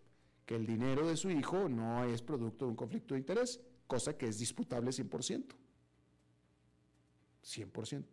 que 0.46 0.56
el 0.56 0.66
dinero 0.66 1.06
de 1.06 1.16
su 1.16 1.30
hijo 1.30 1.68
no 1.68 2.04
es 2.04 2.22
producto 2.22 2.64
de 2.64 2.70
un 2.70 2.76
conflicto 2.76 3.14
de 3.14 3.20
interés, 3.20 3.60
cosa 3.86 4.16
que 4.16 4.28
es 4.28 4.38
disputable 4.38 4.90
100%. 4.90 5.44
100%. 7.44 8.04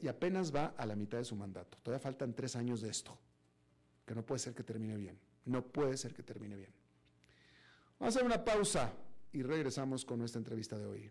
Y 0.00 0.08
apenas 0.08 0.52
va 0.54 0.74
a 0.76 0.86
la 0.86 0.96
mitad 0.96 1.18
de 1.18 1.24
su 1.24 1.36
mandato. 1.36 1.78
Todavía 1.82 2.02
faltan 2.02 2.34
tres 2.34 2.56
años 2.56 2.80
de 2.80 2.90
esto, 2.90 3.16
que 4.04 4.14
no 4.14 4.26
puede 4.26 4.40
ser 4.40 4.54
que 4.54 4.64
termine 4.64 4.96
bien. 4.96 5.18
No 5.44 5.64
puede 5.64 5.96
ser 5.96 6.14
que 6.14 6.22
termine 6.22 6.56
bien. 6.56 6.72
Vamos 7.98 8.16
a 8.16 8.18
hacer 8.18 8.26
una 8.26 8.44
pausa 8.44 8.92
y 9.32 9.42
regresamos 9.42 10.04
con 10.04 10.18
nuestra 10.18 10.38
entrevista 10.38 10.76
de 10.76 10.86
hoy. 10.86 11.10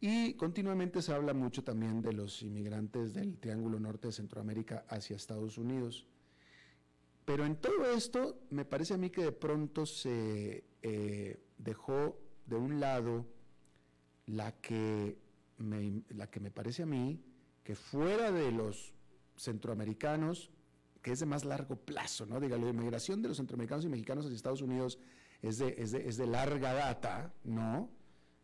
Y 0.00 0.34
continuamente 0.34 1.00
se 1.00 1.14
habla 1.14 1.32
mucho 1.32 1.64
también 1.64 2.02
de 2.02 2.12
los 2.12 2.42
inmigrantes 2.42 3.14
del 3.14 3.38
Triángulo 3.38 3.80
Norte 3.80 4.08
de 4.08 4.12
Centroamérica 4.12 4.84
hacia 4.88 5.16
Estados 5.16 5.56
Unidos. 5.56 6.06
Pero 7.24 7.46
en 7.46 7.56
todo 7.56 7.90
esto 7.90 8.38
me 8.50 8.66
parece 8.66 8.94
a 8.94 8.98
mí 8.98 9.08
que 9.08 9.24
de 9.24 9.32
pronto 9.32 9.86
se 9.86 10.64
eh, 10.82 11.40
dejó 11.56 12.18
de 12.44 12.56
un 12.56 12.80
lado 12.80 13.24
la 14.26 14.52
que, 14.52 15.18
me, 15.58 16.02
la 16.10 16.30
que 16.30 16.40
me 16.40 16.50
parece 16.50 16.82
a 16.82 16.86
mí 16.86 17.20
que 17.62 17.74
fuera 17.74 18.30
de 18.30 18.52
los 18.52 18.94
centroamericanos, 19.36 20.50
que 21.02 21.12
es 21.12 21.20
de 21.20 21.26
más 21.26 21.44
largo 21.44 21.76
plazo, 21.76 22.26
¿no? 22.26 22.40
Diga, 22.40 22.56
la 22.56 22.68
inmigración 22.68 23.22
de 23.22 23.28
los 23.28 23.38
centroamericanos 23.38 23.84
y 23.84 23.88
mexicanos 23.88 24.24
hacia 24.24 24.36
Estados 24.36 24.62
Unidos 24.62 24.98
es 25.42 25.58
de, 25.58 25.74
es 25.78 25.92
de, 25.92 26.08
es 26.08 26.16
de 26.16 26.26
larga 26.26 26.72
data, 26.72 27.32
¿no? 27.44 27.90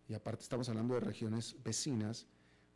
Y 0.09 0.15
aparte 0.15 0.43
estamos 0.43 0.69
hablando 0.69 0.95
de 0.95 1.01
regiones 1.01 1.57
vecinas, 1.63 2.27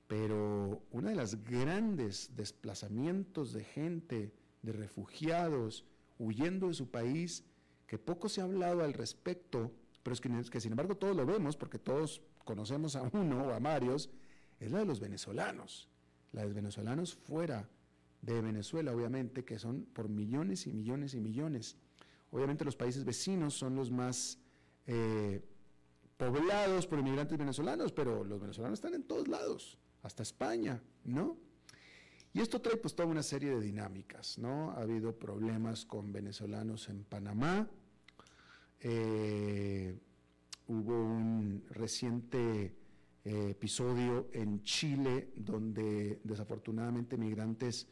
pero 0.07 0.83
uno 0.91 1.09
de 1.09 1.15
los 1.15 1.43
grandes 1.45 2.31
desplazamientos 2.37 3.53
de 3.53 3.65
gente, 3.65 4.33
de 4.63 4.73
refugiados, 4.73 5.85
huyendo 6.19 6.69
de 6.69 6.75
su 6.75 6.91
país, 6.91 7.45
que 7.87 7.99
poco 7.99 8.29
se 8.29 8.41
ha 8.41 8.45
hablado 8.45 8.85
al 8.85 8.93
respecto, 8.93 9.73
pero 10.03 10.15
es 10.15 10.21
que, 10.21 10.31
que 10.51 10.61
sin 10.61 10.73
embargo 10.73 10.97
todos 10.97 11.17
lo 11.17 11.27
vemos, 11.27 11.57
porque 11.57 11.79
todos 11.79 12.23
conocemos 12.45 12.97
a 12.97 13.03
uno 13.13 13.47
o 13.47 13.51
a 13.51 13.59
varios, 13.59 14.11
es 14.61 14.71
la 14.71 14.79
de 14.79 14.85
los 14.85 15.01
venezolanos. 15.01 15.89
La 16.33 16.43
de 16.43 16.49
los 16.49 16.55
venezolanos 16.55 17.15
fuera 17.15 17.69
de 18.23 18.41
Venezuela, 18.41 18.93
obviamente, 18.93 19.45
que 19.45 19.59
son 19.59 19.85
por 19.87 20.09
millones 20.09 20.67
y 20.67 20.73
millones 20.73 21.15
y 21.15 21.21
millones. 21.21 21.77
Obviamente 22.31 22.65
los 22.65 22.77
países 22.77 23.05
vecinos 23.05 23.55
son 23.55 23.77
los 23.77 23.91
más 23.91 24.39
eh, 24.87 25.43
poblados 26.17 26.87
por 26.87 26.99
inmigrantes 26.99 27.39
venezolanos, 27.39 27.93
pero 27.93 28.25
los 28.25 28.41
venezolanos 28.41 28.79
están 28.79 28.95
en 28.95 29.05
todos 29.05 29.29
lados, 29.29 29.79
hasta 30.03 30.23
España, 30.23 30.83
¿no? 31.05 31.37
Y 32.33 32.41
esto 32.41 32.61
trae 32.61 32.77
pues 32.77 32.97
toda 32.97 33.09
una 33.09 33.23
serie 33.23 33.51
de 33.51 33.61
dinámicas, 33.61 34.39
¿no? 34.39 34.73
Ha 34.73 34.83
habido 34.83 35.17
problemas 35.17 35.85
con 35.87 36.13
venezolanos 36.13 36.89
en 36.89 37.05
Panamá, 37.05 37.69
eh, 38.81 39.97
hubo 40.69 41.05
un 41.05 41.65
reciente 41.71 42.75
eh, 43.25 43.51
episodio 43.51 44.29
en 44.33 44.63
Chile 44.63 45.31
donde 45.37 46.21
desafortunadamente 46.25 47.17
migrantes 47.17 47.89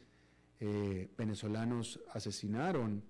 eh, 0.59 1.09
venezolanos 1.17 1.99
asesinaron 2.13 3.03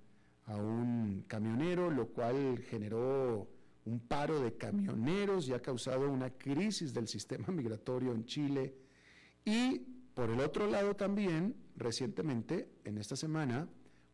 a 0.45 0.55
un 0.55 1.25
camionero, 1.27 1.89
lo 1.89 2.07
cual 2.07 2.59
generó 2.69 3.47
un 3.85 3.99
paro 3.99 4.39
de 4.39 4.53
camioneros 4.53 5.47
y 5.47 5.53
ha 5.53 5.61
causado 5.61 6.09
una 6.09 6.29
crisis 6.31 6.93
del 6.93 7.07
sistema 7.07 7.47
migratorio 7.51 8.13
en 8.13 8.25
Chile. 8.25 8.75
Y 9.45 9.79
por 10.13 10.29
el 10.29 10.39
otro 10.39 10.67
lado 10.67 10.95
también, 10.95 11.55
recientemente, 11.75 12.69
en 12.85 12.97
esta 12.97 13.15
semana, 13.15 13.67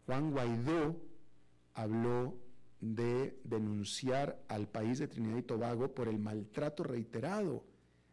Juan 0.05 0.31
Guaidó 0.31 0.99
habló 1.75 2.35
de 2.81 3.39
denunciar 3.43 4.41
al 4.47 4.67
país 4.67 4.99
de 4.99 5.07
Trinidad 5.07 5.37
y 5.37 5.43
Tobago 5.43 5.93
por 5.93 6.07
el 6.07 6.19
maltrato 6.19 6.83
reiterado 6.83 7.65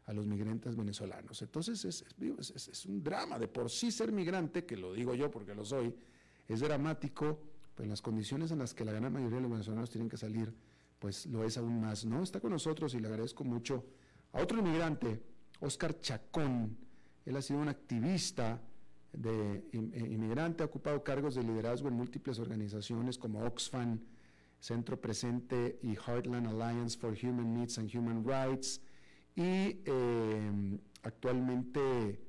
a 0.06 0.12
los 0.12 0.26
migrantes 0.26 0.76
venezolanos. 0.76 1.42
Entonces 1.42 1.84
es, 1.84 2.86
un 2.86 3.02
drama, 3.02 3.38
de 3.38 3.48
por 3.48 3.70
sí 3.70 3.90
ser 3.90 4.12
migrante, 4.12 4.64
que 4.64 4.76
lo 4.76 4.92
digo 4.92 5.14
yo 5.14 5.30
porque 5.30 5.54
lo 5.54 5.64
soy, 5.64 5.94
es 6.48 6.60
dramático, 6.60 7.40
pero 7.74 7.84
en 7.84 7.90
las 7.90 8.02
condiciones 8.02 8.50
en 8.52 8.60
las 8.60 8.72
que 8.72 8.84
la 8.84 8.92
gran 8.92 9.12
mayoría 9.12 9.36
de 9.36 9.42
los 9.42 9.50
venezolanos 9.50 9.90
tienen 9.90 10.08
que 10.08 10.16
salir, 10.16 10.54
pues 10.98 11.26
lo 11.26 11.44
es 11.44 11.58
aún 11.58 11.80
más, 11.80 12.04
¿no? 12.04 12.22
Está 12.22 12.40
con 12.40 12.50
nosotros 12.50 12.94
y 12.94 13.00
le 13.00 13.08
agradezco 13.08 13.44
mucho 13.44 13.84
a 14.32 14.42
otro 14.42 14.58
inmigrante, 14.58 15.20
Oscar 15.60 16.00
Chacón. 16.00 16.76
Él 17.24 17.36
ha 17.36 17.42
sido 17.42 17.60
un 17.60 17.68
activista 17.68 18.60
de 19.12 19.64
eh, 19.72 20.08
inmigrante, 20.10 20.62
ha 20.62 20.66
ocupado 20.66 21.02
cargos 21.02 21.34
de 21.34 21.42
liderazgo 21.42 21.88
en 21.88 21.94
múltiples 21.94 22.38
organizaciones 22.38 23.18
como 23.18 23.44
Oxfam, 23.44 23.98
Centro 24.60 25.00
Presente 25.00 25.78
y 25.82 25.94
Heartland 25.94 26.46
Alliance 26.46 26.98
for 26.98 27.16
Human 27.22 27.54
Needs 27.54 27.78
and 27.78 27.94
Human 27.94 28.24
Rights 28.24 28.80
y 29.34 29.82
eh, 29.84 30.78
actualmente 31.02 32.20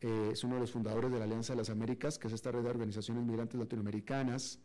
eh, 0.00 0.30
es 0.32 0.44
uno 0.44 0.54
de 0.54 0.62
los 0.62 0.72
fundadores 0.72 1.10
de 1.10 1.18
la 1.18 1.24
Alianza 1.24 1.52
de 1.52 1.58
las 1.58 1.70
Américas, 1.70 2.18
que 2.18 2.26
es 2.26 2.32
esta 2.32 2.50
red 2.50 2.62
de 2.62 2.70
organizaciones 2.70 3.24
migrantes 3.24 3.58
latinoamericanas. 3.58 4.58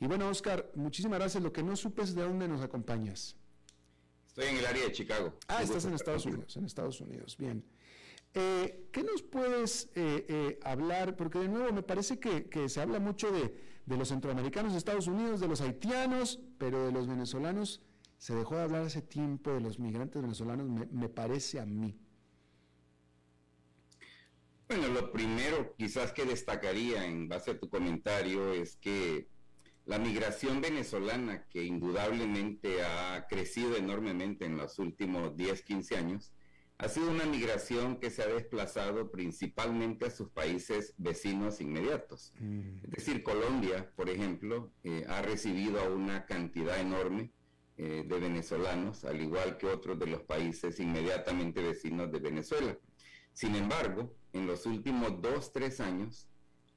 Y 0.00 0.06
bueno, 0.06 0.28
Oscar, 0.28 0.70
muchísimas 0.74 1.18
gracias. 1.18 1.42
Lo 1.42 1.52
que 1.52 1.62
no 1.62 1.74
supe 1.76 2.02
es 2.02 2.14
de 2.14 2.22
dónde 2.22 2.46
nos 2.48 2.60
acompañas. 2.60 3.36
Estoy 4.28 4.46
en 4.46 4.56
el 4.58 4.66
área 4.66 4.84
de 4.84 4.92
Chicago. 4.92 5.34
Ah, 5.48 5.62
estás 5.62 5.86
en 5.86 5.94
Estados 5.94 6.26
Unidos, 6.26 6.56
en 6.56 6.66
Estados 6.66 7.00
Unidos, 7.00 7.36
bien. 7.38 7.64
Eh, 8.38 8.88
¿Qué 8.92 9.02
nos 9.02 9.22
puedes 9.22 9.88
eh, 9.94 10.26
eh, 10.28 10.58
hablar? 10.62 11.16
Porque 11.16 11.38
de 11.38 11.48
nuevo 11.48 11.72
me 11.72 11.82
parece 11.82 12.20
que, 12.20 12.68
se 12.68 12.82
habla 12.82 13.00
mucho 13.00 13.32
de, 13.32 13.50
los 13.86 14.08
centroamericanos 14.08 14.72
de 14.72 14.78
Estados 14.78 15.06
Unidos, 15.06 15.40
de 15.40 15.48
los 15.48 15.62
haitianos, 15.62 16.38
pero 16.58 16.84
de 16.84 16.92
los 16.92 17.06
venezolanos 17.06 17.80
se 18.18 18.34
dejó 18.34 18.56
de 18.56 18.64
hablar 18.64 18.82
hace 18.82 19.00
tiempo 19.00 19.54
de 19.54 19.60
los 19.60 19.78
migrantes 19.78 20.20
venezolanos, 20.20 20.68
me, 20.68 21.08
parece 21.08 21.60
a 21.60 21.64
mí. 21.64 21.98
Bueno, 24.68 24.88
lo 24.88 25.10
primero 25.12 25.74
quizás 25.74 26.12
que 26.12 26.26
destacaría 26.26 27.06
en 27.06 27.28
base 27.28 27.52
a 27.52 27.58
tu 27.58 27.70
comentario 27.70 28.52
es 28.52 28.76
que 28.76 29.28
la 29.86 29.98
migración 29.98 30.60
venezolana, 30.60 31.46
que 31.48 31.64
indudablemente 31.64 32.82
ha 32.82 33.26
crecido 33.30 33.76
enormemente 33.76 34.44
en 34.44 34.58
los 34.58 34.78
últimos 34.78 35.34
10, 35.38 35.62
15 35.62 35.96
años, 35.96 36.32
ha 36.78 36.88
sido 36.88 37.10
una 37.10 37.24
migración 37.24 37.96
que 37.96 38.10
se 38.10 38.22
ha 38.22 38.26
desplazado 38.26 39.10
principalmente 39.10 40.06
a 40.06 40.10
sus 40.10 40.28
países 40.28 40.92
vecinos 40.98 41.60
inmediatos. 41.60 42.34
Mm. 42.38 42.84
Es 42.84 42.90
decir, 42.90 43.22
Colombia, 43.22 43.90
por 43.96 44.10
ejemplo, 44.10 44.70
eh, 44.84 45.04
ha 45.08 45.22
recibido 45.22 45.80
a 45.80 45.88
una 45.88 46.26
cantidad 46.26 46.78
enorme 46.78 47.32
eh, 47.78 48.04
de 48.06 48.20
venezolanos, 48.20 49.04
al 49.04 49.20
igual 49.20 49.56
que 49.56 49.66
otros 49.66 49.98
de 49.98 50.06
los 50.06 50.22
países 50.22 50.78
inmediatamente 50.80 51.62
vecinos 51.62 52.12
de 52.12 52.20
Venezuela. 52.20 52.78
Sin 53.32 53.54
embargo, 53.54 54.14
en 54.32 54.46
los 54.46 54.66
últimos 54.66 55.20
dos, 55.22 55.52
tres 55.52 55.80
años, 55.80 56.28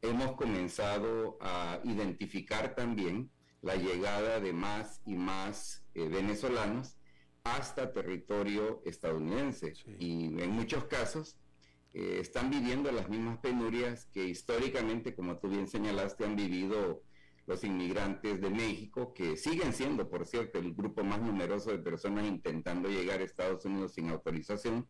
hemos 0.02 0.34
comenzado 0.34 1.38
a 1.42 1.80
identificar 1.84 2.74
también 2.74 3.30
la 3.62 3.76
llegada 3.76 4.40
de 4.40 4.54
más 4.54 5.02
y 5.06 5.16
más 5.16 5.84
eh, 5.94 6.08
venezolanos 6.08 6.99
hasta 7.44 7.94
territorio 7.94 8.82
estadounidense. 8.86 9.74
Y 10.00 10.42
en 10.42 10.52
muchos 10.52 10.86
casos 10.86 11.38
eh, 11.94 12.18
están 12.20 12.50
viviendo 12.50 12.92
las 12.92 13.10
mismas 13.10 13.40
penurias 13.40 14.08
que 14.14 14.26
históricamente, 14.26 15.16
como 15.16 15.38
tú 15.38 15.50
bien 15.50 15.68
señalaste, 15.68 16.26
han 16.26 16.36
vivido 16.36 17.02
los 17.48 17.64
inmigrantes 17.64 18.40
de 18.42 18.50
México, 18.52 19.12
que 19.14 19.36
siguen 19.36 19.74
siendo, 19.74 20.08
por 20.08 20.28
cierto, 20.28 20.60
el 20.60 20.76
grupo 20.76 21.04
más 21.04 21.20
numeroso 21.20 21.72
de 21.72 21.80
personas 21.80 22.28
intentando 22.28 22.90
llegar 22.90 23.22
a 23.22 23.24
Estados 23.24 23.66
Unidos 23.66 23.94
sin 23.94 24.10
autorización, 24.10 24.88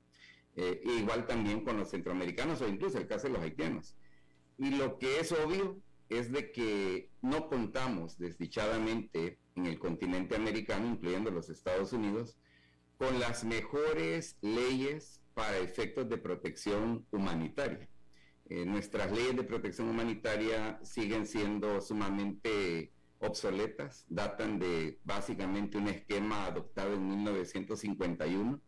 eh, 0.57 0.81
igual 0.83 1.25
también 1.25 1.63
con 1.63 1.77
los 1.77 1.89
centroamericanos 1.89 2.61
o 2.61 2.67
incluso 2.67 2.97
el 2.97 3.07
caso 3.07 3.27
de 3.27 3.33
los 3.33 3.41
haitianos. 3.43 3.95
Y 4.57 4.71
lo 4.71 4.99
que 4.99 5.21
es 5.21 5.31
obvio 5.31 5.81
es 6.09 6.33
de 6.33 6.51
que 6.51 7.09
no 7.21 7.47
contamos 7.47 8.17
desdichadamente 8.17 9.39
en 9.59 9.65
el 9.67 9.79
continente 9.79 10.35
americano, 10.35 10.87
incluyendo 10.87 11.31
los 11.31 11.49
Estados 11.49 11.93
Unidos, 11.93 12.37
con 12.97 13.19
las 13.19 13.43
mejores 13.43 14.37
leyes 14.41 15.21
para 15.33 15.57
efectos 15.57 16.09
de 16.09 16.17
protección 16.17 17.05
humanitaria. 17.11 17.87
Eh, 18.49 18.65
nuestras 18.65 19.11
leyes 19.11 19.35
de 19.35 19.43
protección 19.43 19.89
humanitaria 19.89 20.79
siguen 20.83 21.27
siendo 21.27 21.81
sumamente 21.81 22.91
obsoletas, 23.19 24.05
datan 24.07 24.59
de 24.59 24.99
básicamente 25.03 25.77
un 25.77 25.89
esquema 25.89 26.45
adoptado 26.45 26.93
en 26.93 27.07
1951 27.07 28.61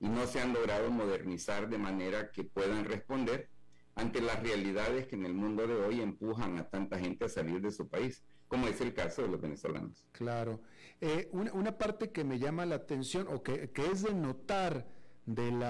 y 0.00 0.08
no 0.08 0.26
se 0.26 0.40
han 0.40 0.52
logrado 0.52 0.90
modernizar 0.90 1.68
de 1.68 1.78
manera 1.78 2.32
que 2.32 2.44
puedan 2.44 2.86
responder 2.86 3.50
ante 3.94 4.20
las 4.22 4.42
realidades 4.42 5.06
que 5.06 5.16
en 5.16 5.26
el 5.26 5.34
mundo 5.34 5.66
de 5.66 5.74
hoy 5.74 6.00
empujan 6.00 6.58
a 6.58 6.68
tanta 6.68 6.98
gente 6.98 7.26
a 7.26 7.28
salir 7.28 7.60
de 7.60 7.70
su 7.70 7.88
país, 7.88 8.24
como 8.50 8.66
es 8.66 8.80
el 8.80 8.92
caso 8.92 9.22
de 9.22 9.28
los 9.28 9.40
venezolanos. 9.40 10.04
Claro. 10.10 10.60
Eh, 11.00 11.30
una, 11.32 11.78
parte 11.78 12.10
que 12.10 12.24
me 12.24 12.38
llama 12.40 12.66
la 12.66 12.74
atención 12.74 13.28
o 13.28 13.42
que, 13.42 13.70
es 13.90 14.02
de 14.02 14.12
notar 14.12 14.86
del 15.24 15.62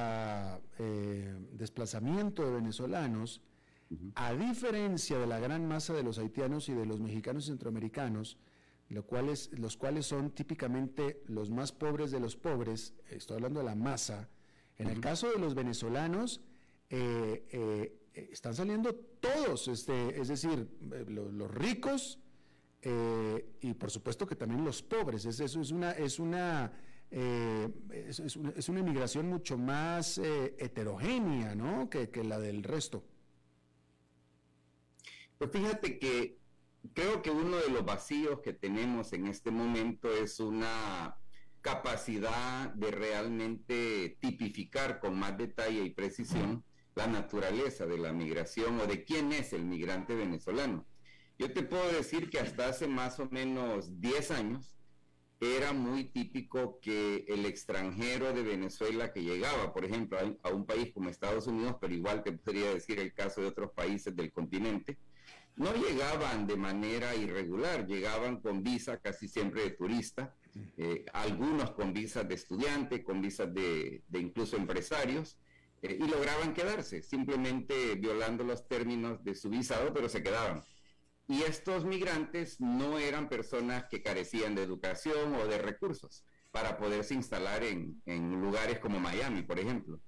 eh, 0.78 1.36
desplazamiento 1.52 2.44
de 2.44 2.52
venezolanos, 2.52 3.42
a 4.14 4.32
diferencia 4.32 5.18
de 5.18 5.26
la 5.26 5.38
gran 5.38 5.68
masa 5.68 5.92
de 5.92 6.02
los 6.02 6.18
haitianos 6.18 6.68
y 6.68 6.74
de 6.74 6.86
los 6.86 7.00
mexicanos 7.00 7.44
y 7.44 7.48
centroamericanos, 7.48 8.38
lo 8.88 9.04
los 9.52 9.76
cuales 9.76 10.06
son 10.06 10.30
típicamente 10.30 11.22
los 11.26 11.50
más 11.50 11.72
pobres 11.72 12.10
de 12.10 12.18
los 12.18 12.34
pobres, 12.36 12.94
estoy 13.10 13.36
hablando 13.36 13.60
de 13.60 13.66
la 13.66 13.74
masa, 13.74 14.30
en 14.78 14.88
el 14.88 15.00
caso 15.00 15.30
de 15.30 15.38
los 15.38 15.54
venezolanos, 15.54 16.40
eh, 16.88 17.44
eh, 17.52 18.28
están 18.32 18.54
saliendo 18.54 18.94
todos, 18.94 19.68
este, 19.68 20.18
es 20.20 20.28
decir, 20.28 20.68
los, 21.08 21.50
ricos 21.50 22.18
eh, 22.82 23.56
y 23.60 23.74
por 23.74 23.90
supuesto 23.90 24.26
que 24.26 24.36
también 24.36 24.64
los 24.64 24.82
pobres. 24.82 25.24
Es, 25.24 25.40
eso 25.40 25.60
es 25.60 25.70
una, 25.70 25.92
es 25.92 26.18
una, 26.18 26.72
es, 27.10 28.36
una, 28.68 28.80
inmigración 28.80 29.28
mucho 29.28 29.58
más 29.58 30.18
heterogénea, 30.18 31.54
¿no? 31.54 31.90
Que, 31.90 32.10
que 32.10 32.24
la 32.24 32.38
del 32.38 32.62
resto. 32.62 33.04
Pues 35.38 35.50
fíjate 35.50 35.98
que 35.98 36.38
creo 36.94 37.22
que 37.22 37.30
uno 37.30 37.56
de 37.56 37.70
los 37.70 37.84
vacíos 37.84 38.40
que 38.40 38.52
tenemos 38.52 39.12
en 39.12 39.26
este 39.26 39.50
momento 39.50 40.10
es 40.12 40.40
una 40.40 41.16
capacidad 41.60 42.72
de 42.74 42.90
realmente 42.90 44.16
tipificar 44.20 44.98
con 44.98 45.18
más 45.18 45.36
detalle 45.36 45.82
y 45.82 45.90
precisión 45.90 46.64
la 46.94 47.06
naturaleza 47.06 47.86
de 47.86 47.98
la 47.98 48.12
migración 48.12 48.80
o 48.80 48.86
de 48.86 49.04
quién 49.04 49.32
es 49.32 49.52
el 49.52 49.64
migrante 49.64 50.14
venezolano. 50.14 50.86
Yo 51.40 51.50
te 51.50 51.62
puedo 51.62 51.90
decir 51.90 52.28
que 52.28 52.38
hasta 52.38 52.68
hace 52.68 52.86
más 52.86 53.18
o 53.18 53.26
menos 53.30 53.98
10 53.98 54.30
años 54.32 54.76
era 55.40 55.72
muy 55.72 56.04
típico 56.04 56.78
que 56.82 57.24
el 57.28 57.46
extranjero 57.46 58.34
de 58.34 58.42
Venezuela 58.42 59.10
que 59.10 59.22
llegaba, 59.22 59.72
por 59.72 59.86
ejemplo, 59.86 60.18
a, 60.42 60.50
un 60.50 60.66
país 60.66 60.92
como 60.92 61.08
Estados 61.08 61.46
Unidos, 61.46 61.76
pero 61.80 61.94
igual 61.94 62.22
te 62.22 62.32
podría 62.32 62.74
decir 62.74 62.98
el 62.98 63.14
caso 63.14 63.40
de 63.40 63.46
otros 63.46 63.70
países 63.72 64.14
del 64.14 64.30
continente, 64.30 64.98
no 65.56 65.72
llegaban 65.72 66.46
de 66.46 66.58
manera 66.58 67.16
irregular, 67.16 67.86
llegaban 67.86 68.42
con 68.42 68.62
visa 68.62 68.98
casi 68.98 69.26
siempre 69.26 69.62
de 69.62 69.70
turista, 69.70 70.36
eh, 70.76 71.06
algunos 71.14 71.70
con 71.70 71.94
visas 71.94 72.28
de 72.28 72.34
estudiante, 72.34 73.02
con 73.02 73.22
visas 73.22 73.48
de, 73.54 74.02
incluso 74.12 74.58
empresarios, 74.58 75.38
eh, 75.80 75.96
y 75.98 76.06
lograban 76.06 76.52
quedarse, 76.52 77.02
simplemente 77.02 77.94
violando 77.94 78.44
los 78.44 78.68
términos 78.68 79.24
de 79.24 79.34
su 79.34 79.48
visado, 79.48 79.94
pero 79.94 80.10
se 80.10 80.22
quedaban. 80.22 80.62
Y 81.30 81.44
estos 81.44 81.84
migrantes 81.84 82.60
no 82.60 82.98
eran 82.98 83.28
personas 83.28 83.84
que 83.84 84.02
carecían 84.02 84.56
de 84.56 84.64
educación 84.64 85.32
o 85.36 85.46
de 85.46 85.58
recursos 85.58 86.24
para 86.50 86.76
poderse 86.76 87.14
instalar 87.14 87.62
en, 87.62 88.02
lugares 88.40 88.80
como 88.80 88.98
Miami, 88.98 89.42
por 89.42 89.60
ejemplo. 89.60 90.00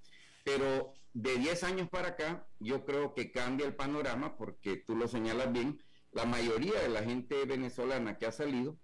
Pero 0.42 0.92
de 1.14 1.36
10 1.36 1.62
años 1.62 1.88
para 1.88 2.08
acá, 2.08 2.48
yo 2.58 2.84
creo 2.84 3.14
que 3.14 3.30
cambia 3.30 3.64
el 3.66 3.76
panorama 3.76 4.36
porque 4.36 4.78
tú 4.78 4.96
lo 4.96 5.06
señalas 5.06 5.52
bien, 5.52 5.80
la 6.10 6.24
mayoría 6.24 6.80
de 6.80 6.88
la 6.88 7.04
gente 7.04 7.44
venezolana 7.44 8.18
que 8.18 8.26
ha 8.26 8.32
salido 8.32 8.76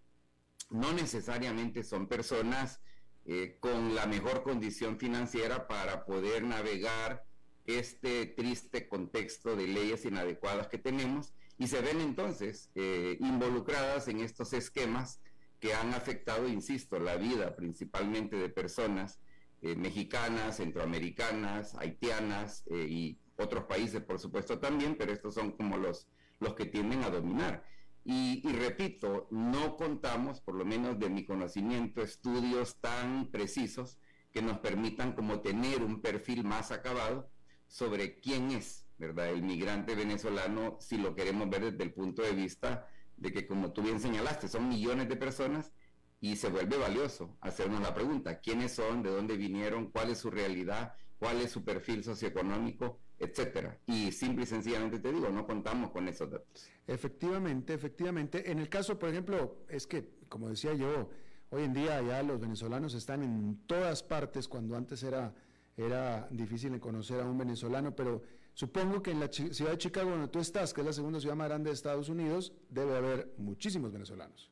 no 0.70 0.92
necesariamente 0.92 1.82
son 1.82 2.06
personas 2.06 2.80
eh, 3.24 3.56
con 3.58 3.96
la 3.96 4.06
mejor 4.06 4.44
condición 4.44 4.96
financiera 4.96 5.66
para 5.66 6.04
poder 6.04 6.44
navegar 6.44 7.24
este 7.66 8.26
triste 8.26 8.86
contexto 8.86 9.56
de 9.56 9.66
leyes 9.66 10.04
inadecuadas 10.04 10.68
que 10.68 10.78
tenemos 10.78 11.34
y 11.58 11.66
se 11.66 11.80
ven 11.80 12.00
entonces 12.00 12.70
eh, 12.74 13.16
involucradas 13.20 14.08
en 14.08 14.20
estos 14.20 14.52
esquemas 14.52 15.20
que 15.60 15.74
han 15.74 15.92
afectado, 15.92 16.48
insisto, 16.48 16.98
la 16.98 17.16
vida 17.16 17.56
principalmente 17.56 18.36
de 18.36 18.48
personas 18.48 19.18
eh, 19.60 19.74
mexicanas, 19.74 20.58
centroamericanas, 20.58 21.74
haitianas 21.74 22.64
y 22.70 23.18
otros 23.36 23.64
países, 23.64 24.02
por 24.02 24.18
supuesto, 24.18 24.58
también, 24.58 24.96
pero 24.96 25.12
estos 25.12 25.34
son 25.34 25.52
como 25.52 25.76
los, 25.76 26.08
los 26.40 26.54
que 26.54 26.66
tienden 26.66 27.02
a 27.02 27.10
dominar. 27.10 27.64
Y, 28.10 28.40
repito, 28.52 29.28
no 29.30 29.76
contamos, 29.76 30.40
por 30.40 30.54
lo 30.54 30.64
menos 30.64 30.98
de 30.98 31.10
mi 31.10 31.26
conocimiento, 31.26 32.00
estudios 32.00 32.76
tan 32.80 33.30
precisos 33.30 33.98
que 34.32 34.40
nos 34.40 34.60
permitan 34.60 35.12
como 35.12 35.40
tener 35.40 35.82
un 35.82 36.00
perfil 36.00 36.42
más 36.42 36.70
acabado 36.70 37.30
sobre 37.66 38.18
quién 38.18 38.50
es, 38.50 38.86
¿verdad? 38.98 39.28
El 39.28 39.42
migrante 39.42 39.94
venezolano, 39.94 40.76
si 40.80 40.98
lo 40.98 41.14
queremos 41.14 41.48
ver 41.48 41.72
desde 41.72 41.84
el 41.84 41.92
punto 41.92 42.22
de 42.22 42.32
vista 42.32 42.88
de 43.16 43.32
que, 43.32 43.46
como 43.46 43.72
tú 43.72 43.82
bien 43.82 44.00
señalaste, 44.00 44.48
son 44.48 44.68
millones 44.68 45.08
de 45.08 45.16
personas 45.16 45.72
y 46.20 46.36
se 46.36 46.48
vuelve 46.48 46.76
valioso 46.76 47.36
hacernos 47.40 47.80
la 47.80 47.94
pregunta, 47.94 48.40
¿quiénes 48.40 48.72
son? 48.72 49.02
¿De 49.02 49.10
dónde 49.10 49.36
vinieron? 49.36 49.90
¿Cuál 49.90 50.10
es 50.10 50.18
su 50.18 50.30
realidad? 50.30 50.94
¿Cuál 51.18 51.40
es 51.40 51.50
su 51.50 51.64
perfil 51.64 52.04
socioeconómico? 52.04 53.00
etcétera. 53.18 53.78
Y 53.86 54.12
simple 54.12 54.44
y 54.44 54.46
sencillamente 54.46 54.98
te 54.98 55.12
digo, 55.12 55.28
no 55.30 55.46
contamos 55.46 55.90
con 55.90 56.08
esos 56.08 56.30
datos. 56.30 56.70
Efectivamente, 56.86 57.74
efectivamente. 57.74 58.50
En 58.50 58.58
el 58.58 58.68
caso, 58.68 58.98
por 58.98 59.08
ejemplo, 59.08 59.64
es 59.68 59.86
que, 59.86 60.08
como 60.28 60.48
decía 60.48 60.74
yo, 60.74 61.10
hoy 61.50 61.64
en 61.64 61.72
día 61.72 62.00
ya 62.02 62.22
los 62.22 62.40
venezolanos 62.40 62.94
están 62.94 63.22
en 63.22 63.60
todas 63.66 64.02
partes, 64.02 64.46
cuando 64.46 64.76
antes 64.76 65.02
era, 65.02 65.34
era 65.76 66.28
difícil 66.30 66.78
conocer 66.78 67.20
a 67.20 67.24
un 67.24 67.38
venezolano, 67.38 67.94
pero 67.94 68.22
supongo 68.58 69.04
que 69.04 69.12
en 69.12 69.20
la 69.20 69.30
ciudad 69.30 69.70
de 69.70 69.78
Chicago, 69.78 70.10
donde 70.10 70.26
tú 70.26 70.40
estás, 70.40 70.74
que 70.74 70.80
es 70.80 70.86
la 70.88 70.92
segunda 70.92 71.20
ciudad 71.20 71.36
más 71.36 71.46
grande 71.46 71.70
de 71.70 71.74
Estados 71.74 72.08
Unidos, 72.08 72.52
debe 72.68 72.96
haber 72.96 73.32
muchísimos 73.38 73.92
venezolanos. 73.92 74.50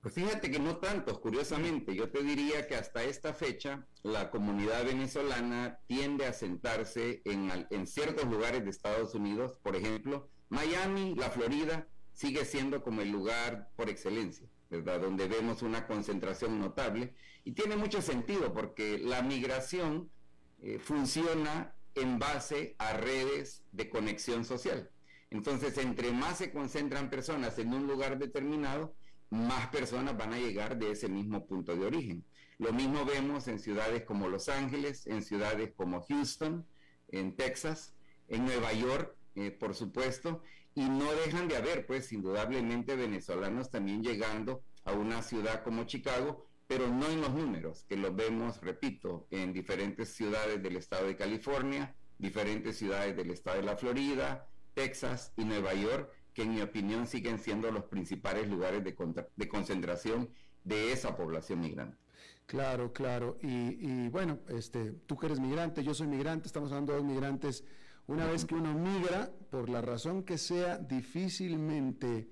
Pues 0.00 0.12
fíjate 0.12 0.50
que 0.50 0.58
no 0.58 0.78
tantos, 0.78 1.20
curiosamente. 1.20 1.94
Yo 1.94 2.10
te 2.10 2.24
diría 2.24 2.66
que 2.66 2.74
hasta 2.74 3.04
esta 3.04 3.32
fecha 3.32 3.86
la 4.02 4.28
comunidad 4.28 4.84
venezolana 4.84 5.78
tiende 5.86 6.26
a 6.26 6.32
sentarse 6.32 7.22
en, 7.24 7.48
en 7.70 7.86
ciertos 7.86 8.24
lugares 8.24 8.64
de 8.64 8.70
Estados 8.70 9.14
Unidos, 9.14 9.56
por 9.62 9.76
ejemplo, 9.76 10.28
Miami, 10.48 11.14
la 11.14 11.30
Florida, 11.30 11.86
sigue 12.14 12.44
siendo 12.44 12.82
como 12.82 13.02
el 13.02 13.12
lugar 13.12 13.70
por 13.76 13.88
excelencia, 13.88 14.48
¿verdad? 14.68 15.00
Donde 15.00 15.28
vemos 15.28 15.62
una 15.62 15.86
concentración 15.86 16.58
notable 16.58 17.14
y 17.44 17.52
tiene 17.52 17.76
mucho 17.76 18.02
sentido 18.02 18.52
porque 18.52 18.98
la 18.98 19.22
migración 19.22 20.10
eh, 20.58 20.80
funciona 20.80 21.76
en 21.94 22.18
base 22.18 22.74
a 22.78 22.92
redes 22.94 23.62
de 23.72 23.88
conexión 23.88 24.44
social. 24.44 24.90
Entonces, 25.30 25.78
entre 25.78 26.12
más 26.12 26.38
se 26.38 26.52
concentran 26.52 27.10
personas 27.10 27.58
en 27.58 27.72
un 27.72 27.86
lugar 27.86 28.18
determinado, 28.18 28.94
más 29.30 29.68
personas 29.68 30.16
van 30.16 30.34
a 30.34 30.38
llegar 30.38 30.78
de 30.78 30.90
ese 30.90 31.08
mismo 31.08 31.46
punto 31.46 31.74
de 31.74 31.86
origen. 31.86 32.24
Lo 32.58 32.72
mismo 32.72 33.04
vemos 33.04 33.48
en 33.48 33.58
ciudades 33.58 34.04
como 34.04 34.28
Los 34.28 34.48
Ángeles, 34.48 35.06
en 35.06 35.22
ciudades 35.22 35.72
como 35.74 36.02
Houston, 36.02 36.66
en 37.08 37.34
Texas, 37.34 37.94
en 38.28 38.44
Nueva 38.44 38.72
York, 38.72 39.16
eh, 39.34 39.50
por 39.50 39.74
supuesto, 39.74 40.42
y 40.74 40.88
no 40.88 41.10
dejan 41.12 41.48
de 41.48 41.56
haber, 41.56 41.86
pues, 41.86 42.12
indudablemente 42.12 42.94
venezolanos 42.94 43.70
también 43.70 44.02
llegando 44.02 44.62
a 44.84 44.92
una 44.92 45.22
ciudad 45.22 45.64
como 45.64 45.84
Chicago, 45.84 46.46
pero 46.66 46.88
no 46.88 47.06
en 47.08 47.20
los 47.20 47.34
números, 47.34 47.84
que 47.88 47.96
los 47.96 48.14
vemos, 48.14 48.60
repito, 48.60 49.26
en 49.30 49.52
diferentes 49.52 50.14
ciudades 50.14 50.62
del 50.62 50.76
estado 50.76 51.06
de 51.06 51.16
California, 51.16 51.94
diferentes 52.18 52.76
ciudades 52.76 53.16
del 53.16 53.30
estado 53.30 53.58
de 53.58 53.64
la 53.64 53.76
Florida, 53.76 54.48
Texas 54.74 55.32
y 55.36 55.44
Nueva 55.44 55.74
York, 55.74 56.10
que 56.32 56.42
en 56.42 56.54
mi 56.54 56.62
opinión 56.62 57.06
siguen 57.06 57.38
siendo 57.38 57.70
los 57.70 57.84
principales 57.84 58.48
lugares 58.48 58.82
de, 58.84 58.96
de 59.36 59.48
concentración 59.48 60.30
de 60.64 60.92
esa 60.92 61.16
población 61.16 61.60
migrante. 61.60 61.98
Claro, 62.46 62.92
claro. 62.92 63.38
Y, 63.42 64.08
bueno, 64.08 64.40
este, 64.48 64.92
tú 65.06 65.16
que 65.16 65.26
eres 65.26 65.40
migrante, 65.40 65.82
yo 65.82 65.94
soy 65.94 66.06
migrante, 66.06 66.46
estamos 66.46 66.70
hablando 66.70 66.94
de 66.94 67.02
migrantes. 67.02 67.64
Una 68.06 68.26
vez 68.26 68.44
que 68.44 68.54
uno 68.54 68.74
migra, 68.74 69.30
por 69.50 69.68
la 69.68 69.80
razón 69.80 70.22
que 70.22 70.36
sea, 70.36 70.76
difícilmente 70.76 72.28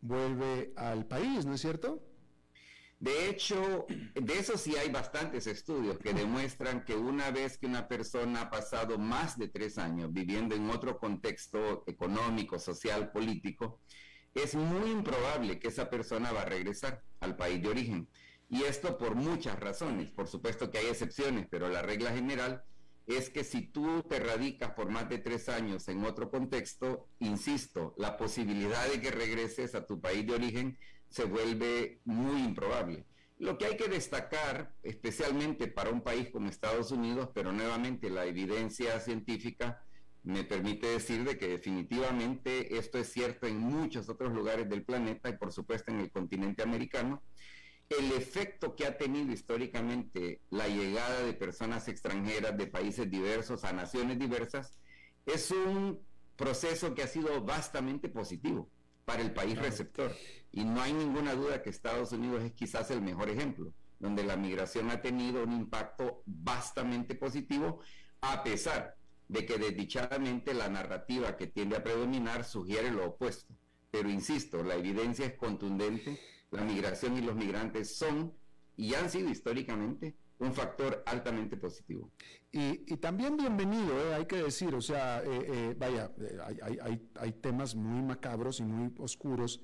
vuelve 0.00 0.72
al 0.76 1.06
país, 1.06 1.46
¿no 1.46 1.54
es 1.54 1.60
cierto? 1.60 2.02
De 3.04 3.28
hecho, 3.28 3.84
de 4.14 4.38
eso 4.38 4.56
sí 4.56 4.76
hay 4.76 4.88
bastantes 4.88 5.46
estudios 5.46 5.98
que 5.98 6.14
demuestran 6.14 6.86
que 6.86 6.96
una 6.96 7.30
vez 7.30 7.58
que 7.58 7.66
una 7.66 7.86
persona 7.86 8.40
ha 8.40 8.50
pasado 8.50 8.96
más 8.96 9.38
de 9.38 9.48
tres 9.48 9.76
años 9.76 10.10
viviendo 10.10 10.54
en 10.54 10.70
otro 10.70 10.98
contexto 10.98 11.84
económico, 11.86 12.58
social, 12.58 13.12
político, 13.12 13.78
es 14.34 14.54
muy 14.54 14.90
improbable 14.90 15.58
que 15.58 15.68
esa 15.68 15.90
persona 15.90 16.32
va 16.32 16.42
a 16.42 16.46
regresar 16.46 17.02
al 17.20 17.36
país 17.36 17.62
de 17.62 17.68
origen. 17.68 18.08
Y 18.48 18.62
esto 18.62 18.96
por 18.96 19.16
muchas 19.16 19.60
razones. 19.60 20.10
Por 20.10 20.26
supuesto 20.26 20.70
que 20.70 20.78
hay 20.78 20.86
excepciones, 20.86 21.46
pero 21.50 21.68
la 21.68 21.82
regla 21.82 22.10
general 22.10 22.64
es 23.06 23.28
que 23.28 23.44
si 23.44 23.66
tú 23.66 24.02
te 24.08 24.18
radicas 24.18 24.70
por 24.70 24.88
más 24.88 25.10
de 25.10 25.18
tres 25.18 25.50
años 25.50 25.88
en 25.88 26.06
otro 26.06 26.30
contexto, 26.30 27.06
insisto, 27.18 27.94
la 27.98 28.16
posibilidad 28.16 28.88
de 28.88 29.02
que 29.02 29.10
regreses 29.10 29.74
a 29.74 29.84
tu 29.84 30.00
país 30.00 30.26
de 30.26 30.32
origen 30.32 30.78
se 31.14 31.26
vuelve 31.26 32.00
muy 32.04 32.42
improbable. 32.42 33.04
Lo 33.38 33.56
que 33.56 33.66
hay 33.66 33.76
que 33.76 33.86
destacar, 33.86 34.74
especialmente 34.82 35.68
para 35.68 35.90
un 35.90 36.00
país 36.00 36.28
como 36.30 36.48
Estados 36.48 36.90
Unidos, 36.90 37.28
pero 37.32 37.52
nuevamente 37.52 38.10
la 38.10 38.26
evidencia 38.26 38.98
científica 38.98 39.84
me 40.24 40.42
permite 40.42 40.88
decir 40.88 41.22
de 41.22 41.38
que 41.38 41.46
definitivamente 41.46 42.76
esto 42.76 42.98
es 42.98 43.12
cierto 43.12 43.46
en 43.46 43.60
muchos 43.60 44.08
otros 44.08 44.32
lugares 44.32 44.68
del 44.68 44.82
planeta 44.82 45.28
y 45.28 45.36
por 45.36 45.52
supuesto 45.52 45.92
en 45.92 46.00
el 46.00 46.10
continente 46.10 46.64
americano, 46.64 47.22
el 47.90 48.10
efecto 48.10 48.74
que 48.74 48.84
ha 48.84 48.98
tenido 48.98 49.32
históricamente 49.32 50.40
la 50.50 50.66
llegada 50.66 51.22
de 51.22 51.32
personas 51.32 51.86
extranjeras 51.86 52.58
de 52.58 52.66
países 52.66 53.08
diversos 53.08 53.62
a 53.62 53.72
naciones 53.72 54.18
diversas 54.18 54.80
es 55.26 55.52
un 55.52 56.00
proceso 56.34 56.92
que 56.92 57.04
ha 57.04 57.06
sido 57.06 57.40
bastante 57.44 58.08
positivo 58.08 58.68
para 59.04 59.22
el 59.22 59.32
país 59.32 59.58
receptor. 59.58 60.14
Y 60.52 60.64
no 60.64 60.82
hay 60.82 60.92
ninguna 60.92 61.34
duda 61.34 61.62
que 61.62 61.70
Estados 61.70 62.12
Unidos 62.12 62.42
es 62.44 62.52
quizás 62.52 62.90
el 62.90 63.02
mejor 63.02 63.28
ejemplo, 63.28 63.72
donde 63.98 64.24
la 64.24 64.36
migración 64.36 64.90
ha 64.90 65.00
tenido 65.02 65.42
un 65.42 65.52
impacto 65.52 66.22
bastante 66.26 67.14
positivo, 67.14 67.80
a 68.20 68.42
pesar 68.42 68.96
de 69.28 69.46
que 69.46 69.58
desdichadamente 69.58 70.54
la 70.54 70.68
narrativa 70.68 71.36
que 71.36 71.46
tiende 71.46 71.76
a 71.76 71.82
predominar 71.82 72.44
sugiere 72.44 72.90
lo 72.90 73.06
opuesto. 73.06 73.54
Pero 73.90 74.10
insisto, 74.10 74.62
la 74.62 74.74
evidencia 74.74 75.26
es 75.26 75.34
contundente, 75.34 76.20
la 76.50 76.62
migración 76.62 77.16
y 77.16 77.20
los 77.20 77.34
migrantes 77.34 77.96
son 77.96 78.34
y 78.76 78.94
han 78.94 79.10
sido 79.10 79.30
históricamente 79.30 80.16
un 80.38 80.52
factor 80.52 81.02
altamente 81.06 81.56
positivo. 81.56 82.10
Y, 82.50 82.96
también 82.98 83.36
bienvenido, 83.36 83.98
eh, 83.98 84.14
hay 84.14 84.26
que 84.26 84.36
decir, 84.36 84.74
o 84.74 84.80
sea, 84.80 85.22
eh, 85.24 85.46
eh, 85.48 85.76
vaya, 85.76 86.10
hay, 86.44 86.78
hay, 86.80 87.10
hay, 87.16 87.32
temas 87.32 87.74
muy 87.74 88.00
macabros 88.02 88.60
y 88.60 88.62
muy 88.62 88.92
oscuros 88.98 89.60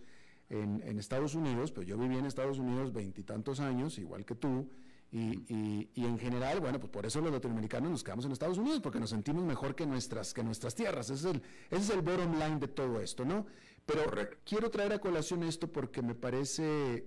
en, 0.48 0.82
en, 0.84 0.98
Estados 0.98 1.36
Unidos, 1.36 1.70
pero 1.70 1.86
yo 1.86 1.96
viví 1.96 2.16
en 2.16 2.26
Estados 2.26 2.58
Unidos 2.58 2.92
veintitantos 2.92 3.60
años, 3.60 3.96
igual 3.98 4.24
que 4.24 4.34
tú, 4.34 4.68
y, 5.12 5.44
y, 5.52 5.90
y, 5.94 6.04
en 6.04 6.18
general, 6.18 6.58
bueno, 6.60 6.80
pues 6.80 6.90
por 6.90 7.06
eso 7.06 7.20
los 7.20 7.32
latinoamericanos 7.32 7.90
nos 7.90 8.02
quedamos 8.02 8.24
en 8.24 8.32
Estados 8.32 8.58
Unidos, 8.58 8.80
porque 8.80 8.98
nos 8.98 9.10
sentimos 9.10 9.44
mejor 9.44 9.76
que 9.76 9.86
nuestras, 9.86 10.34
que 10.34 10.42
nuestras 10.42 10.74
tierras. 10.74 11.10
Ese 11.10 11.28
es, 11.28 11.34
el, 11.36 11.42
ese 11.70 11.82
es 11.82 11.90
el 11.90 12.02
bottom 12.02 12.32
line 12.40 12.58
de 12.58 12.68
todo 12.68 13.00
esto, 13.00 13.24
¿no? 13.24 13.46
Pero 13.86 14.02
quiero 14.44 14.68
traer 14.70 14.92
a 14.92 14.98
colación 14.98 15.42
esto 15.44 15.70
porque 15.70 16.02
me 16.02 16.14
parece 16.14 17.06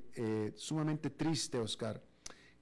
sumamente 0.55 1.09
triste, 1.09 1.59
Oscar 1.59 2.01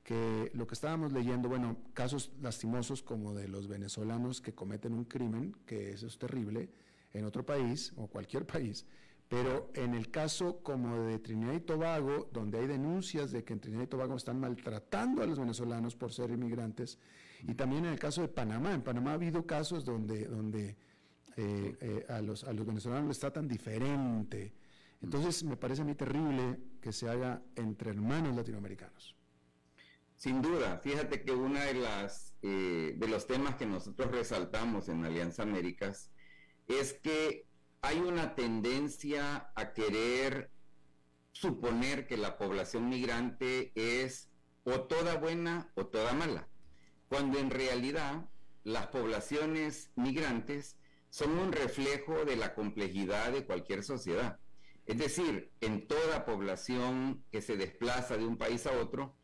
que 0.04 0.52
lo 0.54 0.66
que 0.68 0.74
estábamos 0.74 1.12
leyendo, 1.12 1.48
bueno, 1.50 1.78
casos 1.94 2.32
lastimosos 2.42 3.04
como 3.04 3.34
de 3.34 3.48
los 3.48 3.68
venezolanos 3.68 4.42
que 4.42 4.54
cometen 4.54 4.94
un 4.94 5.06
crimen, 5.06 5.56
que 5.66 5.92
eso 5.92 6.08
es 6.08 6.18
terrible, 6.18 6.70
en 7.14 7.26
otro 7.26 7.46
país 7.46 7.94
o 7.98 8.08
cualquier 8.08 8.46
país, 8.48 8.86
pero 9.28 9.72
en 9.76 9.94
el 9.94 10.12
caso 10.12 10.62
como 10.62 11.04
de 11.04 11.20
Trinidad 11.20 11.54
y 11.54 11.62
Tobago, 11.62 12.30
donde 12.34 12.60
hay 12.60 12.68
denuncias 12.68 13.32
de 13.32 13.44
que 13.44 13.54
en 13.54 13.62
Trinidad 13.62 13.84
y 13.84 13.88
Tobago 13.88 14.16
están 14.16 14.40
maltratando 14.40 15.22
a 15.22 15.26
los 15.26 15.40
venezolanos 15.40 15.96
por 15.96 16.12
ser 16.12 16.32
inmigrantes, 16.32 16.98
y 17.48 17.54
también 17.54 17.86
en 17.86 17.94
el 17.94 18.00
caso 18.00 18.22
de 18.22 18.28
Panamá, 18.28 18.74
en 18.74 18.82
Panamá 18.82 19.12
ha 19.12 19.16
habido 19.16 19.46
casos 19.46 19.86
donde, 19.86 20.26
donde 20.26 20.76
eh, 21.38 21.78
eh, 21.80 22.06
a, 22.10 22.22
los, 22.22 22.44
a 22.44 22.54
los 22.54 22.66
venezolanos 22.66 23.08
les 23.08 23.20
tratan 23.20 23.48
diferente. 23.48 24.54
Entonces 25.02 25.44
me 25.44 25.58
parece 25.58 25.82
a 25.82 25.86
mí 25.86 25.96
terrible 25.96 26.60
que 26.82 26.92
se 26.92 27.10
haga 27.10 27.42
entre 27.56 27.92
hermanos 27.92 28.36
latinoamericanos. 28.36 29.16
Sin 30.22 30.44
duda, 30.44 30.78
fíjate 30.84 31.24
que 31.24 31.32
uno 31.32 31.60
de 31.60 31.74
las 31.74 32.36
eh, 32.44 32.94
de 32.96 33.08
los 33.08 33.26
temas 33.26 33.56
que 33.56 33.66
nosotros 33.66 34.12
resaltamos 34.12 34.88
en 34.88 35.04
Alianza 35.04 35.42
Américas 35.42 36.12
es 36.68 36.94
que 36.94 37.48
hay 37.82 37.98
una 37.98 38.36
tendencia 38.36 39.50
a 39.56 39.74
querer 39.74 40.52
suponer 41.32 42.06
que 42.06 42.18
la 42.18 42.38
población 42.38 42.88
migrante 42.88 43.72
es 43.74 44.30
o 44.64 44.82
toda 44.82 45.16
buena 45.16 45.72
o 45.74 45.88
toda 45.88 46.14
mala, 46.14 46.48
cuando 47.08 47.40
en 47.40 47.50
realidad 47.50 48.30
las 48.64 48.90
poblaciones 48.90 49.90
migrantes 49.96 50.78
son 51.10 51.32
un 51.32 51.52
reflejo 51.52 52.26
de 52.26 52.36
la 52.36 52.54
complejidad 52.54 53.32
de 53.32 53.48
cualquier 53.48 53.84
sociedad. 53.84 54.40
Es 54.86 55.00
decir, 55.00 55.52
en 55.62 55.88
toda 55.88 56.26
población 56.26 57.24
que 57.32 57.42
se 57.42 57.58
desplaza 57.58 58.18
de 58.18 58.28
un 58.28 58.38
país 58.38 58.68
a 58.68 58.74
otro, 58.74 59.16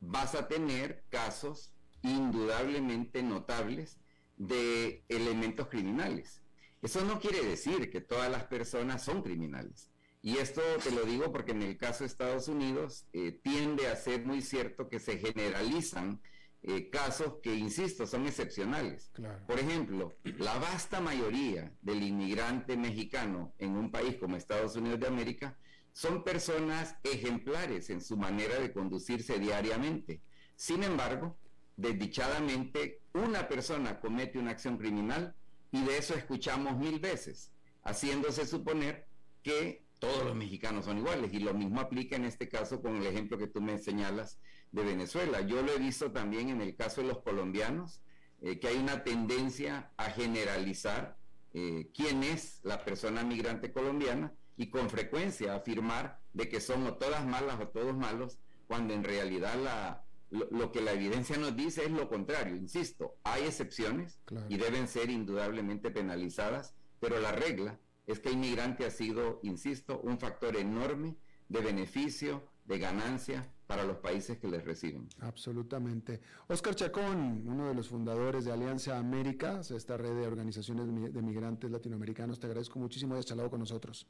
vas 0.00 0.34
a 0.34 0.48
tener 0.48 1.04
casos 1.08 1.72
indudablemente 2.02 3.22
notables 3.22 3.98
de 4.36 5.04
elementos 5.08 5.68
criminales. 5.68 6.42
Eso 6.82 7.04
no 7.04 7.18
quiere 7.18 7.42
decir 7.42 7.90
que 7.90 8.00
todas 8.00 8.30
las 8.30 8.44
personas 8.44 9.02
son 9.02 9.22
criminales. 9.22 9.90
Y 10.22 10.38
esto 10.38 10.60
te 10.82 10.90
lo 10.90 11.04
digo 11.04 11.32
porque 11.32 11.52
en 11.52 11.62
el 11.62 11.76
caso 11.76 12.00
de 12.04 12.08
Estados 12.08 12.48
Unidos 12.48 13.06
eh, 13.12 13.32
tiende 13.42 13.88
a 13.88 13.96
ser 13.96 14.26
muy 14.26 14.42
cierto 14.42 14.88
que 14.88 14.98
se 14.98 15.18
generalizan 15.18 16.20
eh, 16.62 16.90
casos 16.90 17.34
que, 17.42 17.54
insisto, 17.54 18.06
son 18.06 18.26
excepcionales. 18.26 19.12
Por 19.46 19.60
ejemplo, 19.60 20.16
la 20.24 20.58
vasta 20.58 21.00
mayoría 21.00 21.72
del 21.80 22.02
inmigrante 22.02 22.76
mexicano 22.76 23.54
en 23.58 23.76
un 23.76 23.92
país 23.92 24.16
como 24.16 24.36
Estados 24.36 24.74
Unidos 24.74 24.98
de 24.98 25.06
América 25.06 25.56
son 25.96 26.22
personas 26.24 26.94
ejemplares 27.04 27.88
en 27.88 28.02
su 28.02 28.18
manera 28.18 28.58
de 28.60 28.70
conducirse 28.70 29.38
diariamente. 29.38 30.20
Sin 30.54 30.82
embargo, 30.82 31.38
desdichadamente, 31.74 33.00
una 33.14 33.48
persona 33.48 33.98
comete 33.98 34.38
una 34.38 34.50
acción 34.50 34.76
criminal 34.76 35.34
y 35.72 35.82
de 35.86 35.96
eso 35.96 36.12
escuchamos 36.12 36.76
mil 36.76 37.00
veces, 37.00 37.50
haciéndose 37.82 38.44
suponer 38.44 39.06
que 39.42 39.86
todos 39.98 40.22
los 40.22 40.36
mexicanos 40.36 40.84
son 40.84 40.98
iguales. 40.98 41.32
Y 41.32 41.38
lo 41.38 41.54
mismo 41.54 41.80
aplica 41.80 42.16
en 42.16 42.26
este 42.26 42.46
caso 42.46 42.82
con 42.82 42.96
el 42.96 43.06
ejemplo 43.06 43.38
que 43.38 43.46
tú 43.46 43.62
me 43.62 43.78
señalas 43.78 44.38
de 44.72 44.84
Venezuela. 44.84 45.40
Yo 45.40 45.62
lo 45.62 45.72
he 45.72 45.78
visto 45.78 46.12
también 46.12 46.50
en 46.50 46.60
el 46.60 46.76
caso 46.76 47.00
de 47.00 47.06
los 47.06 47.22
colombianos, 47.22 48.02
eh, 48.42 48.58
que 48.58 48.68
hay 48.68 48.76
una 48.76 49.02
tendencia 49.02 49.92
a 49.96 50.10
generalizar 50.10 51.16
eh, 51.54 51.88
quién 51.94 52.22
es 52.22 52.60
la 52.64 52.84
persona 52.84 53.24
migrante 53.24 53.72
colombiana 53.72 54.34
y 54.56 54.68
con 54.68 54.90
frecuencia 54.90 55.54
afirmar 55.54 56.20
de 56.32 56.48
que 56.48 56.60
son 56.60 56.86
o 56.86 56.94
todas 56.94 57.26
malas 57.26 57.60
o 57.60 57.68
todos 57.68 57.96
malos, 57.96 58.38
cuando 58.66 58.94
en 58.94 59.04
realidad 59.04 59.54
la, 59.62 60.04
lo, 60.30 60.72
que 60.72 60.80
la 60.80 60.92
evidencia 60.92 61.36
nos 61.36 61.56
dice 61.56 61.84
es 61.84 61.90
lo 61.90 62.08
contrario. 62.08 62.56
Insisto, 62.56 63.16
hay 63.22 63.44
excepciones 63.44 64.20
y 64.48 64.56
deben 64.56 64.88
ser 64.88 65.10
indudablemente 65.10 65.90
penalizadas, 65.90 66.74
pero 67.00 67.20
la 67.20 67.32
regla 67.32 67.78
es 68.06 68.20
que 68.20 68.28
el 68.28 68.36
inmigrante 68.36 68.84
ha 68.84 68.90
sido, 68.90 69.40
insisto, 69.42 70.00
un 70.00 70.18
factor 70.18 70.56
enorme 70.56 71.16
de 71.48 71.60
beneficio, 71.60 72.48
de 72.64 72.78
ganancia 72.78 73.52
para 73.66 73.84
los 73.84 73.98
países 73.98 74.38
que 74.38 74.48
les 74.48 74.64
reciben. 74.64 75.08
Absolutamente. 75.20 76.20
Oscar 76.48 76.74
Chacón, 76.74 77.42
uno 77.46 77.68
de 77.68 77.74
los 77.74 77.88
fundadores 77.88 78.44
de 78.44 78.52
Alianza 78.52 78.96
América, 78.96 79.60
esta 79.60 79.96
red 79.96 80.14
de 80.14 80.26
organizaciones 80.26 80.86
de 80.86 81.22
migrantes 81.22 81.70
latinoamericanos, 81.70 82.38
te 82.38 82.46
agradezco 82.46 82.78
muchísimo 82.78 83.16
de 83.16 83.24
charlado 83.24 83.50
con 83.50 83.60
nosotros. 83.60 84.06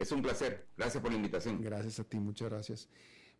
Es 0.00 0.10
un 0.12 0.22
placer. 0.22 0.66
Gracias 0.78 1.02
por 1.02 1.12
la 1.12 1.16
invitación. 1.18 1.60
Gracias 1.60 2.00
a 2.00 2.04
ti, 2.04 2.18
muchas 2.18 2.48
gracias. 2.48 2.88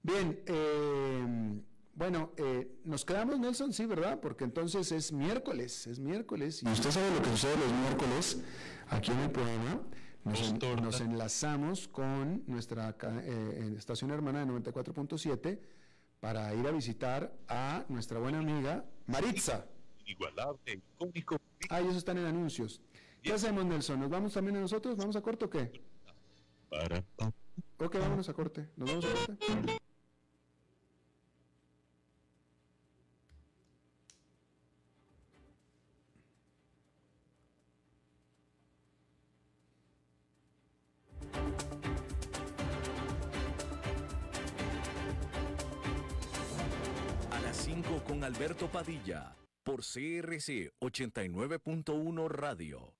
Bien, 0.03 0.43
eh, 0.45 1.63
bueno, 1.95 2.33
eh, 2.37 2.81
nos 2.85 3.07
quedamos, 3.07 3.41
Nelson, 3.41 3.73
sí, 3.73 3.87
¿verdad? 3.87 4.21
Porque 4.21 4.45
entonces 4.45 4.93
es 4.93 5.11
miércoles, 5.11 5.87
es 5.87 5.99
miércoles. 5.99 6.63
Y 6.63 6.69
usted 6.69 6.91
sabe 6.91 7.11
lo 7.15 7.23
que 7.23 7.31
sucede 7.31 7.57
los 7.57 7.73
miércoles 7.73 8.43
aquí 8.91 9.11
en 9.11 9.21
el 9.21 9.31
programa. 9.31 9.81
Nos, 10.25 11.01
enlazamos 11.01 11.89
con 11.89 12.45
nuestra 12.47 12.95
eh, 13.03 13.75
estación 13.79 14.11
hermana 14.11 14.45
de 14.45 14.53
94.7 14.53 15.59
para 16.21 16.55
ir 16.55 16.67
a 16.67 16.73
visitar 16.73 17.35
a 17.49 17.87
nuestra 17.89 18.19
buena 18.19 18.41
amiga 18.41 18.85
Maritza. 19.07 19.65
Igualable, 20.05 20.83
cómico. 20.99 21.41
Ah, 21.71 21.81
ellos 21.81 21.97
están 21.97 22.19
en 22.19 22.27
anuncios. 22.27 22.83
¿Qué 23.23 23.33
hacemos, 23.33 23.65
Nelson? 23.65 23.99
¿Nos 23.99 24.11
vamos 24.11 24.35
también 24.35 24.59
a 24.59 24.61
nosotros? 24.61 24.95
¿Vamos 24.97 25.17
a 25.17 25.23
corte 25.23 25.47
o 25.47 25.51
qué? 25.51 25.73
Para. 26.71 27.05
Ok, 27.79 27.97
vámonos 27.99 28.29
a 28.29 28.33
corte. 28.33 28.69
¿Nos 28.77 28.89
vamos 28.89 29.05
a 29.05 29.27
corte? 29.27 29.79
A 47.33 47.41
las 47.41 47.57
5 47.57 48.05
con 48.07 48.23
Alberto 48.23 48.71
Padilla, 48.71 49.35
por 49.65 49.81
CRC 49.81 50.73
89.1 50.81 52.29
Radio. 52.29 53.00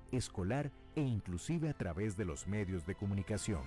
escolar 0.11 0.71
e 0.95 1.01
inclusive 1.01 1.69
a 1.69 1.73
través 1.73 2.17
de 2.17 2.25
los 2.25 2.47
medios 2.47 2.85
de 2.85 2.95
comunicación. 2.95 3.63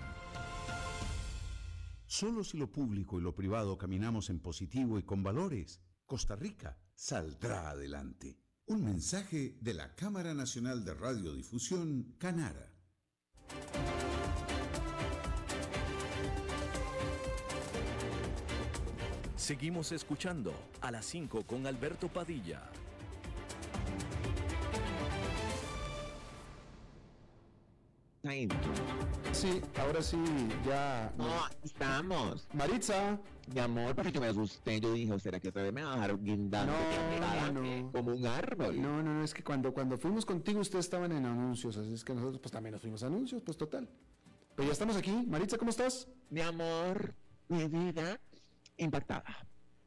Solo 2.06 2.44
si 2.44 2.58
lo 2.58 2.70
público 2.70 3.18
y 3.18 3.22
lo 3.22 3.34
privado 3.34 3.76
caminamos 3.78 4.30
en 4.30 4.40
positivo 4.40 4.98
y 4.98 5.02
con 5.02 5.22
valores, 5.22 5.80
Costa 6.06 6.36
Rica 6.36 6.78
saldrá 6.94 7.70
adelante. 7.70 8.38
Un 8.66 8.84
mensaje 8.84 9.58
de 9.60 9.74
la 9.74 9.94
Cámara 9.94 10.32
Nacional 10.32 10.84
de 10.84 10.94
Radiodifusión, 10.94 12.14
Canara. 12.18 12.72
Seguimos 19.36 19.92
escuchando 19.92 20.54
a 20.80 20.90
las 20.90 21.04
5 21.04 21.46
con 21.46 21.66
Alberto 21.66 22.08
Padilla. 22.08 22.62
Sí, 29.32 29.60
ahora 29.78 30.00
sí, 30.00 30.16
ya. 30.64 31.12
No, 31.18 31.26
estamos. 31.62 32.48
Maritza. 32.54 33.20
Mi 33.52 33.60
amor, 33.60 33.94
porque 33.94 34.18
me 34.18 34.28
asusté. 34.28 34.80
Yo 34.80 34.94
dije, 34.94 35.18
¿será 35.20 35.38
que 35.38 35.48
otra 35.48 35.62
vez 35.62 35.74
me 35.74 35.82
va 35.82 35.92
a 35.92 35.94
dejar 35.96 36.18
guindando? 36.18 36.72
No, 37.20 37.52
no. 37.52 37.92
Como 37.92 38.12
un 38.12 38.26
árbol. 38.26 38.80
No, 38.80 39.02
no, 39.02 39.12
no, 39.12 39.22
es 39.22 39.34
que 39.34 39.44
cuando, 39.44 39.74
cuando 39.74 39.98
fuimos 39.98 40.24
contigo 40.24 40.60
ustedes 40.60 40.86
estaban 40.86 41.12
en 41.12 41.26
anuncios, 41.26 41.76
así 41.76 41.92
es 41.92 42.02
que 42.02 42.14
nosotros 42.14 42.40
pues 42.40 42.50
también 42.50 42.72
nos 42.72 42.80
fuimos 42.80 43.02
a 43.02 43.08
anuncios, 43.08 43.42
pues 43.42 43.58
total. 43.58 43.86
Pero 44.56 44.68
ya 44.68 44.72
estamos 44.72 44.96
aquí. 44.96 45.12
Maritza, 45.28 45.58
¿cómo 45.58 45.70
estás? 45.70 46.08
Mi 46.30 46.40
amor, 46.40 47.14
mi 47.48 47.68
vida, 47.68 48.18
impactada. 48.78 49.46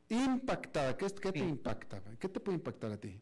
Impactada, 0.10 0.96
¿qué, 0.96 1.08
qué 1.08 1.32
te 1.32 1.40
impacta? 1.40 2.04
¿Qué 2.20 2.30
te 2.30 2.40
puede 2.40 2.58
impactar 2.58 2.92
a 2.92 2.98
ti? 2.98 3.20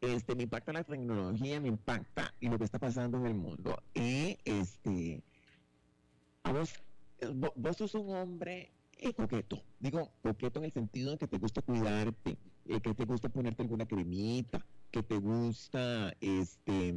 Este, 0.00 0.34
me 0.34 0.44
impacta 0.44 0.72
la 0.72 0.84
tecnología, 0.84 1.60
me 1.60 1.68
impacta 1.68 2.34
lo 2.40 2.58
que 2.58 2.64
está 2.64 2.78
pasando 2.78 3.18
en 3.18 3.26
el 3.26 3.34
mundo. 3.34 3.82
Y 3.94 4.38
este, 4.44 5.22
a 6.42 6.52
vos, 6.52 6.74
vos, 7.56 7.76
sos 7.76 7.94
un 7.94 8.14
hombre 8.14 8.72
eh, 8.98 9.12
coqueto, 9.12 9.62
digo 9.78 10.10
coqueto 10.22 10.58
en 10.60 10.66
el 10.66 10.72
sentido 10.72 11.12
de 11.12 11.18
que 11.18 11.26
te 11.26 11.38
gusta 11.38 11.62
cuidarte, 11.62 12.38
eh, 12.66 12.80
que 12.80 12.94
te 12.94 13.04
gusta 13.04 13.28
ponerte 13.28 13.62
alguna 13.62 13.86
cremita, 13.86 14.64
que 14.90 15.02
te 15.02 15.18
gusta 15.18 16.14
este 16.20 16.94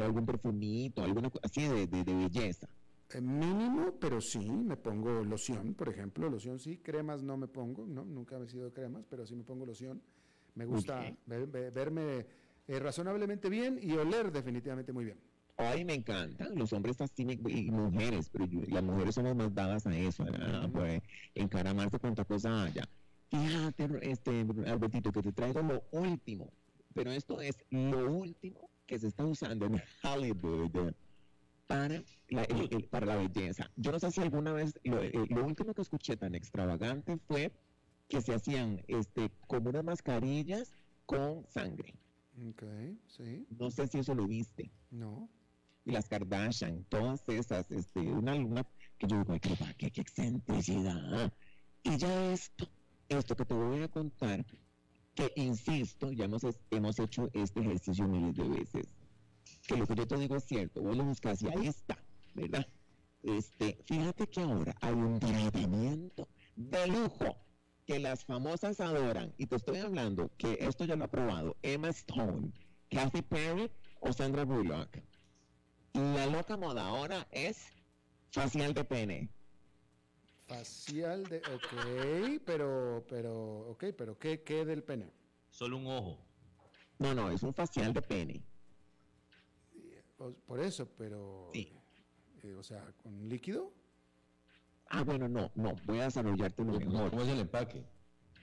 algún 0.00 0.26
perfumito, 0.26 1.02
alguna 1.02 1.30
así 1.42 1.62
de, 1.66 1.86
de, 1.86 2.04
belleza. 2.04 2.68
Eh, 3.10 3.20
mínimo, 3.20 3.94
pero 4.00 4.20
sí, 4.20 4.38
me 4.38 4.76
pongo 4.76 5.24
loción, 5.24 5.74
por 5.74 5.88
ejemplo, 5.88 6.28
loción 6.28 6.60
sí, 6.60 6.78
cremas 6.78 7.22
no 7.22 7.36
me 7.36 7.48
pongo, 7.48 7.86
no, 7.86 8.04
nunca 8.04 8.38
he 8.38 8.46
sido 8.46 8.72
cremas, 8.72 9.06
pero 9.08 9.26
sí 9.26 9.34
me 9.34 9.44
pongo 9.44 9.66
loción. 9.66 10.02
Me 10.58 10.66
gusta 10.66 11.16
verme 11.26 12.26
eh, 12.66 12.80
razonablemente 12.80 13.48
bien 13.48 13.78
y 13.80 13.92
oler 13.92 14.32
definitivamente 14.32 14.92
muy 14.92 15.04
bien. 15.04 15.20
Ay, 15.56 15.84
me 15.84 15.94
encanta. 15.94 16.48
Los 16.52 16.72
hombres 16.72 17.00
así 17.00 17.22
y 17.46 17.70
mujeres, 17.70 18.28
pero 18.28 18.48
las 18.68 18.82
mujeres 18.82 19.14
somos 19.14 19.36
más 19.36 19.54
dadas 19.54 19.86
a 19.86 19.96
eso, 19.96 20.24
a 20.24 20.68
pues, 20.68 21.00
encaramarse 21.34 22.00
con 22.00 22.10
otra 22.10 22.24
cosa 22.24 22.64
allá. 22.64 22.88
Fíjate, 23.30 23.88
este, 24.02 24.46
Albertito, 24.66 25.12
que 25.12 25.22
te 25.22 25.32
traigo 25.32 25.62
lo 25.62 25.84
último, 25.92 26.52
pero 26.92 27.12
esto 27.12 27.40
es 27.40 27.56
lo 27.70 28.10
último 28.10 28.68
que 28.84 28.98
se 28.98 29.06
está 29.06 29.24
usando 29.24 29.66
en 29.66 29.80
Hollywood 30.02 30.92
para 31.68 32.02
la, 32.30 32.46
para 32.90 33.06
la 33.06 33.16
belleza. 33.16 33.70
Yo 33.76 33.92
no 33.92 34.00
sé 34.00 34.10
si 34.10 34.22
alguna 34.22 34.52
vez, 34.52 34.76
lo, 34.82 35.02
eh, 35.02 35.12
lo 35.28 35.44
último 35.44 35.72
que 35.72 35.82
escuché 35.82 36.16
tan 36.16 36.34
extravagante 36.34 37.16
fue 37.28 37.52
que 38.08 38.20
se 38.20 38.34
hacían 38.34 38.82
este, 38.88 39.30
como 39.46 39.70
unas 39.70 39.84
mascarillas 39.84 40.72
con 41.06 41.46
sangre. 41.48 41.94
Ok, 42.50 42.62
sí. 43.06 43.46
No 43.50 43.70
sé 43.70 43.86
si 43.86 43.98
eso 43.98 44.14
lo 44.14 44.26
viste. 44.26 44.70
No. 44.90 45.28
Y 45.84 45.92
las 45.92 46.08
Kardashian, 46.08 46.84
todas 46.84 47.26
esas, 47.28 47.70
este, 47.70 48.00
una 48.00 48.34
luna 48.34 48.66
que 48.98 49.06
yo 49.06 49.18
digo, 49.18 49.32
ay, 49.32 49.40
qué, 49.76 49.90
qué 49.90 50.00
excentricidad. 50.00 51.32
Y 51.82 51.96
ya 51.96 52.32
esto, 52.32 52.68
esto 53.08 53.36
que 53.36 53.44
te 53.44 53.54
voy 53.54 53.82
a 53.82 53.88
contar, 53.88 54.44
que 55.14 55.32
insisto, 55.36 56.12
ya 56.12 56.26
hemos, 56.26 56.42
hemos 56.70 56.98
hecho 56.98 57.30
este 57.32 57.60
ejercicio 57.60 58.06
miles 58.06 58.34
de 58.36 58.48
veces, 58.48 58.94
que 59.66 59.76
lo 59.76 59.86
que 59.86 59.94
yo 59.94 60.06
te 60.06 60.16
digo 60.16 60.36
es 60.36 60.44
cierto, 60.44 60.82
vos 60.82 60.96
lo 60.96 61.04
buscas 61.04 61.42
y 61.42 61.48
ahí 61.48 61.66
está, 61.66 61.98
¿verdad? 62.34 62.66
Este, 63.22 63.78
fíjate 63.86 64.26
que 64.26 64.40
ahora 64.42 64.76
hay 64.80 64.94
un 64.94 65.18
tratamiento 65.18 66.28
de 66.54 66.86
lujo 66.86 67.36
que 67.88 67.98
las 67.98 68.22
famosas 68.22 68.80
adoran, 68.80 69.32
y 69.38 69.46
te 69.46 69.56
estoy 69.56 69.78
hablando 69.78 70.30
que 70.36 70.58
esto 70.60 70.84
ya 70.84 70.94
lo 70.94 71.04
ha 71.04 71.10
probado 71.10 71.56
Emma 71.62 71.88
Stone, 71.88 72.52
Kathy 72.90 73.22
Perry 73.22 73.70
o 74.00 74.12
Sandra 74.12 74.44
Bullock. 74.44 74.98
La 75.94 76.26
loca 76.26 76.58
moda 76.58 76.86
ahora 76.86 77.26
es 77.30 77.64
facial 78.30 78.74
de 78.74 78.84
pene. 78.84 79.30
Facial 80.46 81.24
de, 81.28 81.38
ok, 81.38 82.42
pero, 82.44 83.06
pero, 83.08 83.70
ok, 83.70 83.84
pero 83.96 84.18
¿qué, 84.18 84.42
qué 84.42 84.66
del 84.66 84.84
pene? 84.84 85.10
Solo 85.48 85.78
un 85.78 85.86
ojo. 85.86 86.18
No, 86.98 87.14
no, 87.14 87.30
es 87.30 87.42
un 87.42 87.54
facial 87.54 87.94
de 87.94 88.02
pene. 88.02 88.42
Por 90.46 90.60
eso, 90.60 90.86
pero, 90.98 91.48
sí. 91.54 91.72
Eh, 92.42 92.52
o 92.52 92.62
sea, 92.62 92.84
con 93.02 93.30
líquido. 93.30 93.72
Ah, 94.88 95.02
bueno, 95.04 95.28
no, 95.28 95.50
no, 95.54 95.74
voy 95.84 95.98
a 96.00 96.04
desarrollarte 96.04 96.64
lo 96.64 96.72
mejor. 96.78 97.10
¿Cómo 97.10 97.22
es 97.22 97.28
el 97.28 97.40
empaque? 97.40 97.84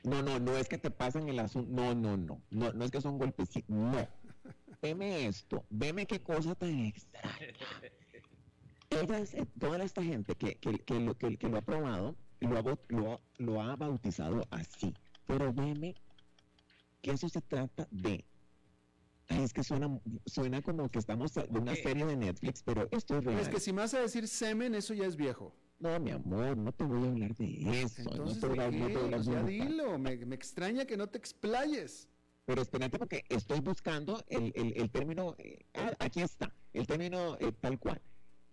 No, 0.04 0.22
no, 0.22 0.39
no 0.39 0.56
es 0.56 0.68
que 0.70 0.78
te 0.78 0.91
pasen 0.91 1.28
el 1.30 1.39
asunto. 1.39 1.72
No, 1.72 1.96
no, 1.96 2.16
no, 2.18 2.41
no, 2.52 2.72
no 2.74 2.86
es 2.86 2.91
que 2.91 3.02
son 3.02 3.18
golpes. 3.18 3.50
No. 3.68 4.08
Veme 4.82 5.26
esto, 5.26 5.66
veme 5.72 6.06
qué 6.06 6.20
cosa 6.22 6.54
tan 6.54 6.70
extraña. 6.86 7.36
ellas, 8.91 9.34
eh, 9.34 9.48
toda 9.60 9.84
esta 9.84 10.04
gente 10.04 10.36
que, 10.36 10.56
que, 10.56 10.78
que 10.80 11.00
lo, 11.00 11.18
que, 11.18 11.38
que 11.38 11.50
lo 11.50 11.58
ha 11.58 11.62
probado, 11.62 12.16
lo 12.39 12.58
ha, 12.60 12.78
lo, 12.89 13.14
ha- 13.14 13.22
lo 13.39 13.62
ha 13.62 13.76
bautizado 13.76 14.43
así. 14.52 14.93
Pero 15.26 15.52
veme 15.52 15.96
que 17.02 17.12
eso 17.12 17.28
se 17.28 17.41
trata 17.41 17.88
de. 17.89 18.24
Ay, 19.28 19.41
es 19.43 19.54
que 19.54 19.64
suena, 19.64 19.89
suena 20.28 20.62
como 20.62 20.88
que 20.89 21.00
estamos 21.00 21.34
de 21.34 21.48
una 21.50 21.74
serie 21.76 22.06
de 22.06 22.16
Netflix, 22.16 22.62
pero 22.62 22.84
esto 22.91 23.16
es 23.18 23.22
Pero 23.22 23.32
real. 23.32 23.41
es 23.41 23.50
que 23.50 23.60
si 23.60 23.74
me 23.74 23.82
vas 23.82 23.96
a 23.96 24.00
decir 24.02 24.28
semen, 24.28 24.76
eso 24.76 24.93
ya 24.93 25.08
es 25.08 25.16
viejo. 25.16 25.56
No, 25.80 25.99
mi 25.99 26.11
amor, 26.11 26.57
no 26.57 26.71
te 26.71 26.84
voy 26.86 27.05
a 27.05 27.11
hablar 27.11 27.36
de 27.36 27.82
eso. 27.82 28.01
Entonces, 28.01 28.17
no 28.17 28.39
te 28.39 28.47
voy 28.47 28.59
a, 28.59 28.69
¿de 28.71 28.78
no 28.80 28.88
te 28.88 28.93
voy 28.93 29.03
a 29.03 29.09
qué? 29.09 29.15
hablar 29.15 29.19
Pues 29.23 29.26
ya 29.28 29.39
nunca. 29.41 29.65
dilo, 29.65 29.99
me, 29.99 30.17
me 30.26 30.36
extraña 30.36 30.86
que 30.86 30.97
no 30.97 31.07
te 31.07 31.17
explayes. 31.17 32.07
Pero 32.45 32.61
espérate 32.61 32.97
porque 32.97 33.23
estoy 33.30 33.59
buscando 33.59 34.23
el, 34.28 34.51
el, 34.55 34.73
el 34.78 34.89
término, 34.91 35.36
eh, 35.39 35.65
ah, 35.73 35.91
aquí 35.99 36.21
está, 36.21 36.53
el 36.73 36.86
término 36.88 37.38
eh, 37.39 37.51
tal 37.59 37.80
cual. 37.80 38.01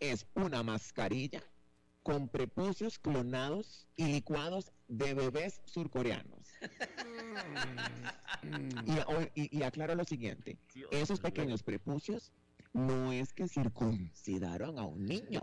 Es 0.00 0.26
una 0.34 0.62
mascarilla 0.62 1.42
con 2.02 2.28
prepucios 2.28 2.98
clonados 2.98 3.86
y 3.96 4.06
licuados 4.06 4.72
de 4.88 5.14
bebés 5.14 5.60
surcoreanos. 5.66 6.48
Y, 9.34 9.40
y- 9.40 9.58
y 9.58 9.62
aclaro 9.62 9.94
lo 9.94 10.04
siguiente, 10.04 10.58
esos 10.90 11.20
pequeños 11.20 11.62
prepucios 11.62 12.32
no 12.72 13.12
es 13.12 13.32
que 13.32 13.46
circuncidaron 13.46 14.78
a 14.78 14.84
un 14.86 15.04
niño 15.04 15.42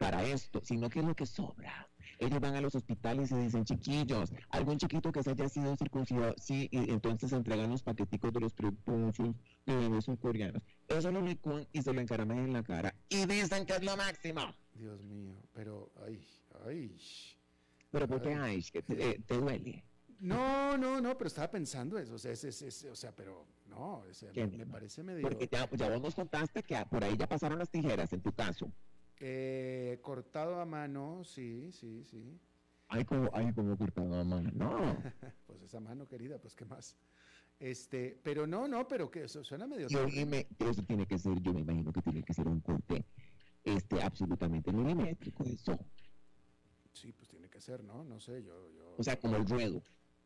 para 0.00 0.24
esto, 0.24 0.62
sino 0.64 0.88
que 0.88 1.00
es 1.00 1.04
lo 1.04 1.14
que 1.14 1.26
sobra. 1.26 1.86
Ellos 2.18 2.40
van 2.40 2.54
a 2.56 2.60
los 2.62 2.74
hospitales 2.74 3.30
y 3.32 3.34
dicen, 3.36 3.66
chiquillos, 3.66 4.32
algún 4.48 4.78
chiquito 4.78 5.12
que 5.12 5.22
se 5.22 5.30
haya 5.32 5.46
sido 5.50 5.76
circuncidado, 5.76 6.34
sí, 6.38 6.68
y 6.72 6.90
entonces 6.90 7.32
entregan 7.32 7.68
los 7.68 7.82
paqueticos 7.82 8.32
de 8.32 8.40
los 8.40 8.54
prepucios 8.54 9.36
de 9.66 9.76
bebés 9.76 10.06
surcoreanos. 10.06 10.62
Eso 10.88 11.12
lo 11.12 11.20
licúan 11.20 11.68
y 11.72 11.82
se 11.82 11.92
lo 11.92 12.00
encaraman 12.00 12.38
en 12.38 12.52
la 12.54 12.62
cara 12.62 12.94
y 13.10 13.26
dicen 13.26 13.66
que 13.66 13.74
es 13.74 13.84
lo 13.84 13.94
máximo. 13.94 14.40
Dios 14.72 15.02
mío, 15.04 15.34
pero, 15.52 15.92
ay, 16.06 16.26
ay. 16.66 16.96
Pero 17.90 18.08
¿por 18.08 18.22
qué, 18.22 18.32
ay, 18.34 18.62
que 18.72 18.80
te, 18.82 19.10
eh, 19.10 19.20
te 19.26 19.36
duele? 19.36 19.84
No, 20.20 20.78
no, 20.78 20.98
no, 21.00 21.16
pero 21.18 21.28
estaba 21.28 21.50
pensando 21.50 21.98
eso, 21.98 22.14
o 22.14 22.18
sea, 22.18 22.32
es, 22.32 22.44
es- 22.44 22.62
es- 22.62 22.84
o 22.84 22.96
sea, 22.96 23.14
pero 23.14 23.46
no, 23.66 23.98
o 23.98 24.14
sea, 24.14 24.32
¿Qué, 24.32 24.46
me, 24.46 24.64
parece 24.66 25.02
medio 25.02 25.28
Porque 25.28 25.46
ya, 25.52 25.68
ya 25.70 25.90
vos 25.90 26.00
nos 26.00 26.14
contaste 26.14 26.62
que 26.62 26.82
por 26.90 27.04
ahí 27.04 27.16
ya 27.18 27.26
pasaron 27.26 27.58
las 27.58 27.70
tijeras 27.70 28.10
en 28.14 28.22
tu 28.22 28.32
caso. 28.32 28.70
Eh, 29.20 29.98
cortado 30.02 30.60
a 30.60 30.64
mano, 30.64 31.22
sí, 31.24 31.70
sí, 31.72 32.04
sí. 32.04 32.38
Ay, 32.88 33.04
como, 33.04 33.30
ay, 33.32 33.52
como 33.52 33.76
cortado 33.76 34.14
a 34.20 34.24
mano. 34.24 34.50
No. 34.54 34.78
Pues 35.46 35.62
esa 35.62 35.80
mano 35.80 36.06
querida, 36.06 36.38
pues 36.38 36.54
qué 36.54 36.64
más. 36.64 36.96
Este, 37.58 38.18
pero 38.22 38.46
no, 38.46 38.66
no, 38.66 38.86
pero 38.88 39.10
que 39.10 39.24
eso 39.24 39.44
suena 39.44 39.66
medio 39.66 39.88
Y 39.90 39.96
oíme, 39.96 40.46
eso 40.58 40.82
tiene 40.84 41.06
que 41.06 41.18
ser, 41.18 41.40
yo 41.42 41.52
me 41.52 41.60
imagino 41.60 41.92
que 41.92 42.00
tiene 42.02 42.22
que 42.22 42.32
ser 42.32 42.46
un 42.48 42.60
corte 42.60 43.04
este, 43.64 44.00
absolutamente 44.00 44.72
milimétrico, 44.72 45.44
eso. 45.44 45.78
Sí, 46.94 47.12
pues 47.12 47.28
tiene 47.28 47.48
que 47.48 47.60
ser, 47.60 47.82
¿no? 47.84 48.04
No 48.04 48.18
sé, 48.20 48.42
yo, 48.42 48.70
yo. 48.72 48.94
O 48.96 49.02
sea, 49.02 49.18
como 49.18 49.36
el 49.36 49.46
ruedo. 49.46 49.82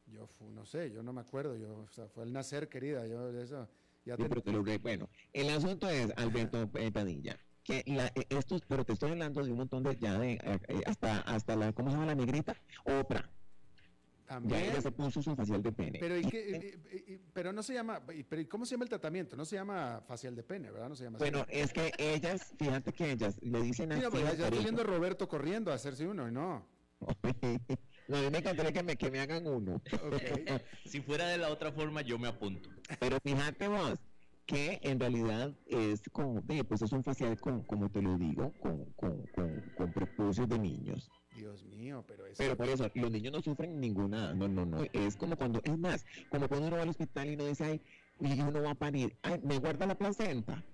Yo 0.07 0.27
fu- 0.27 0.51
no 0.51 0.65
sé, 0.67 0.91
yo 0.91 1.03
no 1.03 1.13
me 1.13 1.23
acuerdo, 1.23 1.57
yo, 1.57 1.79
o 1.79 1.91
sea, 1.91 2.09
fue 2.09 2.25
al 2.25 2.33
nacer, 2.33 2.69
querida, 2.69 3.07
yo 3.07 3.31
eso, 3.41 3.69
ya 4.05 4.17
Sí, 4.17 4.25
pero 4.29 4.63
lo 4.63 4.79
Bueno, 4.81 5.09
el 5.33 5.49
asunto 5.49 5.89
es, 5.89 6.13
Alberto 6.17 6.71
Padilla, 6.93 7.39
que 7.65 7.83
la, 7.87 8.07
eh, 8.09 8.27
estos, 8.29 8.63
pero 8.69 8.85
te 8.85 8.93
estoy 8.93 9.11
hablando 9.13 9.43
de 9.43 9.51
un 9.51 9.57
montón 9.59 9.83
de, 9.83 9.97
ya 9.97 10.19
de, 10.19 10.33
eh, 10.35 10.39
eh, 10.69 10.83
hasta, 10.87 11.21
hasta 11.23 11.57
la, 11.57 11.73
¿cómo 11.73 11.89
se 11.91 11.95
llama 11.97 12.07
la 12.07 12.15
negrita? 12.15 12.55
Oprah. 12.85 13.23
Ya 13.23 14.27
también, 14.27 14.63
ella 14.65 14.81
se 14.81 14.91
puso 14.91 15.23
su 15.23 15.35
facial 15.37 15.63
de 15.63 15.73
pene. 15.73 15.99
pero, 15.99 16.17
¿y 16.17 16.23
qué- 16.25 17.21
pero 17.33 17.53
no 17.53 17.63
se 17.63 17.75
llama, 17.75 18.03
y- 18.15 18.23
pero 18.23 18.41
¿y 18.43 18.47
¿cómo 18.47 18.65
se 18.65 18.73
llama 18.73 18.85
el 18.85 18.89
tratamiento? 18.89 19.37
No 19.37 19.45
se 19.45 19.57
llama 19.57 20.03
facial 20.07 20.35
de 20.35 20.43
pene, 20.43 20.71
¿verdad? 20.71 20.89
No 20.89 20.97
se 20.97 21.05
llama 21.05 21.17
así. 21.19 21.25
Bueno, 21.31 21.47
es 21.49 21.73
que 21.73 21.93
ellas, 21.99 22.55
fíjate 22.59 22.93
que 22.93 23.13
ellas 23.13 23.39
le 23.43 23.61
dicen 23.63 23.93
así. 23.93 23.99
Mira, 24.01 24.11
pues 24.11 24.23
ya 24.39 24.45
estoy 24.47 24.63
viendo 24.63 24.81
a 24.83 24.85
Roberto 24.85 25.29
corriendo 25.29 25.71
a 25.73 25.75
hacerse 25.75 26.07
uno, 26.07 26.29
y 26.29 26.33
no. 26.33 26.67
No, 28.07 28.19
a 28.19 28.21
mí 28.21 28.31
me 28.31 28.39
encantaría 28.39 28.71
que 28.71 28.83
me, 28.83 28.97
que 28.97 29.11
me 29.11 29.21
hagan 29.21 29.47
uno. 29.47 29.81
Si 30.85 31.01
fuera 31.01 31.27
de 31.29 31.39
la 31.39 31.49
otra 31.49 31.73
forma, 31.73 32.03
yo 32.03 32.19
me 32.19 32.29
apunto. 32.29 32.69
Pero 33.01 33.19
fíjate 33.23 33.67
vos, 33.69 33.99
que 34.47 34.79
en 34.83 35.01
realidad 35.01 35.55
es 35.67 36.03
como, 36.13 36.41
ve, 36.43 36.65
pues 36.65 36.83
es 36.83 36.93
un 36.93 37.03
facial 37.03 37.39
con, 37.41 37.63
como 37.65 37.91
te 37.91 38.03
lo 38.03 38.17
digo, 38.19 38.53
con, 38.61 38.85
con, 38.95 39.27
con, 39.29 39.61
con 39.71 39.93
prepucios 39.93 40.49
de 40.49 40.59
niños. 40.59 41.11
Dios 41.35 41.65
mío, 41.65 42.05
pero 42.07 42.27
es. 42.27 42.37
Pero 42.39 42.57
por 42.57 42.69
eso, 42.69 42.89
los 42.95 43.11
niños 43.11 43.33
no 43.33 43.41
sufren 43.43 43.81
ninguna, 43.81 44.35
no, 44.35 44.47
no, 44.49 44.65
no, 44.67 44.79
es 44.93 45.17
como 45.17 45.37
cuando, 45.37 45.61
es 45.65 45.79
más, 45.79 46.05
como 46.31 46.49
cuando 46.49 46.69
uno 46.69 46.77
va 46.77 46.83
al 46.83 46.89
hospital 46.91 47.29
y 47.31 47.35
uno 47.35 47.47
dice, 47.47 47.65
ay, 47.65 47.83
y 48.21 48.41
uno 48.41 48.63
va 48.63 48.71
a 48.73 48.75
parir, 48.75 49.17
ay, 49.23 49.41
me 49.43 49.59
guarda 49.59 49.87
la 49.87 49.97
placenta 49.97 50.65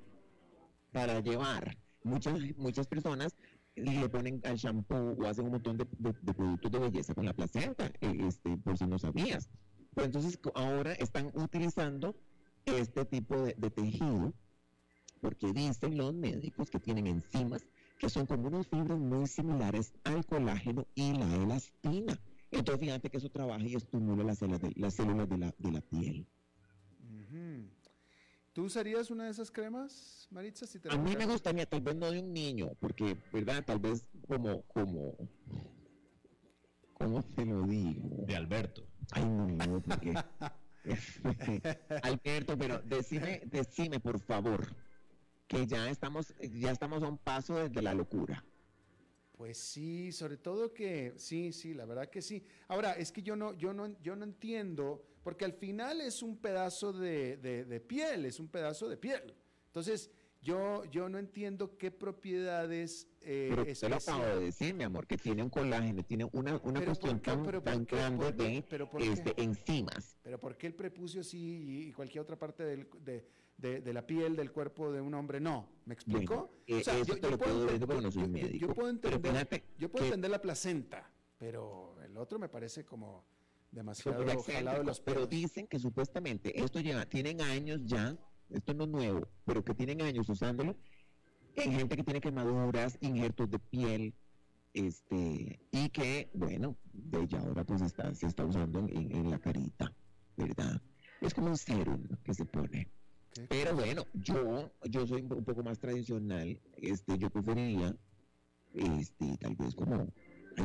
para 0.92 1.20
llevar. 1.20 1.76
Muchas, 2.02 2.34
muchas 2.56 2.86
personas 2.86 3.36
le 3.76 4.08
ponen 4.08 4.40
al 4.44 4.56
shampoo 4.56 5.16
o 5.18 5.26
hacen 5.26 5.44
un 5.46 5.52
montón 5.52 5.76
de, 5.76 5.86
de- 5.98 6.14
de 6.20 6.34
productos 6.34 6.70
de 6.70 6.78
belleza 6.78 7.14
con 7.14 7.24
la 7.24 7.32
placenta, 7.34 7.86
eh, 8.00 8.16
este, 8.26 8.56
por 8.58 8.76
si 8.76 8.86
no 8.86 8.98
sabías. 8.98 9.48
Pero 9.94 10.06
entonces 10.06 10.36
co- 10.38 10.52
ahora 10.54 10.92
están 10.94 11.30
utilizando 11.34 12.16
este 12.66 13.04
tipo 13.04 13.36
de, 13.36 13.54
de 13.54 13.70
tejido 13.70 14.32
porque 15.20 15.52
dicen 15.52 15.96
los 15.96 16.14
médicos 16.14 16.70
que 16.70 16.80
tienen 16.80 17.06
enzimas 17.06 17.66
que 17.98 18.08
son 18.08 18.26
como 18.26 18.48
unas 18.48 18.66
fibras 18.66 18.98
muy 18.98 19.26
similares 19.26 19.92
al 20.04 20.24
colágeno 20.24 20.86
y 20.94 21.12
la 21.12 21.34
elastina. 21.34 22.18
Entonces 22.50 22.80
fíjate 22.80 23.10
que 23.10 23.18
eso 23.18 23.28
trabaja 23.28 23.62
y 23.62 23.74
estimula 23.74 24.24
las 24.24 24.38
células 24.38 24.62
de, 24.62 24.72
las 24.76 24.94
células 24.94 25.28
de 25.28 25.36
la, 25.36 25.54
de 25.58 25.70
la 25.70 25.80
piel. 25.82 26.26
¿Tú 28.52 28.64
usarías 28.64 29.10
una 29.10 29.24
de 29.24 29.30
esas 29.30 29.50
cremas, 29.50 30.26
Maritza? 30.30 30.66
Si 30.66 30.80
te 30.80 30.90
A 30.90 30.96
mí 30.96 31.14
me 31.16 31.26
gustaría, 31.26 31.66
tal 31.66 31.82
vez 31.82 31.94
no 31.94 32.10
de 32.10 32.20
un 32.20 32.32
niño, 32.32 32.72
porque, 32.80 33.16
¿verdad? 33.32 33.64
Tal 33.64 33.78
vez 33.78 34.08
como, 34.26 34.62
como, 34.62 35.16
¿cómo 36.94 37.22
te 37.22 37.44
lo 37.44 37.62
digo? 37.62 38.24
De 38.26 38.34
Alberto. 38.34 38.86
Ay, 39.12 39.24
no, 39.24 39.80
porque... 39.82 40.14
Alberto, 42.02 42.56
pero 42.56 42.78
decime, 42.80 43.42
decime, 43.46 44.00
por 44.00 44.18
favor, 44.20 44.66
que 45.46 45.66
ya 45.66 45.90
estamos, 45.90 46.34
ya 46.58 46.70
estamos 46.70 47.02
a 47.02 47.08
un 47.08 47.18
paso 47.18 47.56
desde 47.56 47.82
la 47.82 47.94
locura. 47.94 48.44
Pues 49.36 49.56
sí, 49.58 50.12
sobre 50.12 50.36
todo 50.36 50.72
que 50.74 51.14
sí, 51.16 51.52
sí, 51.52 51.72
la 51.74 51.86
verdad 51.86 52.08
que 52.10 52.20
sí. 52.20 52.44
Ahora, 52.68 52.92
es 52.92 53.10
que 53.10 53.22
yo 53.22 53.36
no, 53.36 53.54
yo 53.54 53.72
no, 53.72 53.88
yo 54.02 54.14
no 54.14 54.24
entiendo, 54.24 55.02
porque 55.22 55.46
al 55.46 55.54
final 55.54 56.00
es 56.02 56.22
un 56.22 56.36
pedazo 56.36 56.92
de, 56.92 57.38
de- 57.38 57.64
de 57.64 57.80
piel, 57.80 58.26
es 58.26 58.38
un 58.38 58.48
pedazo 58.48 58.88
de 58.88 58.98
piel. 58.98 59.34
Entonces, 59.66 60.10
yo, 60.42 60.84
yo 60.86 61.08
no 61.08 61.18
entiendo 61.18 61.76
qué 61.76 61.90
propiedades 61.90 63.06
eh, 63.22 63.48
Pero 63.50 63.64
te 63.78 63.88
lo 63.88 63.96
acabo 63.96 64.24
de 64.24 64.40
decir, 64.46 64.74
mi 64.74 64.84
amor, 64.84 65.06
que 65.06 65.18
tiene 65.18 65.42
un 65.42 65.50
colágeno, 65.50 66.02
tiene 66.02 66.24
una, 66.32 66.56
una 66.64 66.80
Pero 66.80 66.86
cuestión 66.86 67.18
¿por 67.18 67.22
qué? 67.22 67.30
tan, 67.30 67.42
Pero 67.44 67.62
¿por 67.62 67.72
tan 67.72 67.84
grande 67.84 68.32
de 68.32 68.64
Pero 68.68 68.90
este, 68.98 69.42
enzimas. 69.42 70.16
Pero 70.22 70.40
¿por 70.40 70.56
qué 70.56 70.66
el 70.68 70.74
prepucio 70.74 71.22
sí 71.22 71.38
y, 71.38 71.88
y 71.88 71.92
cualquier 71.92 72.22
otra 72.22 72.38
parte 72.38 72.62
del- 72.64 72.88
de, 73.04 73.26
de- 73.58 73.80
de 73.82 73.92
la 73.92 74.06
piel 74.06 74.36
del 74.36 74.50
cuerpo 74.52 74.90
de 74.90 75.00
un 75.02 75.12
hombre 75.14 75.38
no? 75.40 75.68
¿Me 75.84 75.92
explico? 75.94 76.34
Bueno, 76.34 76.50
eh, 76.66 76.80
eso 77.02 77.16
te 77.16 77.30
lo 77.30 77.36
puedo 77.38 77.66
decir 77.66 77.86
porque 77.86 78.02
no 78.02 78.10
soy 78.10 78.22
yo- 78.22 78.26
yo- 78.28 78.32
médico. 78.32 78.66
yo 78.68 78.74
puedo 78.74 79.00
Pero 79.00 79.16
entender, 79.16 79.46
fíjate 79.46 79.64
yo 79.78 79.88
puedo 79.90 80.02
que- 80.04 80.08
entender 80.08 80.30
la 80.30 80.40
placenta, 80.40 81.10
pero 81.38 82.00
el 82.02 82.16
otro 82.16 82.38
me 82.38 82.48
parece 82.48 82.84
como 82.86 83.24
demasiado 83.70 84.18
jalado 84.18 84.78
de 84.78 84.84
los 84.84 84.98
excéntrico, 84.98 85.04
pero 85.04 85.14
pelos. 85.16 85.28
dicen 85.28 85.66
que 85.66 85.78
supuestamente 85.78 86.58
esto 86.58 86.80
lleva, 86.80 87.04
tienen 87.06 87.40
años 87.42 87.82
ya, 87.84 88.16
esto 88.50 88.74
no 88.74 88.84
es 88.84 88.90
nuevo, 88.90 89.28
pero 89.44 89.64
que 89.64 89.74
tienen 89.74 90.02
años 90.02 90.28
usándolo 90.28 90.76
en 91.56 91.72
gente 91.72 91.96
que 91.96 92.04
tiene 92.04 92.20
quemaduras, 92.20 92.96
injertos 93.00 93.50
de 93.50 93.58
piel, 93.58 94.14
este, 94.72 95.60
y 95.72 95.88
que, 95.90 96.30
bueno, 96.32 96.76
de 96.92 97.26
ya 97.26 97.40
ahora 97.40 97.64
pues 97.64 97.82
está, 97.82 98.14
se 98.14 98.26
está 98.26 98.44
usando 98.44 98.80
en, 98.80 99.14
en 99.14 99.30
la 99.30 99.38
carita, 99.38 99.92
¿verdad? 100.36 100.80
Es 101.20 101.34
como 101.34 101.48
un 101.48 101.56
serum 101.56 102.06
que 102.24 102.34
se 102.34 102.44
pone. 102.44 102.88
¿Qué? 103.32 103.46
Pero 103.48 103.74
bueno, 103.74 104.04
yo, 104.14 104.72
yo 104.88 105.06
soy 105.06 105.22
un 105.22 105.44
poco 105.44 105.62
más 105.62 105.78
tradicional, 105.78 106.60
este, 106.76 107.18
yo 107.18 107.30
preferiría, 107.30 107.94
este, 108.74 109.36
tal 109.38 109.56
vez 109.56 109.74
como, 109.74 110.06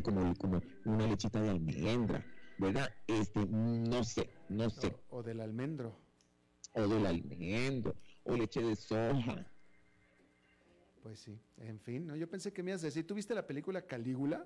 como, 0.04 0.34
como 0.36 0.62
una 0.86 1.08
lechita 1.08 1.42
de 1.42 1.50
almendra, 1.50 2.26
¿verdad? 2.58 2.90
Este, 3.08 3.46
no 3.46 4.04
sé, 4.04 4.30
no 4.50 4.70
sé, 4.70 4.96
O, 5.10 5.18
o 5.18 5.24
del 5.24 5.42
almendro. 5.42 6.05
O 6.76 6.88
del 6.88 7.06
almendro, 7.06 7.96
o 8.24 8.36
leche 8.36 8.62
de 8.62 8.76
soja. 8.76 9.46
Pues 11.02 11.20
sí, 11.20 11.40
en 11.58 11.80
fin, 11.80 12.08
¿no? 12.08 12.16
yo 12.16 12.28
pensé 12.28 12.52
que 12.52 12.64
me 12.64 12.72
ibas 12.72 12.84
a 12.84 12.88
decir, 12.88 13.06
¿tú 13.06 13.14
viste 13.14 13.36
la 13.36 13.46
película 13.46 13.82
Calígula? 13.84 14.46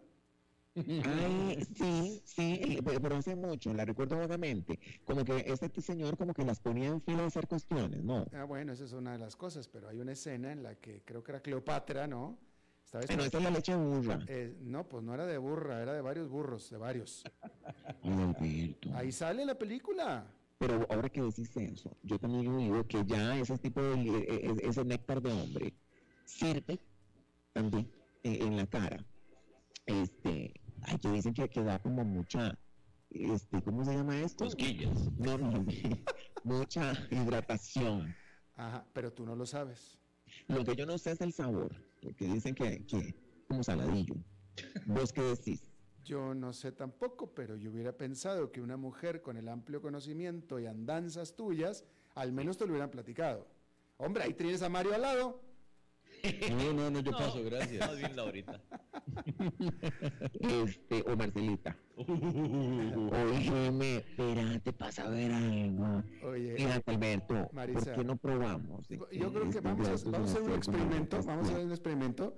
Ay, 0.76 1.66
sí, 1.76 2.22
sí, 2.24 2.80
pero 2.86 3.02
pero 3.02 3.16
hace 3.16 3.36
mucho, 3.36 3.74
la 3.74 3.86
recuerdo 3.86 4.18
vagamente, 4.18 4.80
como 5.04 5.26
que 5.26 5.46
este 5.48 5.82
señor 5.82 6.18
como 6.18 6.34
que 6.34 6.44
las 6.44 6.60
ponía 6.60 6.90
en 6.90 7.02
fila 7.02 7.24
a 7.24 7.28
hacer 7.28 7.48
cuestiones, 7.48 8.04
¿no? 8.04 8.26
Ah, 8.34 8.44
bueno, 8.44 8.74
esa 8.74 8.86
es 8.86 8.94
una 8.94 9.14
de 9.14 9.20
las 9.20 9.36
cosas, 9.36 9.68
pero 9.68 9.90
hay 9.90 10.00
una 10.00 10.12
escena 10.12 10.52
en 10.52 10.64
la 10.64 10.76
que 10.76 11.02
creo 11.04 11.24
que 11.24 11.32
era 11.32 11.42
Cleopatra, 11.42 12.08
¿no? 12.08 12.38
Estaba 12.84 13.06
Bueno, 13.06 13.24
esta 13.24 13.38
es 13.38 13.44
la 13.44 13.52
leche 13.52 13.72
de 13.72 13.78
burra. 13.78 14.20
Eh, 14.28 14.58
no, 14.62 14.88
pues 14.88 15.04
no 15.04 15.14
era 15.14 15.26
de 15.26 15.38
burra, 15.38 15.82
era 15.82 15.94
de 15.94 16.02
varios 16.02 16.28
burros, 16.28 16.70
de 16.70 16.78
varios. 16.78 17.24
Ay, 18.04 18.12
Alberto. 18.12 18.90
Ahí 18.96 19.12
sale 19.12 19.46
la 19.46 19.58
película. 19.58 20.26
Pero 20.60 20.86
ahora 20.90 21.10
que 21.10 21.22
decís 21.22 21.56
eso, 21.56 21.98
yo 22.04 22.20
también 22.20 22.46
he 22.46 22.50
oído 22.50 22.86
que 22.86 23.04
ya 23.06 23.38
ese 23.40 23.58
tipo 23.58 23.82
de, 23.82 23.94
e- 23.96 24.46
e- 24.46 24.68
ese 24.68 24.84
néctar 24.84 25.22
de 25.22 25.32
hombre 25.32 25.74
sirve 26.26 26.80
también 27.54 27.90
eh, 28.24 28.40
en 28.42 28.58
la 28.58 28.68
cara, 28.68 29.06
este, 29.86 30.54
ay, 30.82 30.98
que 30.98 31.12
dicen 31.12 31.34
que, 31.34 31.48
que 31.48 31.64
da 31.64 31.80
como 31.80 32.04
mucha, 32.04 32.60
este, 33.10 33.62
¿cómo 33.64 33.86
se 33.86 33.94
llama 33.94 34.20
esto? 34.20 34.44
Cosquillas. 34.44 35.10
No, 35.18 35.38
no, 35.38 35.66
mucha 36.44 36.94
hidratación. 37.10 38.14
Ajá, 38.56 38.86
pero 38.94 39.14
tú 39.14 39.26
no 39.26 39.38
lo 39.38 39.46
sabes. 39.46 39.98
Lo 40.48 40.66
que 40.66 40.76
yo 40.76 40.86
no 40.86 40.98
sé 40.98 41.12
es 41.12 41.22
el 41.22 41.32
sabor, 41.32 41.74
porque 42.02 42.26
dicen 42.26 42.54
que, 42.54 42.86
que 42.86 43.16
como 43.48 43.64
saladillo. 43.64 44.16
¿Vos 44.86 45.14
qué 45.14 45.22
decís? 45.22 45.69
Yo 46.04 46.34
no 46.34 46.54
sé 46.54 46.72
tampoco, 46.72 47.34
pero 47.34 47.56
yo 47.56 47.72
hubiera 47.72 47.96
pensado 47.96 48.52
que 48.52 48.62
una 48.62 48.78
mujer 48.78 49.22
con 49.22 49.38
el 49.38 49.48
amplio 49.48 49.82
conocimiento 49.82 50.60
y 50.60 50.66
andanzas 50.66 51.36
tuyas, 51.36 51.84
al 52.16 52.32
menos 52.32 52.58
te 52.58 52.66
lo 52.66 52.72
hubieran 52.72 52.90
platicado. 52.90 53.48
Hombre, 53.98 54.24
ahí 54.24 54.34
tienes 54.34 54.62
a 54.62 54.70
Mario 54.70 54.96
al 54.96 55.02
lado. 55.02 55.42
No, 56.50 56.74
no, 56.74 56.90
no, 56.90 57.00
yo 57.00 57.12
paso, 57.12 57.44
gracias. 57.44 57.88
Más 57.88 57.98
bien 57.98 58.16
Laurita. 58.16 58.62
Este, 60.40 61.04
o 61.08 61.16
Marcelita. 61.16 61.78
Oye, 61.98 63.98
espérate, 63.98 64.74
pasa 64.74 65.06
a 65.06 65.10
ver 65.10 65.32
algo. 65.32 66.04
Oye, 66.24 66.56
Fíjate, 66.56 66.92
Alberto, 66.92 67.50
Marisa, 67.54 67.80
¿por 67.80 67.96
qué 67.96 68.04
no 68.04 68.18
probamos? 68.18 68.88
yo 68.88 69.10
creo 69.10 69.44
que 69.44 69.50
este 69.50 69.62
vamos 69.62 69.88
a, 69.88 69.92
grados 69.92 70.12
vamos 70.12 70.30
a 70.30 70.34
hacer 70.34 70.44
un 70.44 70.50
en 70.50 70.58
experimento, 70.58 71.24
vamos 71.24 71.48
a 71.48 71.52
hacer 71.52 71.66
un 71.66 71.72
experimento 71.72 72.36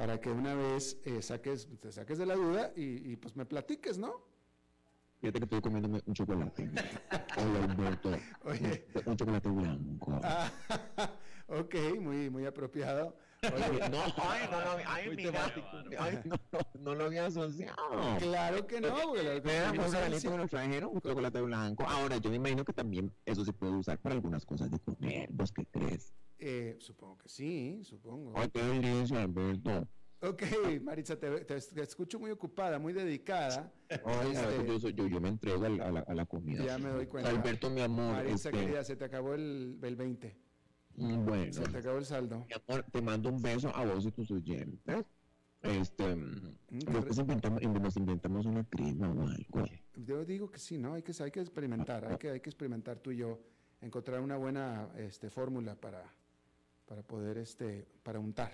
para 0.00 0.18
que 0.18 0.30
una 0.30 0.54
vez 0.54 0.96
eh, 1.04 1.20
saques, 1.20 1.68
te 1.78 1.92
saques 1.92 2.16
de 2.16 2.24
la 2.24 2.34
duda 2.34 2.72
y, 2.74 3.12
y, 3.12 3.16
pues 3.16 3.36
me 3.36 3.44
platiques, 3.44 3.98
¿no? 3.98 4.24
Fíjate 5.20 5.40
que 5.40 5.44
estoy 5.44 5.60
comiéndome 5.60 6.00
un 6.06 6.14
chocolate. 6.14 6.62
Oye, 7.36 7.58
Alberto, 7.58 8.10
Oye. 8.44 8.86
un 9.04 9.14
chocolate 9.14 9.50
blanco. 9.50 10.18
Ah, 10.22 10.50
ok, 11.48 11.74
muy, 12.00 12.30
muy 12.30 12.46
apropiado. 12.46 13.14
Oye, 13.42 13.88
no, 13.90 14.02
ay, 14.18 14.48
no, 14.50 14.60
no, 14.60 14.70
ay, 14.86 15.06
Muy 15.06 15.16
mira, 15.16 15.32
temático. 15.32 15.66
ay, 15.98 16.18
no, 16.26 16.36
no, 16.52 16.60
no 16.78 16.94
lo 16.94 17.04
había 17.06 17.24
asociado. 17.26 17.74
claro 18.18 18.66
que 18.66 18.80
no, 18.82 18.94
porque 19.02 19.22
la- 19.22 19.40
Vea, 19.40 19.72
no 19.72 19.82
un 19.84 19.88
sé 19.90 19.96
regalito 19.96 20.20
si- 20.20 20.28
que 20.28 20.36
nos 20.36 20.50
trajeron, 20.50 20.90
un 20.92 21.00
chocolate 21.00 21.40
blanco. 21.40 21.84
Ahora, 21.88 22.18
yo 22.18 22.28
me 22.28 22.36
imagino 22.36 22.64
que 22.66 22.74
también 22.74 23.10
eso 23.24 23.42
se 23.44 23.52
puede 23.54 23.72
usar 23.72 23.98
para 23.98 24.14
algunas 24.14 24.44
cosas 24.44 24.70
de 24.70 24.78
comer. 24.78 25.28
¿Vos 25.32 25.52
qué 25.52 25.64
crees? 25.66 26.12
eh, 26.42 26.76
supongo 26.80 27.18
que 27.18 27.28
sí, 27.28 27.80
supongo. 27.84 28.32
Ay, 28.36 28.48
qué 28.50 28.62
delicia, 28.62 29.22
Alberto. 29.22 29.86
Ok, 30.22 30.42
Maritza, 30.82 31.18
te, 31.18 31.30
te- 31.46 31.60
te 31.60 31.82
escucho 31.82 32.18
muy 32.18 32.30
ocupada, 32.30 32.78
muy 32.78 32.92
dedicada. 32.92 33.72
Ay, 34.04 34.32
Este, 34.32 34.66
yo, 34.66 34.88
yo, 34.90 35.06
yo 35.06 35.20
me 35.20 35.28
entrego 35.30 35.64
a 35.64 35.68
la, 35.70 35.84
a 35.86 35.90
la, 35.92 36.00
a 36.00 36.14
la 36.14 36.26
comida. 36.26 36.62
Ya 36.64 36.76
me 36.78 36.90
doy 36.90 37.06
cuenta. 37.06 37.30
Alberto, 37.30 37.70
mi 37.70 37.80
amor. 37.80 38.12
Maritza, 38.12 38.50
este, 38.50 38.60
querida, 38.60 38.84
se 38.84 38.96
te 38.96 39.04
acabó 39.06 39.32
el, 39.34 39.78
el 39.82 39.96
20. 39.96 40.36
Bueno, 40.96 41.52
Se 41.52 41.62
te 41.62 41.78
acabó 41.78 41.98
el 41.98 42.04
saldo. 42.04 42.46
mi 42.48 42.54
amor, 42.54 42.84
te 42.90 43.02
mando 43.02 43.28
un 43.30 43.40
beso 43.40 43.74
a 43.74 43.84
vos 43.84 44.04
y 44.04 44.10
tus 44.12 44.30
oyentes. 44.30 45.04
Este, 45.62 46.16
mm, 46.16 46.56
Mm, 46.70 46.78
qué 46.78 46.92
después 46.92 47.18
inventamos, 47.18 47.62
nos 47.62 47.96
inventamos 47.96 48.46
una 48.46 48.64
crema 48.64 49.10
o 49.10 49.28
algo. 49.28 49.68
Yo 49.96 50.24
digo 50.24 50.50
que 50.50 50.58
sí, 50.58 50.78
¿no? 50.78 50.94
Hay 50.94 51.02
que, 51.02 51.12
hay 51.22 51.30
que 51.30 51.40
experimentar, 51.40 52.04
hay 52.04 52.16
que, 52.16 52.30
hay 52.30 52.40
que 52.40 52.48
experimentar 52.48 52.98
tú 52.98 53.10
y 53.10 53.18
yo, 53.18 53.40
encontrar 53.80 54.20
una 54.20 54.36
buena 54.36 54.88
este, 54.96 55.28
fórmula 55.30 55.74
para, 55.74 56.04
para 56.86 57.02
poder, 57.02 57.38
este, 57.38 57.86
para 58.02 58.20
untar. 58.20 58.52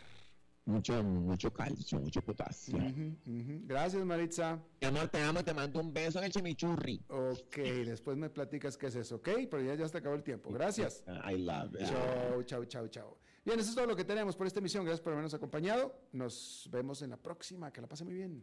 Mucho, 0.67 1.01
mucho 1.03 1.53
calcio, 1.53 2.01
mucho 2.01 2.21
potasio. 2.21 2.77
Gracias, 3.25 4.05
Maritza. 4.05 4.59
Mi 4.81 4.89
amor, 4.89 5.09
te 5.09 5.23
amo, 5.23 5.45
te 5.45 5.55
mando 5.55 5.81
un 5.81 5.93
beso 5.95 6.19
en 6.19 6.25
el 6.25 6.33
chimichurri. 6.33 7.01
Ok, 7.09 7.57
después 7.85 8.17
me 8.17 8.29
platicas 8.31 8.77
qué 8.77 8.89
es 8.89 8.97
eso, 8.97 9.17
¿ok? 9.17 9.29
Pero 9.49 9.63
ya, 9.63 9.77
ya 9.77 9.89
se 9.89 9.99
acabó 9.99 10.17
el 10.17 10.25
tiempo. 10.25 10.51
Gracias. 10.51 11.05
I 11.07 11.39
love 11.39 11.73
it. 11.75 11.87
Chau, 11.87 12.43
chau, 12.43 12.65
chau, 12.65 12.89
chau. 12.89 13.17
Bien, 13.45 13.61
eso 13.61 13.71
es 13.71 13.77
todo 13.77 13.87
lo 13.87 13.95
que 13.95 14.05
tenemos 14.05 14.35
por 14.35 14.49
esta 14.49 14.59
emisión. 14.59 14.85
Gracias 14.85 15.03
por 15.03 15.13
habernos 15.13 15.35
acompañado. 15.35 16.01
Nos 16.11 16.69
vemos 16.73 17.01
en 17.03 17.11
la 17.11 17.17
próxima. 17.17 17.73
Que 17.73 17.81
la 17.81 17.87
pase 17.87 18.05
muy 18.05 18.15
bien. 18.15 18.43